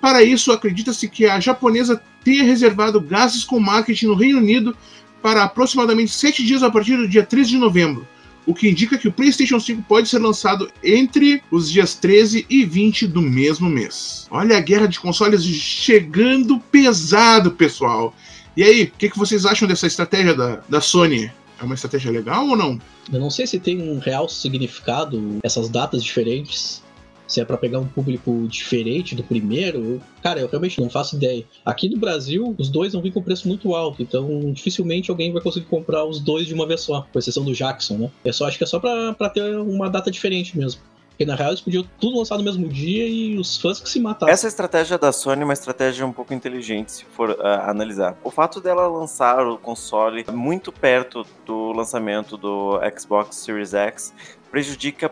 Para 0.00 0.22
isso, 0.22 0.52
acredita-se 0.52 1.08
que 1.08 1.26
a 1.26 1.40
japonesa 1.40 2.00
tenha 2.22 2.44
reservado 2.44 3.00
gastos 3.00 3.42
com 3.42 3.58
marketing 3.58 4.06
no 4.06 4.14
Reino 4.14 4.38
Unido 4.38 4.76
para 5.20 5.42
aproximadamente 5.42 6.12
7 6.12 6.44
dias 6.46 6.62
a 6.62 6.70
partir 6.70 6.96
do 6.96 7.08
dia 7.08 7.24
13 7.24 7.50
de 7.50 7.58
novembro, 7.58 8.06
o 8.46 8.54
que 8.54 8.68
indica 8.68 8.96
que 8.96 9.08
o 9.08 9.12
PlayStation 9.12 9.58
5 9.58 9.82
pode 9.88 10.08
ser 10.08 10.20
lançado 10.20 10.70
entre 10.84 11.42
os 11.50 11.68
dias 11.68 11.96
13 11.96 12.46
e 12.48 12.64
20 12.64 13.08
do 13.08 13.20
mesmo 13.20 13.68
mês. 13.68 14.28
Olha 14.30 14.56
a 14.56 14.60
guerra 14.60 14.86
de 14.86 15.00
consoles 15.00 15.42
chegando 15.44 16.60
pesado, 16.60 17.50
pessoal. 17.50 18.14
E 18.56 18.62
aí, 18.62 18.84
o 18.84 18.92
que, 18.96 19.10
que 19.10 19.18
vocês 19.18 19.44
acham 19.44 19.66
dessa 19.66 19.88
estratégia 19.88 20.32
da, 20.32 20.60
da 20.68 20.80
Sony? 20.80 21.28
É 21.60 21.64
uma 21.64 21.74
estratégia 21.74 22.10
legal 22.10 22.46
ou 22.46 22.56
não? 22.56 22.78
Eu 23.12 23.18
não 23.18 23.30
sei 23.30 23.46
se 23.46 23.58
tem 23.58 23.82
um 23.82 23.98
real 23.98 24.28
significado 24.28 25.38
essas 25.42 25.68
datas 25.68 26.02
diferentes. 26.04 26.82
Se 27.26 27.42
é 27.42 27.44
para 27.44 27.58
pegar 27.58 27.78
um 27.78 27.86
público 27.86 28.46
diferente 28.48 29.14
do 29.14 29.22
primeiro, 29.22 30.00
cara, 30.22 30.40
eu 30.40 30.48
realmente 30.48 30.80
não 30.80 30.88
faço 30.88 31.16
ideia. 31.16 31.44
Aqui 31.62 31.86
no 31.86 31.98
Brasil, 31.98 32.54
os 32.56 32.70
dois 32.70 32.94
vão 32.94 33.02
vir 33.02 33.12
com 33.12 33.22
preço 33.22 33.46
muito 33.46 33.74
alto, 33.74 34.02
então 34.02 34.50
dificilmente 34.50 35.10
alguém 35.10 35.30
vai 35.30 35.42
conseguir 35.42 35.66
comprar 35.66 36.06
os 36.06 36.20
dois 36.20 36.46
de 36.46 36.54
uma 36.54 36.66
vez 36.66 36.80
só, 36.80 37.06
com 37.12 37.18
exceção 37.18 37.44
do 37.44 37.52
Jackson, 37.52 37.98
né? 37.98 38.10
Eu 38.24 38.32
só 38.32 38.46
acho 38.46 38.56
que 38.56 38.64
é 38.64 38.66
só 38.66 38.80
para 38.80 39.28
ter 39.28 39.58
uma 39.58 39.90
data 39.90 40.10
diferente 40.10 40.56
mesmo. 40.56 40.80
Porque 41.18 41.26
na 41.26 41.34
real 41.34 41.50
eles 41.50 41.60
podiam 41.60 41.84
tudo 41.98 42.18
lançar 42.18 42.38
no 42.38 42.44
mesmo 42.44 42.68
dia 42.68 43.04
e 43.08 43.36
os 43.36 43.60
fãs 43.60 43.80
que 43.80 43.88
se 43.88 43.98
mataram. 43.98 44.32
Essa 44.32 44.46
estratégia 44.46 44.96
da 44.96 45.10
Sony 45.10 45.42
é 45.42 45.44
uma 45.44 45.52
estratégia 45.52 46.06
um 46.06 46.12
pouco 46.12 46.32
inteligente, 46.32 46.92
se 46.92 47.04
for 47.06 47.30
uh, 47.30 47.44
analisar. 47.66 48.16
O 48.22 48.30
fato 48.30 48.60
dela 48.60 48.86
lançar 48.86 49.44
o 49.44 49.58
console 49.58 50.24
muito 50.30 50.70
perto 50.70 51.26
do 51.44 51.72
lançamento 51.72 52.36
do 52.36 52.78
Xbox 52.96 53.34
Series 53.34 53.74
X 53.74 54.14
prejudica 54.48 55.10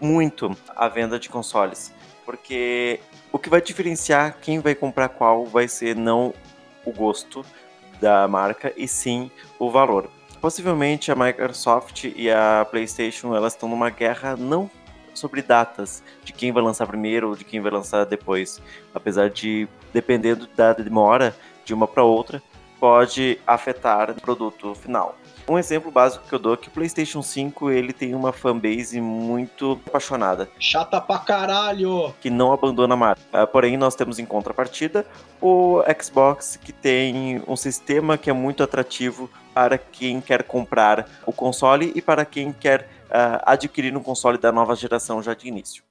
muito 0.00 0.56
a 0.74 0.88
venda 0.88 1.18
de 1.18 1.28
consoles. 1.28 1.92
Porque 2.24 2.98
o 3.30 3.38
que 3.38 3.50
vai 3.50 3.60
diferenciar 3.60 4.38
quem 4.40 4.58
vai 4.58 4.74
comprar 4.74 5.10
qual 5.10 5.44
vai 5.44 5.68
ser 5.68 5.94
não 5.94 6.32
o 6.82 6.90
gosto 6.90 7.44
da 8.00 8.26
marca 8.26 8.72
e 8.74 8.88
sim 8.88 9.30
o 9.58 9.70
valor. 9.70 10.08
Possivelmente 10.40 11.12
a 11.12 11.14
Microsoft 11.14 12.04
e 12.04 12.30
a 12.30 12.66
PlayStation 12.70 13.36
elas 13.36 13.52
estão 13.52 13.68
numa 13.68 13.90
guerra 13.90 14.34
não 14.34 14.70
sobre 15.14 15.42
datas 15.42 16.02
de 16.24 16.32
quem 16.32 16.52
vai 16.52 16.62
lançar 16.62 16.86
primeiro 16.86 17.30
ou 17.30 17.36
de 17.36 17.44
quem 17.44 17.60
vai 17.60 17.70
lançar 17.70 18.04
depois. 18.04 18.60
Apesar 18.94 19.30
de, 19.30 19.68
dependendo 19.92 20.48
da 20.56 20.72
demora 20.72 21.34
de 21.64 21.72
uma 21.74 21.86
para 21.86 22.02
outra, 22.02 22.42
pode 22.82 23.38
afetar 23.46 24.10
o 24.10 24.14
produto 24.20 24.74
final. 24.74 25.16
Um 25.48 25.58
exemplo 25.58 25.90
básico 25.90 26.26
que 26.26 26.34
eu 26.34 26.38
dou 26.38 26.54
é 26.54 26.56
que 26.56 26.68
o 26.68 26.70
PlayStation 26.70 27.22
5 27.22 27.70
ele 27.70 27.92
tem 27.92 28.14
uma 28.14 28.32
fanbase 28.32 29.00
muito 29.00 29.80
apaixonada. 29.86 30.48
Chata 30.58 31.00
pra 31.00 31.18
caralho! 31.18 32.14
Que 32.20 32.30
não 32.30 32.52
abandona 32.52 32.94
a 32.94 32.96
marca. 32.96 33.22
Uh, 33.32 33.46
porém, 33.46 33.76
nós 33.76 33.94
temos 33.94 34.18
em 34.18 34.24
contrapartida 34.24 35.06
o 35.40 35.82
Xbox, 36.00 36.56
que 36.56 36.72
tem 36.72 37.42
um 37.46 37.56
sistema 37.56 38.16
que 38.16 38.30
é 38.30 38.32
muito 38.32 38.62
atrativo 38.62 39.28
para 39.52 39.76
quem 39.78 40.20
quer 40.20 40.42
comprar 40.44 41.08
o 41.26 41.32
console 41.32 41.92
e 41.94 42.00
para 42.00 42.24
quem 42.24 42.52
quer 42.52 42.88
uh, 43.12 43.42
adquirir 43.44 43.96
um 43.96 44.02
console 44.02 44.38
da 44.38 44.50
nova 44.50 44.74
geração 44.74 45.22
já 45.22 45.34
de 45.34 45.46
início. 45.46 45.84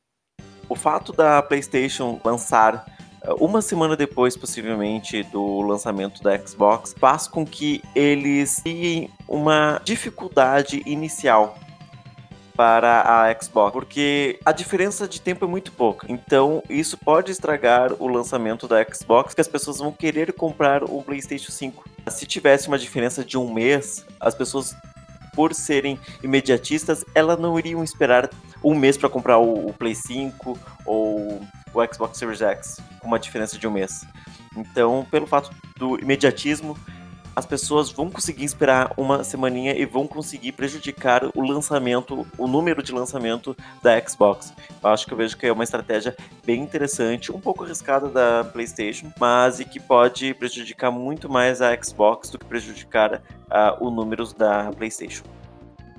O 0.68 0.76
fato 0.76 1.14
da 1.14 1.42
PlayStation 1.42 2.20
lançar 2.26 2.86
uh, 3.24 3.36
uma 3.44 3.62
semana 3.62 3.96
depois, 3.96 4.36
possivelmente, 4.36 5.24
do 5.24 5.62
lançamento 5.62 6.24
da 6.24 6.38
Xbox, 6.38 6.96
faz 6.98 7.28
com 7.28 7.46
que 7.46 7.82
eles 7.96 8.58
tenham 8.64 9.10
uma 9.28 9.80
dificuldade 9.84 10.82
inicial 10.86 11.58
para 12.56 13.02
a 13.02 13.42
Xbox, 13.42 13.72
porque 13.74 14.40
a 14.46 14.52
diferença 14.52 15.08
de 15.08 15.20
tempo 15.20 15.46
é 15.46 15.48
muito 15.48 15.72
pouca. 15.72 16.06
Então, 16.10 16.62
isso 16.70 16.98
pode 16.98 17.32
estragar 17.32 17.94
o 17.94 18.08
lançamento 18.08 18.68
da 18.68 18.84
Xbox, 18.84 19.34
que 19.34 19.42
as 19.42 19.48
pessoas 19.48 19.80
vão 19.80 19.92
querer 19.92 20.34
comprar 20.34 20.84
o 20.84 21.02
PlayStation 21.02 21.52
5. 21.52 21.90
Se 22.10 22.26
tivesse 22.26 22.68
uma 22.68 22.78
diferença 22.78 23.24
de 23.24 23.38
um 23.38 23.52
mês, 23.52 24.06
as 24.20 24.36
pessoas 24.36 24.76
por 25.34 25.54
serem 25.54 26.00
imediatistas, 26.24 27.06
elas 27.16 27.40
não 27.40 27.58
iriam 27.58 27.84
esperar 27.84 28.30
um 28.64 28.76
mês 28.76 28.98
para 28.98 29.10
comprar 29.10 29.38
o, 29.38 29.68
o, 29.68 29.74
Play 29.74 29.96
5 29.96 30.58
ou 30.86 31.42
o 31.74 31.94
Xbox 31.94 32.18
Series 32.18 32.42
X, 32.42 32.78
com 33.00 33.08
uma 33.08 33.20
diferença 33.20 33.58
de 33.58 33.68
um 33.68 33.72
mês. 33.72 34.06
Então, 34.56 35.08
pelo 35.10 35.26
fato 35.26 35.50
do 35.78 36.00
imediatismo, 36.00 36.78
as 37.36 37.46
pessoas 37.46 37.92
vão 37.92 38.10
conseguir 38.10 38.46
esperar 38.46 38.94
uma 38.98 39.24
semaninha 39.24 39.74
e 39.78 39.86
vão 39.86 40.08
conseguir 40.08 40.52
prejudicar 40.52 41.30
o 41.36 41.42
lançamento, 41.42 42.28
o 42.38 42.48
número 42.48 42.84
de 42.84 42.92
lançamento 42.92 43.56
da 43.82 44.00
Xbox. 44.00 44.54
Eu 44.84 44.90
acho 44.90 45.06
que 45.06 45.14
eu 45.14 45.18
vejo 45.18 45.38
que 45.38 45.48
é 45.48 45.52
uma 45.52 45.64
estratégia 45.64 46.16
bem 46.46 46.62
interessante, 46.62 47.32
um 47.32 47.40
pouco 47.40 47.64
arriscada 47.64 48.10
da 48.10 48.44
PlayStation, 48.44 49.12
mas 49.20 49.60
e 49.60 49.66
que 49.66 49.80
pode 49.80 50.34
prejudicar 50.34 50.92
muito 50.92 51.30
mais 51.30 51.62
a 51.62 51.76
Xbox 51.82 52.30
do 52.30 52.40
que 52.40 52.46
prejudicar 52.46 53.16
uh, 53.16 53.86
o 53.86 53.90
número 53.90 54.26
da 54.34 54.72
PlayStation. 54.72 55.24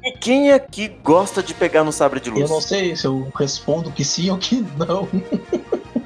E 0.04 0.10
quem 0.12 0.50
aqui 0.50 0.88
gosta 0.88 1.40
de 1.42 1.54
pegar 1.54 1.84
no 1.84 1.92
sabre 1.92 2.18
de 2.18 2.28
luz? 2.28 2.42
Eu 2.42 2.48
não 2.48 2.60
sei 2.60 2.96
se 2.96 3.06
eu 3.06 3.30
respondo 3.36 3.92
que 3.92 4.04
sim 4.04 4.30
ou 4.30 4.38
que 4.38 4.56
não. 4.76 5.08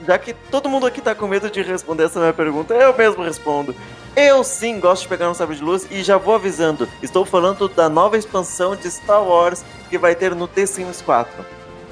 Já 0.07 0.17
que 0.19 0.33
todo 0.33 0.69
mundo 0.69 0.87
aqui 0.87 1.01
tá 1.01 1.17
com 1.17 1.27
medo 1.27 1.51
de 1.51 1.63
responder 1.63 2.05
essa 2.05 2.21
minha 2.21 2.33
pergunta, 2.33 2.73
eu 2.75 2.97
mesmo 2.97 3.25
respondo. 3.25 3.75
Eu 4.15 4.45
sim 4.45 4.79
gosto 4.79 5.03
de 5.03 5.09
pegar 5.09 5.29
um 5.29 5.35
sabre 5.35 5.57
de 5.57 5.63
luz 5.63 5.87
e 5.91 6.03
já 6.03 6.17
vou 6.17 6.35
avisando, 6.35 6.89
estou 7.03 7.25
falando 7.25 7.69
da 7.69 7.89
nova 7.89 8.17
expansão 8.17 8.77
de 8.77 8.89
Star 8.89 9.23
Wars 9.23 9.65
que 9.91 9.99
vai 9.99 10.15
ter 10.15 10.35
no 10.35 10.47
The 10.47 10.65
Sims 10.65 11.03
4. 11.03 11.45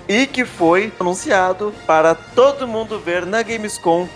E 0.09 0.27
que 0.27 0.44
foi 0.44 0.92
anunciado 1.00 1.74
para 1.87 2.14
todo 2.14 2.68
mundo 2.68 3.00
ver 3.00 3.27
na 3.27 3.42
Gamescom 3.42 4.09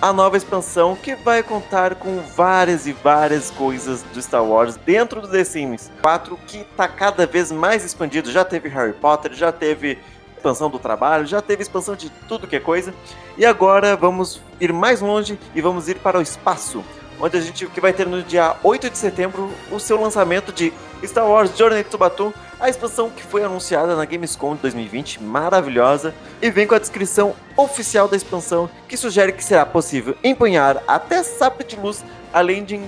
a 0.00 0.12
nova 0.12 0.36
expansão 0.36 0.94
que 0.94 1.14
vai 1.14 1.42
contar 1.42 1.94
com 1.94 2.20
várias 2.20 2.86
e 2.86 2.92
várias 2.92 3.50
coisas 3.50 4.02
do 4.02 4.22
Star 4.22 4.44
Wars 4.44 4.76
dentro 4.76 5.20
do 5.20 5.28
The 5.28 5.42
Sims 5.44 5.90
4 6.02 6.38
que 6.46 6.58
está 6.58 6.86
cada 6.86 7.26
vez 7.26 7.50
mais 7.50 7.84
expandido. 7.84 8.30
Já 8.30 8.44
teve 8.44 8.68
Harry 8.68 8.92
Potter, 8.92 9.32
já 9.32 9.50
teve 9.50 9.98
expansão 10.44 10.68
do 10.68 10.78
trabalho, 10.78 11.26
já 11.26 11.40
teve 11.40 11.62
expansão 11.62 11.96
de 11.96 12.10
tudo 12.28 12.46
que 12.46 12.56
é 12.56 12.60
coisa. 12.60 12.92
E 13.38 13.46
agora 13.46 13.96
vamos 13.96 14.42
ir 14.60 14.72
mais 14.72 15.00
longe 15.00 15.38
e 15.54 15.60
vamos 15.62 15.88
ir 15.88 15.96
para 15.96 16.18
o 16.18 16.22
espaço 16.22 16.84
onde 17.20 17.36
a 17.36 17.40
gente 17.40 17.66
que 17.66 17.80
vai 17.80 17.92
ter 17.92 18.06
no 18.06 18.22
dia 18.24 18.56
8 18.62 18.90
de 18.90 18.98
setembro 18.98 19.48
o 19.70 19.78
seu 19.78 19.98
lançamento 19.98 20.52
de 20.52 20.72
Star 21.04 21.26
Wars 21.26 21.56
Journey 21.56 21.84
to 21.84 21.96
Batuu, 21.96 22.34
a 22.58 22.68
expansão 22.68 23.08
que 23.08 23.22
foi 23.22 23.44
anunciada 23.44 23.94
na 23.94 24.04
Gamescom 24.04 24.56
de 24.56 24.62
2020, 24.62 25.22
maravilhosa, 25.22 26.12
e 26.42 26.50
vem 26.50 26.66
com 26.66 26.74
a 26.74 26.78
descrição 26.78 27.34
oficial 27.56 28.08
da 28.08 28.16
expansão 28.16 28.68
que 28.88 28.96
sugere 28.96 29.32
que 29.32 29.44
será 29.44 29.64
possível 29.64 30.16
empunhar 30.24 30.82
até 30.88 31.22
sabre 31.22 31.64
de 31.64 31.76
luz, 31.76 32.04
além 32.32 32.64
de 32.64 32.80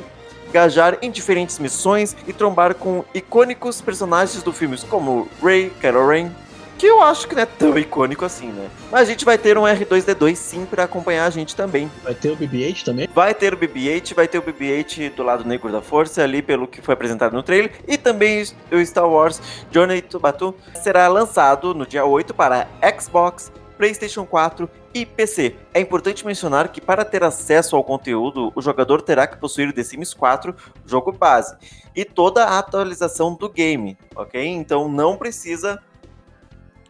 engajar 0.49 0.99
em 1.01 1.11
diferentes 1.11 1.59
missões 1.61 2.17
e 2.27 2.33
trombar 2.33 2.75
com 2.75 3.05
icônicos 3.15 3.81
personagens 3.81 4.43
do 4.43 4.53
filme, 4.53 4.77
como 4.89 5.29
Ray, 5.41 5.71
Kylo 5.81 6.09
Ren, 6.09 6.33
que 6.79 6.87
eu 6.87 7.03
acho 7.03 7.27
que 7.27 7.35
não 7.35 7.43
é 7.43 7.47
tão 7.47 7.79
icônico 7.79 8.24
assim, 8.24 8.49
né? 8.49 8.68
Mas 8.91 9.03
a 9.03 9.05
gente 9.05 9.24
vai 9.24 9.39
ter 9.39 9.57
um 9.57 9.62
R2D2 9.62 10.35
sim 10.35 10.66
para 10.66 10.85
acompanhar 10.85 11.27
a 11.27 11.31
gente 11.31 11.57
também. 11.57 11.91
Vai 12.03 12.14
ter 12.14 12.31
o 12.31 12.37
BB-8 12.37 12.85
também? 12.85 13.09
Vai 13.14 13.35
ter 13.35 13.55
o 13.55 13.57
BB-8, 13.57 14.14
vai 14.14 14.29
ter 14.29 14.39
o 14.39 14.43
BB-8 14.43 15.14
do 15.14 15.22
lado 15.22 15.45
negro 15.45 15.70
da 15.72 15.81
força, 15.81 16.22
ali 16.22 16.43
pelo 16.43 16.66
que 16.66 16.83
foi 16.83 16.95
apresentado 16.95 17.33
no 17.33 17.43
trailer. 17.43 17.72
E 17.87 17.97
também 17.97 18.45
o 18.70 18.85
Star 18.85 19.09
Wars 19.09 19.41
Journey 19.70 20.03
to 20.03 20.20
Batuu 20.20 20.55
será 20.74 21.09
lançado 21.09 21.74
no 21.74 21.87
dia 21.87 22.05
8 22.05 22.35
para 22.35 22.68
Xbox, 22.99 23.51
PlayStation 23.77 24.24
4 24.24 24.68
e 24.95 25.05
PC. 25.05 25.55
É 25.74 25.81
importante 25.81 26.24
mencionar 26.24 26.68
que 26.68 26.81
para 26.81 27.05
ter 27.05 27.22
acesso 27.22 27.77
ao 27.77 27.85
conteúdo, 27.85 28.51
o 28.55 28.62
jogador 28.62 29.03
terá 29.03 29.27
que 29.27 29.37
possuir 29.37 29.72
The 29.72 29.83
Sims 29.83 30.14
4, 30.14 30.55
jogo 30.87 31.12
base, 31.12 31.55
e 31.95 32.05
toda 32.05 32.45
a 32.45 32.59
atualização 32.59 33.35
do 33.35 33.49
game, 33.49 33.97
ok? 34.14 34.43
Então 34.47 34.89
não 34.89 35.16
precisa 35.16 35.83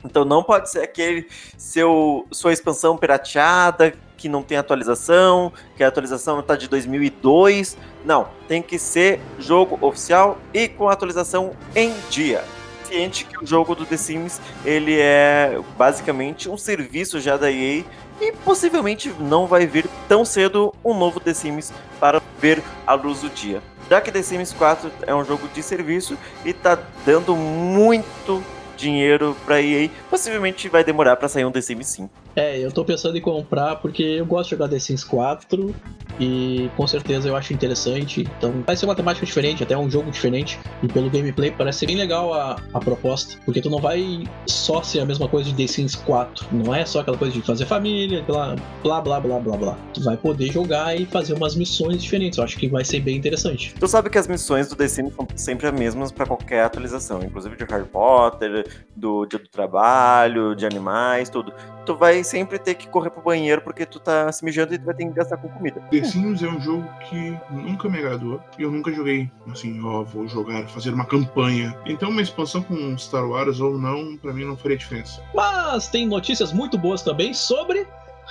então 0.05 0.24
não 0.24 0.42
pode 0.42 0.70
ser 0.70 0.80
aquele 0.80 1.26
seu 1.57 2.26
sua 2.30 2.53
expansão 2.53 2.97
pirateada 2.97 3.92
que 4.16 4.28
não 4.28 4.42
tem 4.42 4.57
atualização, 4.57 5.53
que 5.76 5.84
a 5.84 5.88
atualização 5.88 6.40
está 6.40 6.57
de 6.57 6.68
2002. 6.68 7.76
Não, 8.05 8.28
tem 8.49 8.62
que 8.62 8.78
ser 8.78 9.20
jogo 9.38 9.78
oficial 9.86 10.38
e 10.55 10.68
com 10.68 10.88
atualização 10.88 11.53
em 11.74 11.92
dia. 12.11 12.42
Ciente 12.84 13.24
que 13.24 13.42
o 13.42 13.47
jogo 13.47 13.74
do 13.74 13.84
The 13.84 13.97
Sims 13.97 14.40
ele 14.64 14.99
é 14.99 15.61
basicamente 15.76 16.49
um 16.49 16.57
serviço 16.57 17.20
já 17.20 17.36
da 17.36 17.51
EA 17.51 17.84
e 18.20 18.32
possivelmente 18.44 19.12
não 19.18 19.47
vai 19.47 19.66
vir 19.66 19.86
tão 20.09 20.24
cedo 20.24 20.72
um 20.84 20.94
novo 20.94 21.20
The 21.20 21.34
Sims 21.34 21.72
para 22.01 22.22
ver 22.40 22.62
a 22.86 22.94
luz 22.94 23.20
do 23.20 23.28
dia. 23.28 23.61
Já 23.90 24.01
que 24.01 24.11
The 24.11 24.22
Sims 24.22 24.53
4 24.53 24.90
é 25.03 25.14
um 25.14 25.24
jogo 25.24 25.47
de 25.49 25.62
serviço 25.62 26.16
e 26.44 26.51
está 26.51 26.78
dando 27.05 27.36
muito 27.36 28.42
dinheiro 28.77 29.37
pra 29.45 29.61
EA, 29.61 29.89
possivelmente 30.11 30.68
vai 30.68 30.85
demorar 30.85 31.16
para 31.16 31.29
sair 31.29 31.45
um 31.45 31.53
The 31.53 31.61
Sims 31.61 31.89
5. 31.89 32.26
É, 32.37 32.59
eu 32.59 32.70
tô 32.70 32.84
pensando 32.84 33.16
em 33.16 33.20
comprar 33.20 33.76
porque 33.76 34.03
eu 34.03 34.26
gosto 34.26 34.51
de 34.51 34.57
jogar 34.57 34.68
The 34.68 34.78
Sims 34.78 35.03
4 35.03 35.74
e 36.20 36.70
com 36.76 36.87
certeza 36.87 37.28
eu 37.28 37.34
acho 37.34 37.55
interessante. 37.55 38.28
Então 38.39 38.62
vai 38.66 38.76
ser 38.76 38.84
uma 38.84 38.95
temática 38.95 39.24
diferente, 39.24 39.62
até 39.62 39.76
um 39.76 39.91
jogo 39.91 40.11
diferente. 40.11 40.59
E 40.82 40.87
pelo 40.89 41.09
gameplay 41.09 41.51
parece 41.51 41.80
ser 41.80 41.87
bem 41.87 41.97
legal 41.97 42.34
a, 42.34 42.57
a 42.74 42.78
proposta, 42.78 43.39
porque 43.47 43.62
tu 43.62 43.70
não 43.70 43.80
vai 43.80 44.24
só 44.47 44.82
ser 44.82 45.01
a 45.01 45.07
mesma 45.07 45.26
coisa 45.28 45.51
de 45.51 45.57
The 45.57 45.66
Sims 45.66 45.95
4. 45.95 46.47
Não 46.53 46.74
é 46.74 46.84
só 46.84 47.01
aquela 47.01 47.16
coisa 47.16 47.32
de 47.32 47.41
fazer 47.41 47.64
família, 47.64 48.22
blá 48.22 48.55
blá 48.82 49.01
blá 49.01 49.20
blá 49.20 49.57
blá. 49.57 49.78
Tu 49.95 50.03
vai 50.05 50.18
poder 50.18 50.53
jogar 50.53 50.95
e 50.95 51.07
fazer 51.07 51.32
umas 51.32 51.55
missões 51.55 52.03
diferentes. 52.03 52.37
Eu 52.37 52.45
acho 52.45 52.59
que 52.59 52.68
vai 52.68 52.84
ser 52.84 53.01
bem 53.01 53.16
interessante. 53.16 53.74
Tu 53.80 53.89
sabe 53.89 54.11
que 54.11 54.18
as 54.18 54.28
missões 54.28 54.68
do 54.68 54.76
The 54.76 54.89
Sims 54.89 55.14
são 55.14 55.26
sempre 55.34 55.68
as 55.68 55.72
mesmas 55.72 56.12
para 56.12 56.26
qualquer 56.26 56.64
atualização, 56.64 57.22
inclusive 57.22 57.57
de 57.57 57.64
Harry 57.64 57.87
Potter, 57.87 58.66
do 58.95 59.24
Dia 59.24 59.39
do 59.39 59.49
Trabalho, 59.49 60.55
de 60.55 60.66
animais, 60.66 61.30
tudo. 61.30 61.51
Tu 61.87 61.95
vai 61.95 62.24
sempre 62.24 62.59
ter 62.59 62.74
que 62.74 62.89
correr 62.89 63.11
pro 63.11 63.22
banheiro 63.22 63.62
porque 63.62 63.87
tu 63.87 64.01
tá 64.01 64.30
se 64.32 64.45
mijando 64.45 64.74
e 64.74 64.78
tu 64.78 64.84
vai 64.84 64.95
ter 64.95 65.07
que 65.07 65.12
gastar 65.12 65.37
com 65.37 65.49
comida. 65.49 65.80
The 65.91 66.03
Sims 66.03 66.43
é 66.43 66.49
um 66.49 66.61
jogo 66.61 66.87
que 67.09 67.39
nunca 67.51 67.89
me 67.89 67.99
agradou. 67.99 68.41
E 68.59 68.62
eu 68.62 68.70
nunca 68.70 68.93
joguei 68.93 69.30
assim, 69.51 69.80
ó, 69.84 70.03
vou 70.03 70.26
jogar, 70.26 70.66
fazer 70.68 70.93
uma 70.93 71.07
campanha. 71.07 71.76
Então 71.87 72.11
uma 72.11 72.22
expansão 72.22 72.62
com 72.62 72.99
Star 72.99 73.26
Wars 73.26 73.61
ou 73.61 73.78
não, 73.78 74.16
para 74.16 74.32
mim 74.32 74.45
não 74.45 74.57
faria 74.57 74.76
diferença. 74.76 75.22
Mas 75.32 75.87
tem 75.87 76.07
notícias 76.07 76.53
muito 76.53 76.76
boas 76.76 77.03
também 77.03 77.32
sobre 77.32 77.87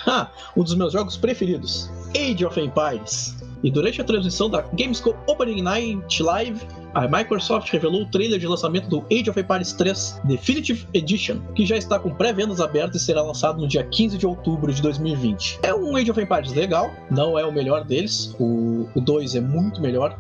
ha, 0.06 0.30
um 0.56 0.64
dos 0.64 0.76
meus 0.76 0.92
jogos 0.92 1.16
preferidos, 1.16 1.90
Age 2.10 2.46
of 2.46 2.60
Empires. 2.60 3.36
E 3.66 3.72
durante 3.72 4.00
a 4.00 4.04
transmissão 4.04 4.48
da 4.48 4.62
Gamescom 4.62 5.16
Opening 5.26 5.64
Night 5.64 6.22
Live, 6.22 6.62
a 6.94 7.08
Microsoft 7.08 7.68
revelou 7.72 8.04
o 8.04 8.06
trailer 8.06 8.38
de 8.38 8.46
lançamento 8.46 8.88
do 8.88 9.04
Age 9.12 9.28
of 9.28 9.40
Empires 9.40 9.74
3 9.74 10.22
Definitive 10.24 10.88
Edition, 10.94 11.40
que 11.56 11.66
já 11.66 11.76
está 11.76 11.98
com 11.98 12.14
pré-vendas 12.14 12.62
abertas 12.62 13.02
e 13.02 13.06
será 13.06 13.24
lançado 13.24 13.60
no 13.60 13.68
dia 13.68 13.84
15 13.84 14.20
de 14.20 14.28
outubro 14.28 14.72
de 14.72 14.84
2020. 14.84 15.62
É 15.64 15.74
um 15.74 15.96
Age 15.96 16.12
of 16.12 16.22
Empires 16.22 16.54
legal, 16.54 16.92
não 17.10 17.40
é 17.40 17.44
o 17.44 17.52
melhor 17.52 17.84
deles, 17.84 18.36
o, 18.40 18.88
o 18.94 19.02
2 19.02 19.34
é 19.34 19.42
muito 19.42 19.82
melhor, 19.82 20.16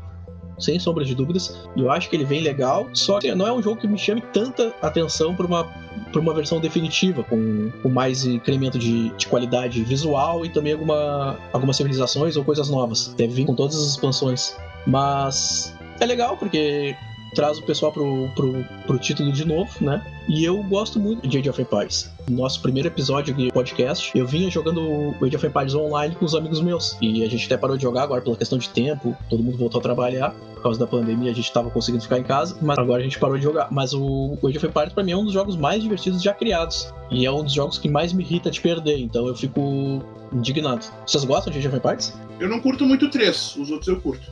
sem 0.58 0.80
sombra 0.80 1.04
de 1.04 1.16
dúvidas. 1.16 1.68
Eu 1.76 1.92
acho 1.92 2.10
que 2.10 2.16
ele 2.16 2.26
vem 2.26 2.42
legal, 2.42 2.88
só 2.94 3.20
que 3.20 3.34
não 3.34 3.48
é 3.48 3.54
um 3.54 3.62
jogo 3.62 3.80
que 3.80 3.88
me 3.88 3.98
chame 3.98 4.22
tanta 4.34 4.74
atenção 4.82 5.36
para 5.36 5.46
uma, 5.46 5.64
pra 6.12 6.22
uma 6.22 6.34
versão 6.34 6.60
definitiva, 6.60 7.24
com, 7.24 7.72
com 7.82 7.90
mais 7.90 8.26
incremento 8.26 8.78
de, 8.78 9.10
de 9.12 9.28
qualidade 9.28 9.84
visual 9.84 10.46
e 10.46 10.50
também 10.50 10.74
alguma, 10.74 11.38
algumas 11.52 11.78
civilizações 11.78 12.36
ou 12.36 12.44
coisas 12.44 12.70
novas. 12.70 13.14
Deve 13.16 13.34
vir 13.34 13.46
com 13.46 13.56
todas 13.56 13.76
as 13.76 13.90
expansões. 13.90 14.56
Mas 14.86 15.74
é 16.00 16.06
legal 16.06 16.38
porque 16.38 16.96
traz 17.36 17.60
o 17.60 17.64
pessoal 17.64 17.92
pro, 17.92 18.30
pro, 18.34 18.66
pro 18.88 18.98
título 18.98 19.32
de 19.32 19.46
novo, 19.46 19.72
né? 19.82 20.02
E 20.28 20.44
eu 20.44 20.64
gosto 20.64 21.00
muito 21.00 21.28
de 21.28 21.38
Age 21.38 21.50
of 21.50 21.62
Empires. 21.62 22.12
No 22.28 22.38
nosso 22.38 22.60
primeiro 22.62 22.88
episódio 22.88 23.34
de 23.36 23.52
podcast, 23.52 24.12
eu 24.18 24.26
vinha 24.26 24.50
jogando 24.50 25.14
Age 25.22 25.36
of 25.36 25.46
Empires 25.46 25.76
online 25.76 26.16
com 26.16 26.26
os 26.26 26.34
amigos 26.34 26.62
meus. 26.62 26.98
E 27.00 27.24
a 27.24 27.30
gente 27.30 27.46
até 27.46 27.58
parou 27.58 27.78
de 27.78 27.84
jogar 27.84 28.04
agora 28.04 28.22
pela 28.22 28.36
questão 28.36 28.58
de 28.58 28.70
tempo, 28.70 29.16
todo 29.30 29.44
mundo 29.44 29.58
voltou 29.58 29.80
a 29.80 29.84
trabalhar. 29.84 30.34
Por 30.56 30.64
causa 30.64 30.80
da 30.80 30.88
pandemia, 30.88 31.30
a 31.30 31.36
gente 31.36 31.52
tava 31.54 31.70
conseguindo 31.70 32.02
ficar 32.02 32.18
em 32.18 32.24
casa, 32.24 32.58
mas 32.60 32.80
agora 32.80 33.02
a 33.02 33.04
gente 33.04 33.20
parou 33.20 33.38
de 33.38 33.44
jogar. 33.44 33.68
Mas 33.72 33.94
o 33.94 34.40
Age 34.44 34.58
of 34.58 34.66
Empires, 34.66 34.94
pra 34.94 35.04
mim, 35.04 35.12
é 35.12 35.18
um 35.18 35.24
dos 35.24 35.34
jogos 35.34 35.56
mais 35.56 35.84
divertidos 35.84 36.24
já 36.24 36.34
criados. 36.34 36.92
E 37.12 37.24
é 37.24 37.32
um 37.32 37.44
dos 37.44 37.54
jogos 37.54 37.78
que 37.78 37.88
mais 37.88 38.12
me 38.12 38.24
irrita 38.24 38.50
de 38.50 38.60
perder, 38.60 38.98
então 38.98 39.28
eu 39.28 39.36
fico 39.36 40.02
indignado. 40.34 40.88
Vocês 41.06 41.24
gostam 41.24 41.54
de 41.54 41.60
Age 41.60 41.68
of 41.68 41.78
Empires? 41.78 42.14
Eu 42.40 42.50
não 42.50 42.60
curto 42.60 42.84
muito 42.84 43.10
três, 43.12 43.56
os 43.58 43.70
outros 43.70 43.88
eu 43.88 44.02
curto. 44.02 44.32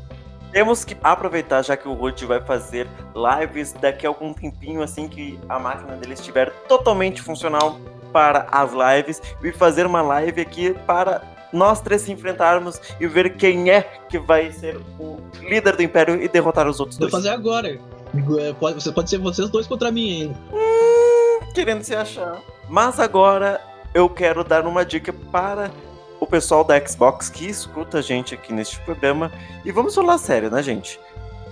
Temos 0.53 0.85
que 0.85 0.95
aproveitar, 1.03 1.63
já 1.63 1.75
que 1.75 1.87
o 1.87 1.93
Rude 1.93 2.27
vai 2.27 2.39
fazer 2.39 2.87
lives 3.15 3.73
daqui 3.73 4.05
a 4.05 4.09
algum 4.09 4.31
tempinho, 4.31 4.83
assim 4.83 5.07
que 5.07 5.39
a 5.49 5.57
máquina 5.57 5.97
dele 5.97 6.13
estiver 6.13 6.51
totalmente 6.67 7.23
funcional 7.23 7.79
para 8.13 8.45
as 8.51 8.71
lives, 8.71 9.19
e 9.43 9.51
fazer 9.51 9.87
uma 9.87 10.03
live 10.03 10.39
aqui 10.39 10.75
para 10.85 11.23
nós 11.51 11.81
três 11.81 12.03
se 12.03 12.11
enfrentarmos 12.11 12.79
e 12.99 13.07
ver 13.07 13.35
quem 13.35 13.71
é 13.71 13.81
que 14.07 14.19
vai 14.19 14.51
ser 14.51 14.77
o 14.99 15.17
líder 15.41 15.75
do 15.75 15.81
Império 15.81 16.21
e 16.21 16.27
derrotar 16.27 16.67
os 16.67 16.79
outros 16.79 16.99
Vou 16.99 17.09
dois. 17.09 17.23
fazer 17.23 17.33
agora. 17.35 17.69
É, 18.39 18.53
Pode, 18.53 18.91
pode 18.91 19.09
ser 19.09 19.17
vocês 19.17 19.49
dois 19.49 19.65
contra 19.65 19.91
mim 19.91 20.21
ainda. 20.21 20.39
Hum, 20.51 21.51
querendo 21.55 21.83
se 21.83 21.95
achar. 21.95 22.39
Mas 22.69 22.99
agora 22.99 23.59
eu 23.91 24.07
quero 24.07 24.43
dar 24.43 24.67
uma 24.67 24.85
dica 24.85 25.11
para 25.31 25.71
o 26.23 26.27
pessoal 26.27 26.63
da 26.63 26.79
Xbox 26.85 27.29
que 27.29 27.45
escuta 27.49 27.99
a 27.99 28.01
gente 28.01 28.33
aqui 28.33 28.53
neste 28.53 28.79
programa. 28.81 29.31
E 29.65 29.71
vamos 29.71 29.93
falar 29.93 30.17
sério, 30.17 30.49
né, 30.49 30.63
gente? 30.63 30.99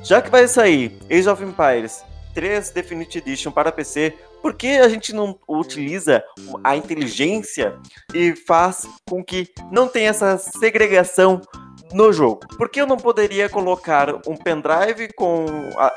Já 0.01 0.21
que 0.21 0.31
vai 0.31 0.47
sair 0.47 0.97
Age 1.11 1.29
of 1.29 1.43
Empires 1.43 2.03
3 2.33 2.71
Definitive 2.71 3.29
Edition 3.29 3.51
para 3.51 3.71
PC, 3.71 4.15
por 4.41 4.53
que 4.53 4.79
a 4.79 4.87
gente 4.87 5.13
não 5.13 5.37
utiliza 5.47 6.23
a 6.63 6.75
inteligência 6.75 7.77
e 8.13 8.33
faz 8.33 8.87
com 9.07 9.21
que 9.23 9.49
não 9.69 9.89
tenha 9.89 10.09
essa 10.09 10.37
segregação 10.37 11.41
no 11.93 12.13
jogo? 12.13 12.39
Por 12.57 12.69
que 12.69 12.79
eu 12.79 12.87
não 12.87 12.97
poderia 12.97 13.49
colocar 13.49 14.15
um 14.25 14.37
pendrive 14.37 15.11
com 15.13 15.45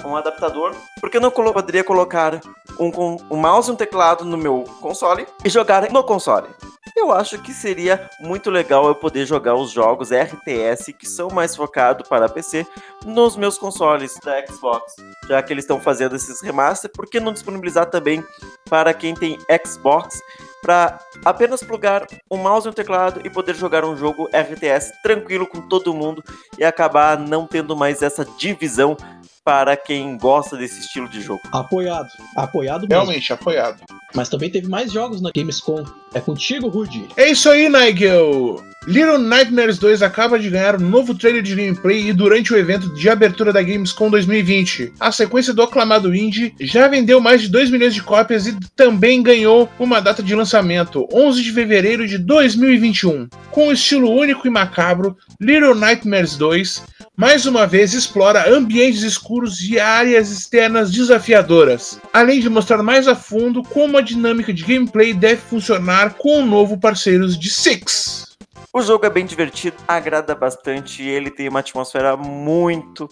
um 0.04 0.16
adaptador? 0.16 0.74
Por 1.00 1.08
que 1.08 1.16
eu 1.16 1.20
não 1.20 1.30
poderia 1.30 1.84
colocar 1.84 2.40
um, 2.78 2.90
um 3.30 3.36
mouse 3.36 3.70
e 3.70 3.72
um 3.72 3.76
teclado 3.76 4.24
no 4.24 4.36
meu 4.36 4.64
console 4.80 5.26
e 5.44 5.48
jogar 5.48 5.90
no 5.92 6.02
console? 6.02 6.48
Eu 6.96 7.10
acho 7.10 7.42
que 7.42 7.52
seria 7.52 8.08
muito 8.20 8.50
legal 8.50 8.86
eu 8.86 8.94
poder 8.94 9.26
jogar 9.26 9.56
os 9.56 9.72
jogos 9.72 10.10
RTS 10.12 10.92
que 10.92 11.08
são 11.08 11.28
mais 11.28 11.56
focados 11.56 12.08
para 12.08 12.28
PC 12.28 12.64
nos 13.04 13.36
meus 13.36 13.58
consoles 13.58 14.14
da 14.24 14.46
Xbox, 14.46 14.94
já 15.28 15.42
que 15.42 15.52
eles 15.52 15.64
estão 15.64 15.80
fazendo 15.80 16.14
esses 16.14 16.40
remaster, 16.40 16.90
por 16.92 17.06
que 17.06 17.18
não 17.18 17.32
disponibilizar 17.32 17.86
também 17.86 18.24
para 18.70 18.94
quem 18.94 19.14
tem 19.14 19.36
Xbox 19.66 20.20
para 20.62 20.98
apenas 21.24 21.62
plugar 21.62 22.06
um 22.30 22.38
mouse 22.38 22.66
e 22.66 22.70
um 22.70 22.72
teclado 22.72 23.20
e 23.22 23.28
poder 23.28 23.54
jogar 23.54 23.84
um 23.84 23.96
jogo 23.96 24.28
RTS 24.28 24.92
tranquilo 25.02 25.46
com 25.46 25.60
todo 25.68 25.92
mundo 25.92 26.24
e 26.56 26.64
acabar 26.64 27.18
não 27.18 27.46
tendo 27.46 27.76
mais 27.76 28.02
essa 28.02 28.24
divisão 28.38 28.96
para 29.44 29.76
quem 29.76 30.16
gosta 30.16 30.56
desse 30.56 30.80
estilo 30.80 31.06
de 31.06 31.20
jogo. 31.20 31.42
Apoiado. 31.52 32.08
Apoiado 32.34 32.88
mesmo. 32.88 32.94
Realmente, 32.94 33.30
apoiado. 33.30 33.82
Mas 34.14 34.28
também 34.28 34.50
teve 34.50 34.68
mais 34.68 34.92
jogos 34.92 35.20
na 35.20 35.30
Gamescom. 35.34 35.84
É 36.14 36.20
contigo, 36.20 36.68
Rudy. 36.68 37.06
É 37.16 37.30
isso 37.30 37.50
aí, 37.50 37.68
Nigel! 37.68 38.62
Little 38.86 39.18
Nightmares 39.18 39.78
2 39.78 40.02
acaba 40.02 40.38
de 40.38 40.50
ganhar 40.50 40.76
um 40.76 40.90
novo 40.90 41.14
trailer 41.14 41.42
de 41.42 41.54
gameplay 41.54 42.08
e 42.08 42.12
durante 42.12 42.52
o 42.52 42.56
evento 42.56 42.94
de 42.94 43.08
abertura 43.08 43.50
da 43.50 43.62
Gamescom 43.62 44.10
2020. 44.10 44.92
A 45.00 45.10
sequência 45.10 45.54
do 45.54 45.62
aclamado 45.62 46.14
indie 46.14 46.54
já 46.60 46.86
vendeu 46.86 47.18
mais 47.18 47.40
de 47.40 47.48
2 47.48 47.70
milhões 47.70 47.94
de 47.94 48.02
cópias 48.02 48.46
e 48.46 48.54
também 48.76 49.22
ganhou 49.22 49.70
uma 49.78 50.00
data 50.00 50.22
de 50.22 50.34
lançamento, 50.34 51.08
11 51.12 51.42
de 51.42 51.52
fevereiro 51.52 52.06
de 52.06 52.18
2021. 52.18 53.26
Com 53.50 53.68
um 53.68 53.72
estilo 53.72 54.10
único 54.10 54.46
e 54.46 54.50
macabro, 54.50 55.16
Little 55.40 55.74
Nightmares 55.74 56.36
2 56.36 56.82
mais 57.16 57.46
uma 57.46 57.64
vez 57.64 57.94
explora 57.94 58.52
ambientes 58.52 59.02
escuros 59.02 59.60
e 59.60 59.78
áreas 59.78 60.32
externas 60.32 60.90
desafiadoras, 60.90 62.00
além 62.12 62.40
de 62.40 62.50
mostrar 62.50 62.82
mais 62.82 63.06
a 63.06 63.14
fundo 63.14 63.62
como 63.62 63.96
a 63.96 64.00
dinâmica 64.00 64.52
de 64.52 64.64
gameplay 64.64 65.14
deve 65.14 65.40
funcionar 65.40 66.14
com 66.14 66.40
o 66.40 66.46
novo 66.46 66.76
parceiro 66.76 67.28
de 67.28 67.50
Six. 67.50 68.36
O 68.72 68.82
jogo 68.82 69.06
é 69.06 69.10
bem 69.10 69.24
divertido, 69.24 69.76
agrada 69.86 70.34
bastante 70.34 71.04
e 71.04 71.08
ele 71.08 71.30
tem 71.30 71.48
uma 71.48 71.60
atmosfera 71.60 72.16
muito, 72.16 73.08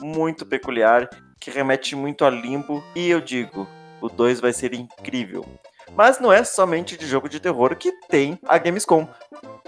muito 0.00 0.44
peculiar 0.44 1.08
que 1.40 1.50
remete 1.50 1.96
muito 1.96 2.24
a 2.26 2.30
limbo. 2.30 2.84
E 2.94 3.08
eu 3.08 3.20
digo, 3.20 3.66
o 4.02 4.08
2 4.10 4.40
vai 4.40 4.52
ser 4.52 4.74
incrível. 4.74 5.46
Mas 5.94 6.20
não 6.20 6.30
é 6.30 6.44
somente 6.44 6.96
de 6.96 7.06
jogo 7.06 7.28
de 7.28 7.40
terror 7.40 7.74
que 7.76 7.92
tem 8.08 8.38
a 8.46 8.58
Gamescom. 8.58 9.08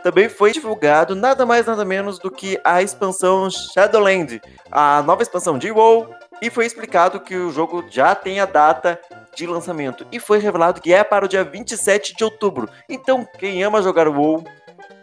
Também 0.03 0.28
foi 0.28 0.53
divulgado 0.53 1.14
nada 1.14 1.44
mais 1.44 1.66
nada 1.66 1.84
menos 1.84 2.18
do 2.18 2.30
que 2.30 2.61
a 2.64 2.82
expansão 2.82 3.51
Shadowland, 3.51 4.40
a 4.70 5.03
nova 5.03 5.22
expansão 5.22 5.59
de 5.59 5.70
WoW, 5.70 6.09
e 6.40 6.51
foi 6.51 6.66
explicado 6.66 7.20
que 7.20 7.34
o 7.34 7.51
jogo 7.51 7.84
já 7.90 8.14
tem 8.14 8.40
a 8.40 8.46
data 8.46 9.01
de 9.34 9.46
lançamento 9.46 10.07
e 10.11 10.20
foi 10.20 10.38
revelado 10.38 10.80
que 10.80 10.92
é 10.92 11.03
para 11.03 11.24
o 11.24 11.28
dia 11.28 11.44
27 11.44 12.14
de 12.16 12.24
outubro. 12.24 12.68
Então, 12.88 13.26
quem 13.38 13.62
ama 13.62 13.82
jogar 13.82 14.09
WoW 14.09 14.44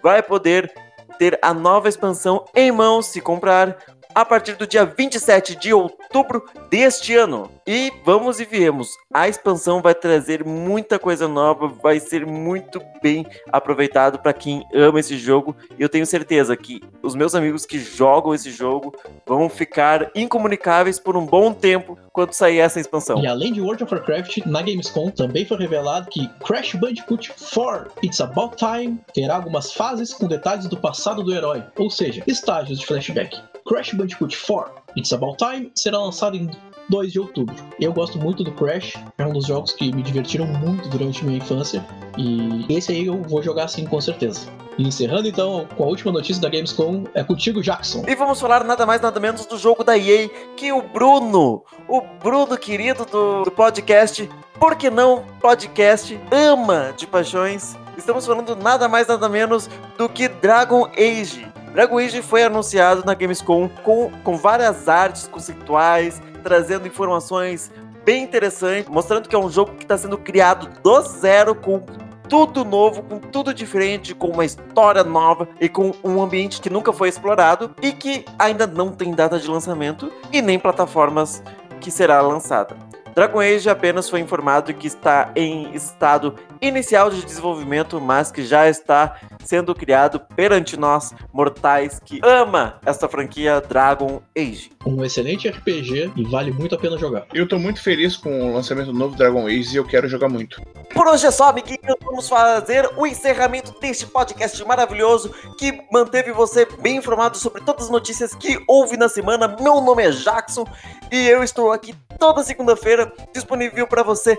vai 0.01 0.21
poder 0.21 0.73
ter 1.17 1.39
a 1.41 1.53
nova 1.53 1.87
expansão 1.89 2.45
em 2.53 2.71
mãos 2.71 3.07
se 3.07 3.21
comprar 3.21 3.77
a 4.15 4.23
partir 4.23 4.55
do 4.55 4.65
dia 4.65 4.85
27 4.85 5.57
de 5.57 5.73
outubro 5.73 6.45
deste 6.69 7.13
ano. 7.13 7.51
E 7.67 7.91
vamos 8.05 8.39
e 8.39 8.45
viemos. 8.45 8.87
A 9.13 9.27
expansão 9.27 9.81
vai 9.81 9.93
trazer 9.93 10.45
muita 10.45 10.97
coisa 10.97 11.27
nova, 11.27 11.67
vai 11.67 11.99
ser 11.99 12.25
muito 12.25 12.81
bem 13.03 13.25
aproveitado 13.51 14.19
para 14.19 14.31
quem 14.31 14.63
ama 14.73 15.01
esse 15.01 15.17
jogo. 15.17 15.53
E 15.77 15.81
eu 15.81 15.89
tenho 15.89 16.05
certeza 16.05 16.55
que 16.55 16.81
os 17.03 17.13
meus 17.13 17.35
amigos 17.35 17.65
que 17.65 17.77
jogam 17.77 18.33
esse 18.33 18.51
jogo 18.51 18.95
vão 19.27 19.49
ficar 19.49 20.09
incomunicáveis 20.15 20.97
por 20.97 21.17
um 21.17 21.25
bom 21.25 21.51
tempo 21.51 21.97
quando 22.13 22.31
sair 22.31 22.59
essa 22.59 22.79
expansão. 22.79 23.21
E 23.21 23.27
além 23.27 23.51
de 23.51 23.59
World 23.59 23.83
of 23.83 23.93
Warcraft, 23.93 24.45
na 24.45 24.61
Gamescom 24.61 25.09
também 25.09 25.45
foi 25.45 25.57
revelado 25.57 26.09
que 26.09 26.29
Crash 26.45 26.75
Bandicoot 26.75 27.33
4 27.53 27.91
It's 28.01 28.21
About 28.21 28.55
Time 28.55 28.99
terá 29.13 29.35
algumas 29.35 29.73
fases 29.73 30.13
com 30.13 30.27
detalhes 30.27 30.67
do 30.67 30.77
passado 30.77 31.21
do 31.21 31.33
herói, 31.33 31.63
ou 31.77 31.89
seja, 31.89 32.23
estágios 32.25 32.79
de 32.79 32.85
flashback. 32.85 33.37
Crash 33.67 33.93
Bandicoot 33.93 34.37
4 34.37 34.71
It's 34.95 35.11
About 35.11 35.37
Time 35.37 35.71
será 35.75 35.97
lançado 35.97 36.37
em 36.37 36.49
2 36.87 37.11
de 37.11 37.19
outubro. 37.19 37.55
Eu 37.79 37.91
gosto 37.91 38.19
muito 38.19 38.43
do 38.43 38.51
Crash, 38.51 38.93
é 39.17 39.25
um 39.25 39.33
dos 39.33 39.47
jogos 39.47 39.71
que 39.73 39.91
me 39.91 40.03
divertiram 40.03 40.45
muito 40.45 40.87
durante 40.89 41.25
minha 41.25 41.39
infância 41.39 41.83
e 42.15 42.65
esse 42.69 42.91
aí 42.91 43.07
eu 43.07 43.21
vou 43.23 43.41
jogar 43.41 43.67
sim 43.67 43.85
com 43.85 43.99
certeza. 43.99 44.47
Encerrando 44.77 45.27
então 45.27 45.67
com 45.75 45.83
a 45.83 45.87
última 45.87 46.11
notícia 46.11 46.39
da 46.41 46.49
Gamescom, 46.49 47.05
é 47.15 47.23
contigo, 47.23 47.63
Jackson. 47.63 48.03
E 48.07 48.13
vamos 48.13 48.39
falar 48.39 48.63
nada 48.63 48.85
mais 48.85 49.01
nada 49.01 49.19
menos 49.19 49.47
do 49.47 49.57
jogo 49.57 49.83
da 49.83 49.97
EA, 49.97 50.29
que 50.55 50.71
o 50.71 50.83
Bruno, 50.83 51.63
o 51.87 52.01
Bruno 52.21 52.55
querido 52.57 53.03
do, 53.05 53.45
do 53.45 53.51
podcast, 53.51 54.29
por 54.59 54.75
que 54.75 54.91
não 54.91 55.23
podcast, 55.41 56.19
ama 56.29 56.93
de 56.95 57.07
paixões. 57.07 57.75
Estamos 57.97 58.27
falando 58.27 58.55
nada 58.55 58.87
mais 58.87 59.07
nada 59.07 59.27
menos 59.27 59.67
do 59.97 60.07
que 60.07 60.27
Dragon 60.27 60.87
Age. 60.95 61.54
Dragon 61.75 61.97
foi 62.23 62.41
anunciado 62.41 63.03
na 63.05 63.13
Gamescom 63.13 63.67
com, 63.83 64.09
com 64.23 64.37
várias 64.37 64.87
artes 64.87 65.27
conceituais, 65.27 66.21
trazendo 66.41 66.87
informações 66.87 67.69
bem 68.05 68.23
interessantes, 68.23 68.89
mostrando 68.89 69.27
que 69.27 69.35
é 69.35 69.37
um 69.37 69.49
jogo 69.49 69.73
que 69.73 69.83
está 69.83 69.97
sendo 69.97 70.17
criado 70.17 70.69
do 70.81 71.01
zero, 71.01 71.53
com 71.53 71.83
tudo 72.29 72.63
novo, 72.63 73.03
com 73.03 73.19
tudo 73.19 73.53
diferente, 73.53 74.15
com 74.15 74.27
uma 74.27 74.45
história 74.45 75.03
nova 75.03 75.49
e 75.59 75.67
com 75.67 75.91
um 76.01 76.21
ambiente 76.21 76.61
que 76.61 76.69
nunca 76.69 76.93
foi 76.93 77.09
explorado 77.09 77.75
e 77.81 77.91
que 77.91 78.23
ainda 78.39 78.65
não 78.65 78.93
tem 78.93 79.13
data 79.13 79.37
de 79.37 79.49
lançamento 79.49 80.09
e 80.31 80.41
nem 80.41 80.57
plataformas 80.57 81.43
que 81.81 81.91
será 81.91 82.21
lançada. 82.21 82.77
Dragon 83.15 83.39
Age 83.39 83.69
apenas 83.69 84.09
foi 84.09 84.19
informado 84.19 84.73
que 84.73 84.87
está 84.87 85.31
em 85.37 85.73
estado 85.73 86.35
inicial 86.61 87.09
de 87.09 87.23
desenvolvimento, 87.23 88.01
mas 88.01 88.29
que 88.29 88.43
já 88.43 88.67
está 88.67 89.17
sendo 89.45 89.73
criado 89.73 90.19
perante 90.35 90.75
nós, 90.75 91.13
mortais 91.31 91.97
que 92.03 92.19
ama 92.21 92.77
esta 92.85 93.07
franquia 93.07 93.61
Dragon 93.61 94.21
Age. 94.37 94.71
Um 94.85 95.01
excelente 95.03 95.47
RPG 95.47 96.11
e 96.13 96.23
vale 96.25 96.51
muito 96.51 96.75
a 96.75 96.77
pena 96.77 96.97
jogar. 96.97 97.25
Eu 97.33 97.47
tô 97.47 97.57
muito 97.57 97.81
feliz 97.81 98.17
com 98.17 98.51
o 98.51 98.53
lançamento 98.53 98.87
do 98.87 98.99
novo 98.99 99.15
Dragon 99.15 99.47
Age 99.47 99.73
e 99.73 99.77
eu 99.77 99.85
quero 99.85 100.09
jogar 100.09 100.27
muito. 100.27 100.61
Por 100.93 101.07
hoje 101.07 101.25
é 101.25 101.31
só, 101.31 101.49
amiguinhos. 101.49 101.95
Vamos 102.03 102.27
fazer 102.27 102.89
o 102.97 103.07
encerramento 103.07 103.73
deste 103.79 104.05
podcast 104.05 104.63
maravilhoso 104.65 105.33
que 105.57 105.81
manteve 105.91 106.31
você 106.31 106.67
bem 106.79 106.97
informado 106.97 107.37
sobre 107.37 107.61
todas 107.61 107.85
as 107.85 107.89
notícias 107.89 108.35
que 108.35 108.61
houve 108.67 108.97
na 108.97 109.07
semana. 109.07 109.55
Meu 109.59 109.79
nome 109.81 110.03
é 110.03 110.11
Jackson 110.11 110.65
e 111.11 111.27
eu 111.27 111.43
estou 111.43 111.71
aqui 111.71 111.95
toda 112.17 112.43
segunda-feira 112.43 113.04
disponível 113.33 113.87
para 113.87 114.03
você 114.03 114.37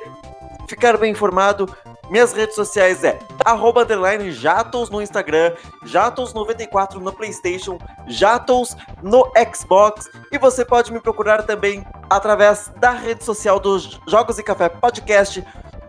ficar 0.69 0.97
bem 0.97 1.13
informado. 1.13 1.69
Minhas 2.11 2.33
redes 2.33 2.55
sociais 2.55 3.03
é 3.03 3.19
arroba 3.45 3.83
underline 3.83 4.31
Jatos 4.31 4.91
no 4.91 5.03
Instagram, 5.03 5.53
Jatos94 5.85 6.95
no 6.95 7.13
Playstation, 7.13 7.79
Jatos 8.07 8.77
no 9.03 9.29
Xbox 9.53 10.09
e 10.31 10.39
você 10.39 10.65
pode 10.65 10.93
me 10.93 11.01
procurar 11.01 11.43
também 11.43 11.85
através 12.09 12.71
da 12.77 12.93
rede 12.93 13.25
social 13.25 13.59
do 13.59 13.77
Jogos 14.07 14.39
e 14.39 14.43
Café 14.43 14.69
Podcast 14.69 15.45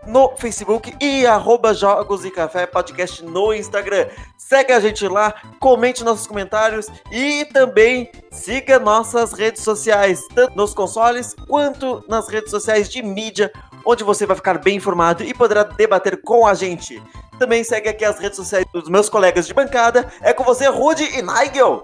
no 0.08 0.34
Facebook 0.36 0.94
e 1.00 1.26
arroba 1.26 1.74
Jogos 1.74 2.24
e 2.24 2.30
Café 2.30 2.66
Podcast 2.66 3.22
no 3.24 3.52
Instagram. 3.52 4.06
Segue 4.36 4.72
a 4.72 4.80
gente 4.80 5.06
lá, 5.06 5.34
comente 5.60 6.02
nossos 6.02 6.26
comentários 6.26 6.86
e 7.12 7.44
também 7.52 8.10
siga 8.30 8.78
nossas 8.78 9.32
redes 9.32 9.62
sociais, 9.62 10.26
tanto 10.34 10.56
nos 10.56 10.72
consoles 10.72 11.36
quanto 11.46 12.02
nas 12.08 12.28
redes 12.28 12.50
sociais 12.50 12.88
de 12.88 13.02
mídia, 13.02 13.52
onde 13.84 14.02
você 14.02 14.24
vai 14.24 14.34
ficar 14.34 14.58
bem 14.58 14.76
informado 14.76 15.22
e 15.22 15.34
poderá 15.34 15.62
debater 15.62 16.22
com 16.22 16.46
a 16.46 16.54
gente. 16.54 17.02
Também 17.38 17.62
segue 17.62 17.88
aqui 17.88 18.04
as 18.04 18.18
redes 18.18 18.36
sociais 18.36 18.64
dos 18.72 18.88
meus 18.88 19.08
colegas 19.08 19.46
de 19.46 19.54
bancada. 19.54 20.10
É 20.22 20.32
com 20.32 20.42
você, 20.42 20.66
Rude 20.66 21.04
e 21.04 21.22
Nigel. 21.22 21.82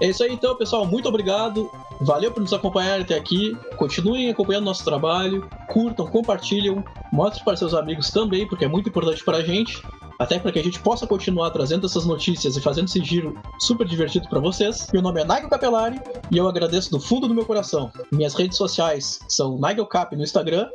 É 0.00 0.08
isso 0.08 0.22
aí 0.22 0.32
então, 0.32 0.56
pessoal. 0.56 0.86
Muito 0.86 1.08
obrigado. 1.08 1.70
Valeu 2.00 2.30
por 2.32 2.40
nos 2.40 2.52
acompanhar 2.52 3.00
até 3.00 3.14
aqui. 3.14 3.56
Continuem 3.76 4.30
acompanhando 4.30 4.64
nosso 4.64 4.84
trabalho. 4.84 5.48
Curtam, 5.68 6.06
compartilham. 6.06 6.84
Mostrem 7.12 7.44
para 7.44 7.56
seus 7.56 7.74
amigos 7.74 8.10
também, 8.10 8.46
porque 8.46 8.64
é 8.64 8.68
muito 8.68 8.88
importante 8.88 9.24
para 9.24 9.38
a 9.38 9.42
gente. 9.42 9.82
Até 10.18 10.38
para 10.38 10.52
que 10.52 10.58
a 10.58 10.62
gente 10.62 10.78
possa 10.80 11.06
continuar 11.06 11.50
trazendo 11.50 11.86
essas 11.86 12.04
notícias 12.04 12.56
e 12.56 12.60
fazendo 12.60 12.86
esse 12.86 13.02
giro 13.02 13.36
super 13.58 13.86
divertido 13.86 14.28
para 14.28 14.40
vocês. 14.40 14.88
Meu 14.92 15.02
nome 15.02 15.20
é 15.20 15.24
Nigel 15.24 15.48
Capelari 15.48 16.00
e 16.30 16.38
eu 16.38 16.48
agradeço 16.48 16.90
do 16.90 17.00
fundo 17.00 17.26
do 17.26 17.34
meu 17.34 17.44
coração. 17.44 17.90
Minhas 18.12 18.34
redes 18.34 18.56
sociais 18.56 19.18
são 19.28 19.58
Nigel 19.58 19.86
Cap 19.86 20.14
no 20.14 20.22
Instagram, 20.22 20.68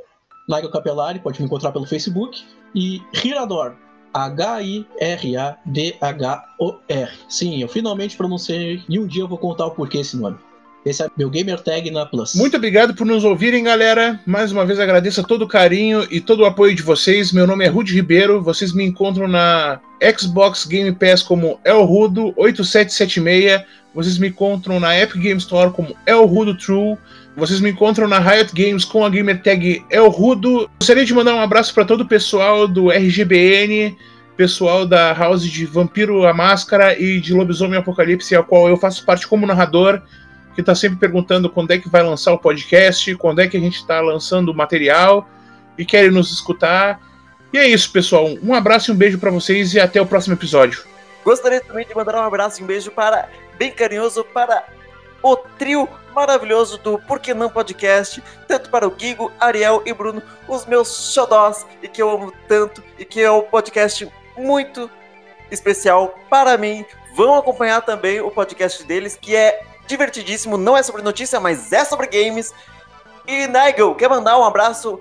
Nigel 0.49 0.69
Capelari, 0.69 1.19
pode 1.19 1.39
me 1.39 1.45
encontrar 1.45 1.71
pelo 1.71 1.85
Facebook, 1.85 2.43
e 2.75 3.01
Hirador, 3.23 3.75
H-I-R-A-D-H-O-R. 4.13 4.89
Sim, 7.27 7.61
eu 7.61 7.67
finalmente 7.67 8.15
pronunciei 8.17 8.83
e 8.87 8.99
um 8.99 9.05
dia 9.07 9.23
eu 9.23 9.27
vou 9.27 9.37
contar 9.37 9.67
o 9.67 9.71
porquê 9.71 9.99
esse 9.99 10.17
nome. 10.17 10.37
Esse 10.85 11.03
é 11.03 11.07
meu 11.17 11.29
gamer 11.29 11.59
tag 11.61 11.91
na 11.91 12.05
Plus. 12.05 12.35
Muito 12.35 12.55
obrigado 12.55 12.95
por 12.95 13.05
nos 13.05 13.23
ouvirem, 13.25 13.65
galera. 13.65 14.19
Mais 14.25 14.51
uma 14.51 14.65
vez 14.65 14.79
agradeço 14.79 15.21
todo 15.23 15.43
o 15.43 15.47
carinho 15.47 16.07
e 16.09 16.21
todo 16.21 16.39
o 16.39 16.45
apoio 16.45 16.73
de 16.73 16.81
vocês. 16.81 17.33
Meu 17.33 17.45
nome 17.45 17.65
é 17.65 17.67
Rude 17.67 17.93
Ribeiro. 17.93 18.41
Vocês 18.41 18.71
me 18.71 18.85
encontram 18.85 19.27
na 19.27 19.81
Xbox 20.17 20.65
Game 20.65 20.91
Pass 20.93 21.21
como 21.21 21.59
Elrudo 21.65 22.33
8776. 22.37 23.61
Vocês 23.93 24.17
me 24.17 24.29
encontram 24.29 24.79
na 24.79 24.97
Epic 24.97 25.21
Game 25.21 25.39
Store 25.39 25.71
como 25.71 25.95
Elrudo 26.07 26.57
True. 26.57 26.97
Vocês 27.39 27.61
me 27.61 27.69
encontram 27.69 28.05
na 28.05 28.19
Riot 28.19 28.53
Games 28.53 28.83
com 28.83 29.05
a 29.05 29.09
gamer 29.09 29.41
tag 29.41 29.85
Elrudo. 29.89 30.69
Gostaria 30.77 31.05
de 31.05 31.13
mandar 31.13 31.35
um 31.35 31.39
abraço 31.39 31.73
para 31.73 31.85
todo 31.85 32.01
o 32.01 32.05
pessoal 32.05 32.67
do 32.67 32.91
RGBN, 32.91 33.97
pessoal 34.35 34.85
da 34.85 35.13
House 35.13 35.45
de 35.45 35.65
Vampiro 35.65 36.27
a 36.27 36.33
Máscara 36.33 36.99
e 36.99 37.21
de 37.21 37.33
Lobisomem 37.33 37.79
Apocalipse, 37.79 38.35
a 38.35 38.43
qual 38.43 38.67
eu 38.67 38.75
faço 38.75 39.05
parte 39.05 39.25
como 39.25 39.47
narrador, 39.47 40.01
que 40.53 40.59
está 40.59 40.75
sempre 40.75 40.99
perguntando 40.99 41.49
quando 41.49 41.71
é 41.71 41.77
que 41.77 41.87
vai 41.87 42.03
lançar 42.03 42.33
o 42.33 42.37
podcast, 42.37 43.15
quando 43.15 43.39
é 43.39 43.47
que 43.47 43.55
a 43.55 43.61
gente 43.61 43.77
está 43.77 44.01
lançando 44.01 44.49
o 44.49 44.53
material 44.53 45.25
e 45.77 45.85
querem 45.85 46.11
nos 46.11 46.33
escutar. 46.33 46.99
E 47.53 47.57
é 47.57 47.69
isso, 47.69 47.89
pessoal. 47.89 48.27
Um 48.43 48.53
abraço 48.53 48.91
e 48.91 48.93
um 48.93 48.97
beijo 48.97 49.17
para 49.17 49.31
vocês 49.31 49.73
e 49.73 49.79
até 49.79 50.01
o 50.01 50.05
próximo 50.05 50.33
episódio. 50.33 50.83
Gostaria 51.23 51.61
também 51.61 51.87
de 51.87 51.95
mandar 51.95 52.15
um 52.15 52.27
abraço 52.27 52.59
e 52.59 52.63
um 52.65 52.67
beijo 52.67 52.91
para 52.91 53.29
bem 53.57 53.71
carinhoso 53.71 54.25
para 54.25 54.65
o 55.23 55.37
trio 55.37 55.87
maravilhoso 56.13 56.77
do 56.77 56.97
Por 56.99 57.19
que 57.19 57.33
Não 57.33 57.49
Podcast, 57.49 58.23
tanto 58.47 58.69
para 58.69 58.87
o 58.87 58.91
Guigo, 58.91 59.31
Ariel 59.39 59.83
e 59.85 59.93
Bruno, 59.93 60.21
os 60.47 60.65
meus 60.65 61.11
xodós 61.13 61.65
e 61.81 61.87
que 61.87 62.01
eu 62.01 62.09
amo 62.09 62.33
tanto 62.47 62.83
e 62.97 63.05
que 63.05 63.21
é 63.21 63.31
um 63.31 63.41
podcast 63.41 64.09
muito 64.37 64.89
especial 65.51 66.13
para 66.29 66.57
mim. 66.57 66.85
Vão 67.15 67.35
acompanhar 67.35 67.81
também 67.81 68.21
o 68.21 68.31
podcast 68.31 68.83
deles, 68.83 69.17
que 69.19 69.35
é 69.35 69.61
divertidíssimo, 69.87 70.57
não 70.57 70.77
é 70.77 70.83
sobre 70.83 71.01
notícia, 71.01 71.39
mas 71.39 71.73
é 71.73 71.83
sobre 71.83 72.07
games. 72.07 72.53
E 73.27 73.47
Nigel, 73.47 73.95
quer 73.95 74.09
mandar 74.09 74.39
um 74.39 74.43
abraço, 74.43 74.99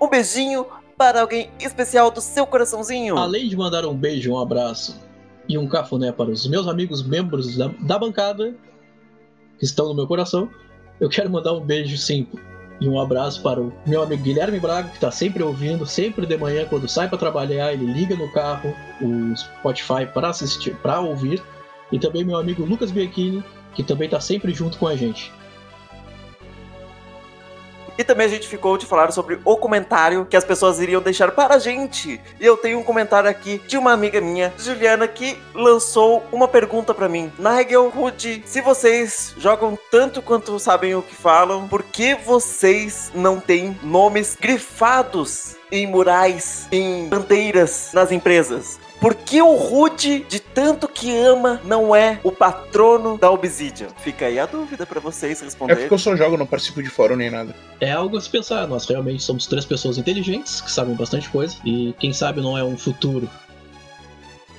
um 0.00 0.08
beijinho 0.08 0.66
para 0.96 1.20
alguém 1.20 1.50
especial 1.60 2.10
do 2.10 2.20
seu 2.20 2.46
coraçãozinho? 2.46 3.16
Além 3.16 3.48
de 3.48 3.56
mandar 3.56 3.84
um 3.84 3.94
beijo, 3.94 4.32
um 4.32 4.38
abraço 4.38 5.00
e 5.48 5.56
um 5.56 5.68
cafuné 5.68 6.12
para 6.12 6.30
os 6.30 6.46
meus 6.46 6.66
amigos 6.66 7.06
membros 7.06 7.56
da, 7.56 7.68
da 7.80 7.98
bancada, 7.98 8.54
que 9.58 9.64
estão 9.64 9.88
no 9.88 9.94
meu 9.94 10.06
coração, 10.06 10.48
eu 11.00 11.08
quero 11.08 11.30
mandar 11.30 11.52
um 11.52 11.60
beijo 11.60 11.96
sim 11.96 12.26
E 12.80 12.88
um 12.88 13.00
abraço 13.00 13.42
para 13.42 13.60
o 13.60 13.72
meu 13.86 14.02
amigo 14.02 14.22
Guilherme 14.22 14.60
Braga, 14.60 14.88
que 14.88 14.96
está 14.96 15.10
sempre 15.10 15.42
ouvindo, 15.42 15.86
sempre 15.86 16.26
de 16.26 16.36
manhã, 16.36 16.66
quando 16.66 16.88
sai 16.88 17.08
para 17.08 17.18
trabalhar, 17.18 17.72
ele 17.72 17.86
liga 17.86 18.14
no 18.14 18.30
carro 18.32 18.74
o 19.00 19.36
Spotify 19.36 20.06
para 20.12 20.28
assistir, 20.28 20.74
para 20.76 21.00
ouvir. 21.00 21.42
E 21.92 21.98
também 21.98 22.24
meu 22.24 22.36
amigo 22.36 22.64
Lucas 22.64 22.90
Bianchini, 22.90 23.44
que 23.74 23.82
também 23.82 24.06
está 24.06 24.20
sempre 24.20 24.52
junto 24.52 24.78
com 24.78 24.86
a 24.86 24.96
gente. 24.96 25.32
E 27.98 28.04
também 28.04 28.26
a 28.26 28.30
gente 28.30 28.48
ficou 28.48 28.76
de 28.76 28.86
falar 28.86 29.10
sobre 29.12 29.38
o 29.44 29.56
comentário 29.56 30.26
que 30.26 30.36
as 30.36 30.44
pessoas 30.44 30.80
iriam 30.80 31.02
deixar 31.02 31.30
para 31.32 31.54
a 31.54 31.58
gente. 31.58 32.20
E 32.40 32.44
eu 32.44 32.56
tenho 32.56 32.78
um 32.78 32.82
comentário 32.82 33.28
aqui 33.28 33.60
de 33.66 33.76
uma 33.76 33.92
amiga 33.92 34.20
minha, 34.20 34.52
Juliana, 34.58 35.08
que 35.08 35.38
lançou 35.54 36.24
uma 36.32 36.48
pergunta 36.48 36.92
para 36.92 37.08
mim. 37.08 37.32
Nigel, 37.38 37.88
Rudy, 37.88 38.42
se 38.46 38.60
vocês 38.60 39.34
jogam 39.38 39.78
tanto 39.90 40.20
quanto 40.20 40.58
sabem 40.58 40.94
o 40.94 41.02
que 41.02 41.14
falam, 41.14 41.68
por 41.68 41.82
que 41.82 42.14
vocês 42.14 43.10
não 43.14 43.40
têm 43.40 43.78
nomes 43.82 44.36
grifados 44.38 45.56
em 45.70 45.86
murais, 45.86 46.68
em 46.70 47.08
bandeiras 47.08 47.90
nas 47.92 48.12
empresas? 48.12 48.78
Por 49.00 49.14
que 49.14 49.42
o 49.42 49.54
Rude, 49.54 50.20
de 50.20 50.40
tanto 50.40 50.88
que 50.88 51.14
ama, 51.14 51.60
não 51.64 51.94
é 51.94 52.18
o 52.24 52.32
patrono 52.32 53.18
da 53.18 53.30
Obsidian? 53.30 53.88
Fica 53.98 54.24
aí 54.26 54.38
a 54.38 54.46
dúvida 54.46 54.86
para 54.86 54.98
vocês 55.00 55.40
É 55.42 55.44
responderem. 55.44 55.82
porque 55.82 55.94
eu 55.94 55.98
só 55.98 56.16
jogo, 56.16 56.36
não 56.38 56.46
participo 56.46 56.82
de 56.82 56.88
fórum 56.88 57.14
nem 57.14 57.30
nada. 57.30 57.54
É 57.78 57.92
algo 57.92 58.16
a 58.16 58.20
se 58.20 58.30
pensar, 58.30 58.66
nós 58.66 58.86
realmente 58.86 59.22
somos 59.22 59.46
três 59.46 59.66
pessoas 59.66 59.98
inteligentes, 59.98 60.62
que 60.62 60.72
sabem 60.72 60.94
bastante 60.94 61.28
coisa, 61.28 61.56
e 61.64 61.94
quem 61.98 62.12
sabe 62.12 62.40
não 62.40 62.56
é 62.56 62.64
um 62.64 62.76
futuro. 62.76 63.28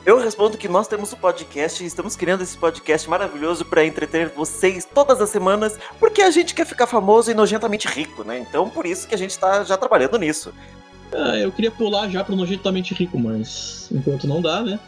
Eu 0.06 0.20
respondo 0.20 0.58
que 0.58 0.70
nós 0.70 0.88
temos 0.88 1.12
o 1.12 1.18
podcast 1.18 1.84
e 1.84 1.88
estamos 1.88 2.16
criando 2.16 2.42
esse 2.42 2.58
podcast 2.58 3.10
maravilhoso 3.10 3.66
para 3.66 3.84
entreter 3.86 4.30
vocês 4.30 4.86
todas 4.86 5.20
as 5.20 5.30
semanas, 5.32 5.78
porque 6.00 6.22
a 6.22 6.32
gente 6.32 6.54
quer 6.54 6.66
ficar 6.66 6.88
famoso 6.88 7.30
e 7.30 7.34
nojentamente 7.34 7.88
rico, 7.88 8.24
né? 8.24 8.40
Então 8.40 8.70
por 8.70 8.86
isso 8.86 9.06
que 9.08 9.16
a 9.16 9.18
gente 9.18 9.38
tá 9.38 9.64
já 9.66 9.76
trabalhando 9.76 10.18
nisso. 10.18 10.54
Ah, 11.18 11.36
eu 11.36 11.52
queria 11.52 11.72
pular 11.72 12.08
já 12.10 12.24
pro 12.24 12.36
nojentamente 12.36 12.94
rico, 12.94 13.18
mas 13.18 13.90
enquanto 13.92 14.28
não 14.28 14.40
dá, 14.40 14.62
né? 14.62 14.80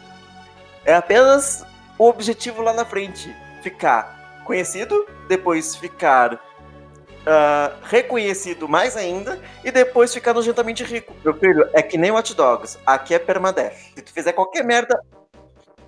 É 0.84 0.94
apenas 0.94 1.66
o 1.98 2.08
objetivo 2.08 2.62
lá 2.62 2.72
na 2.72 2.84
frente: 2.84 3.34
ficar 3.62 4.42
conhecido, 4.44 5.06
depois 5.28 5.74
ficar 5.74 6.40
ah, 7.26 7.72
reconhecido 7.82 8.68
mais 8.68 8.96
ainda 8.96 9.40
e 9.64 9.72
depois 9.72 10.14
ficar 10.14 10.32
nojentamente 10.32 10.84
rico. 10.84 11.12
Meu 11.24 11.34
filho, 11.34 11.68
é 11.72 11.82
que 11.82 11.98
nem 11.98 12.12
Watch 12.12 12.34
Dogs, 12.34 12.78
aqui 12.86 13.12
é 13.12 13.18
permadeath. 13.18 13.74
Se 13.96 14.02
tu 14.02 14.12
fizer 14.12 14.32
qualquer 14.32 14.64
merda, 14.64 15.02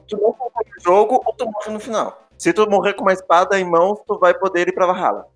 tu 0.09 0.16
não 0.16 0.32
conclui 0.32 0.64
o 0.76 0.82
jogo 0.82 1.22
ou 1.24 1.32
tu 1.34 1.45
morre 1.45 1.70
no 1.70 1.78
final. 1.78 2.28
Se 2.36 2.53
tu 2.53 2.68
morrer 2.68 2.95
com 2.95 3.03
uma 3.03 3.12
espada 3.12 3.61
em 3.61 3.64
mãos, 3.64 4.01
tu 4.07 4.18
vai 4.18 4.34
poder 4.34 4.66
ir 4.66 4.72
pra 4.72 4.86
Valhalla. 4.86 5.26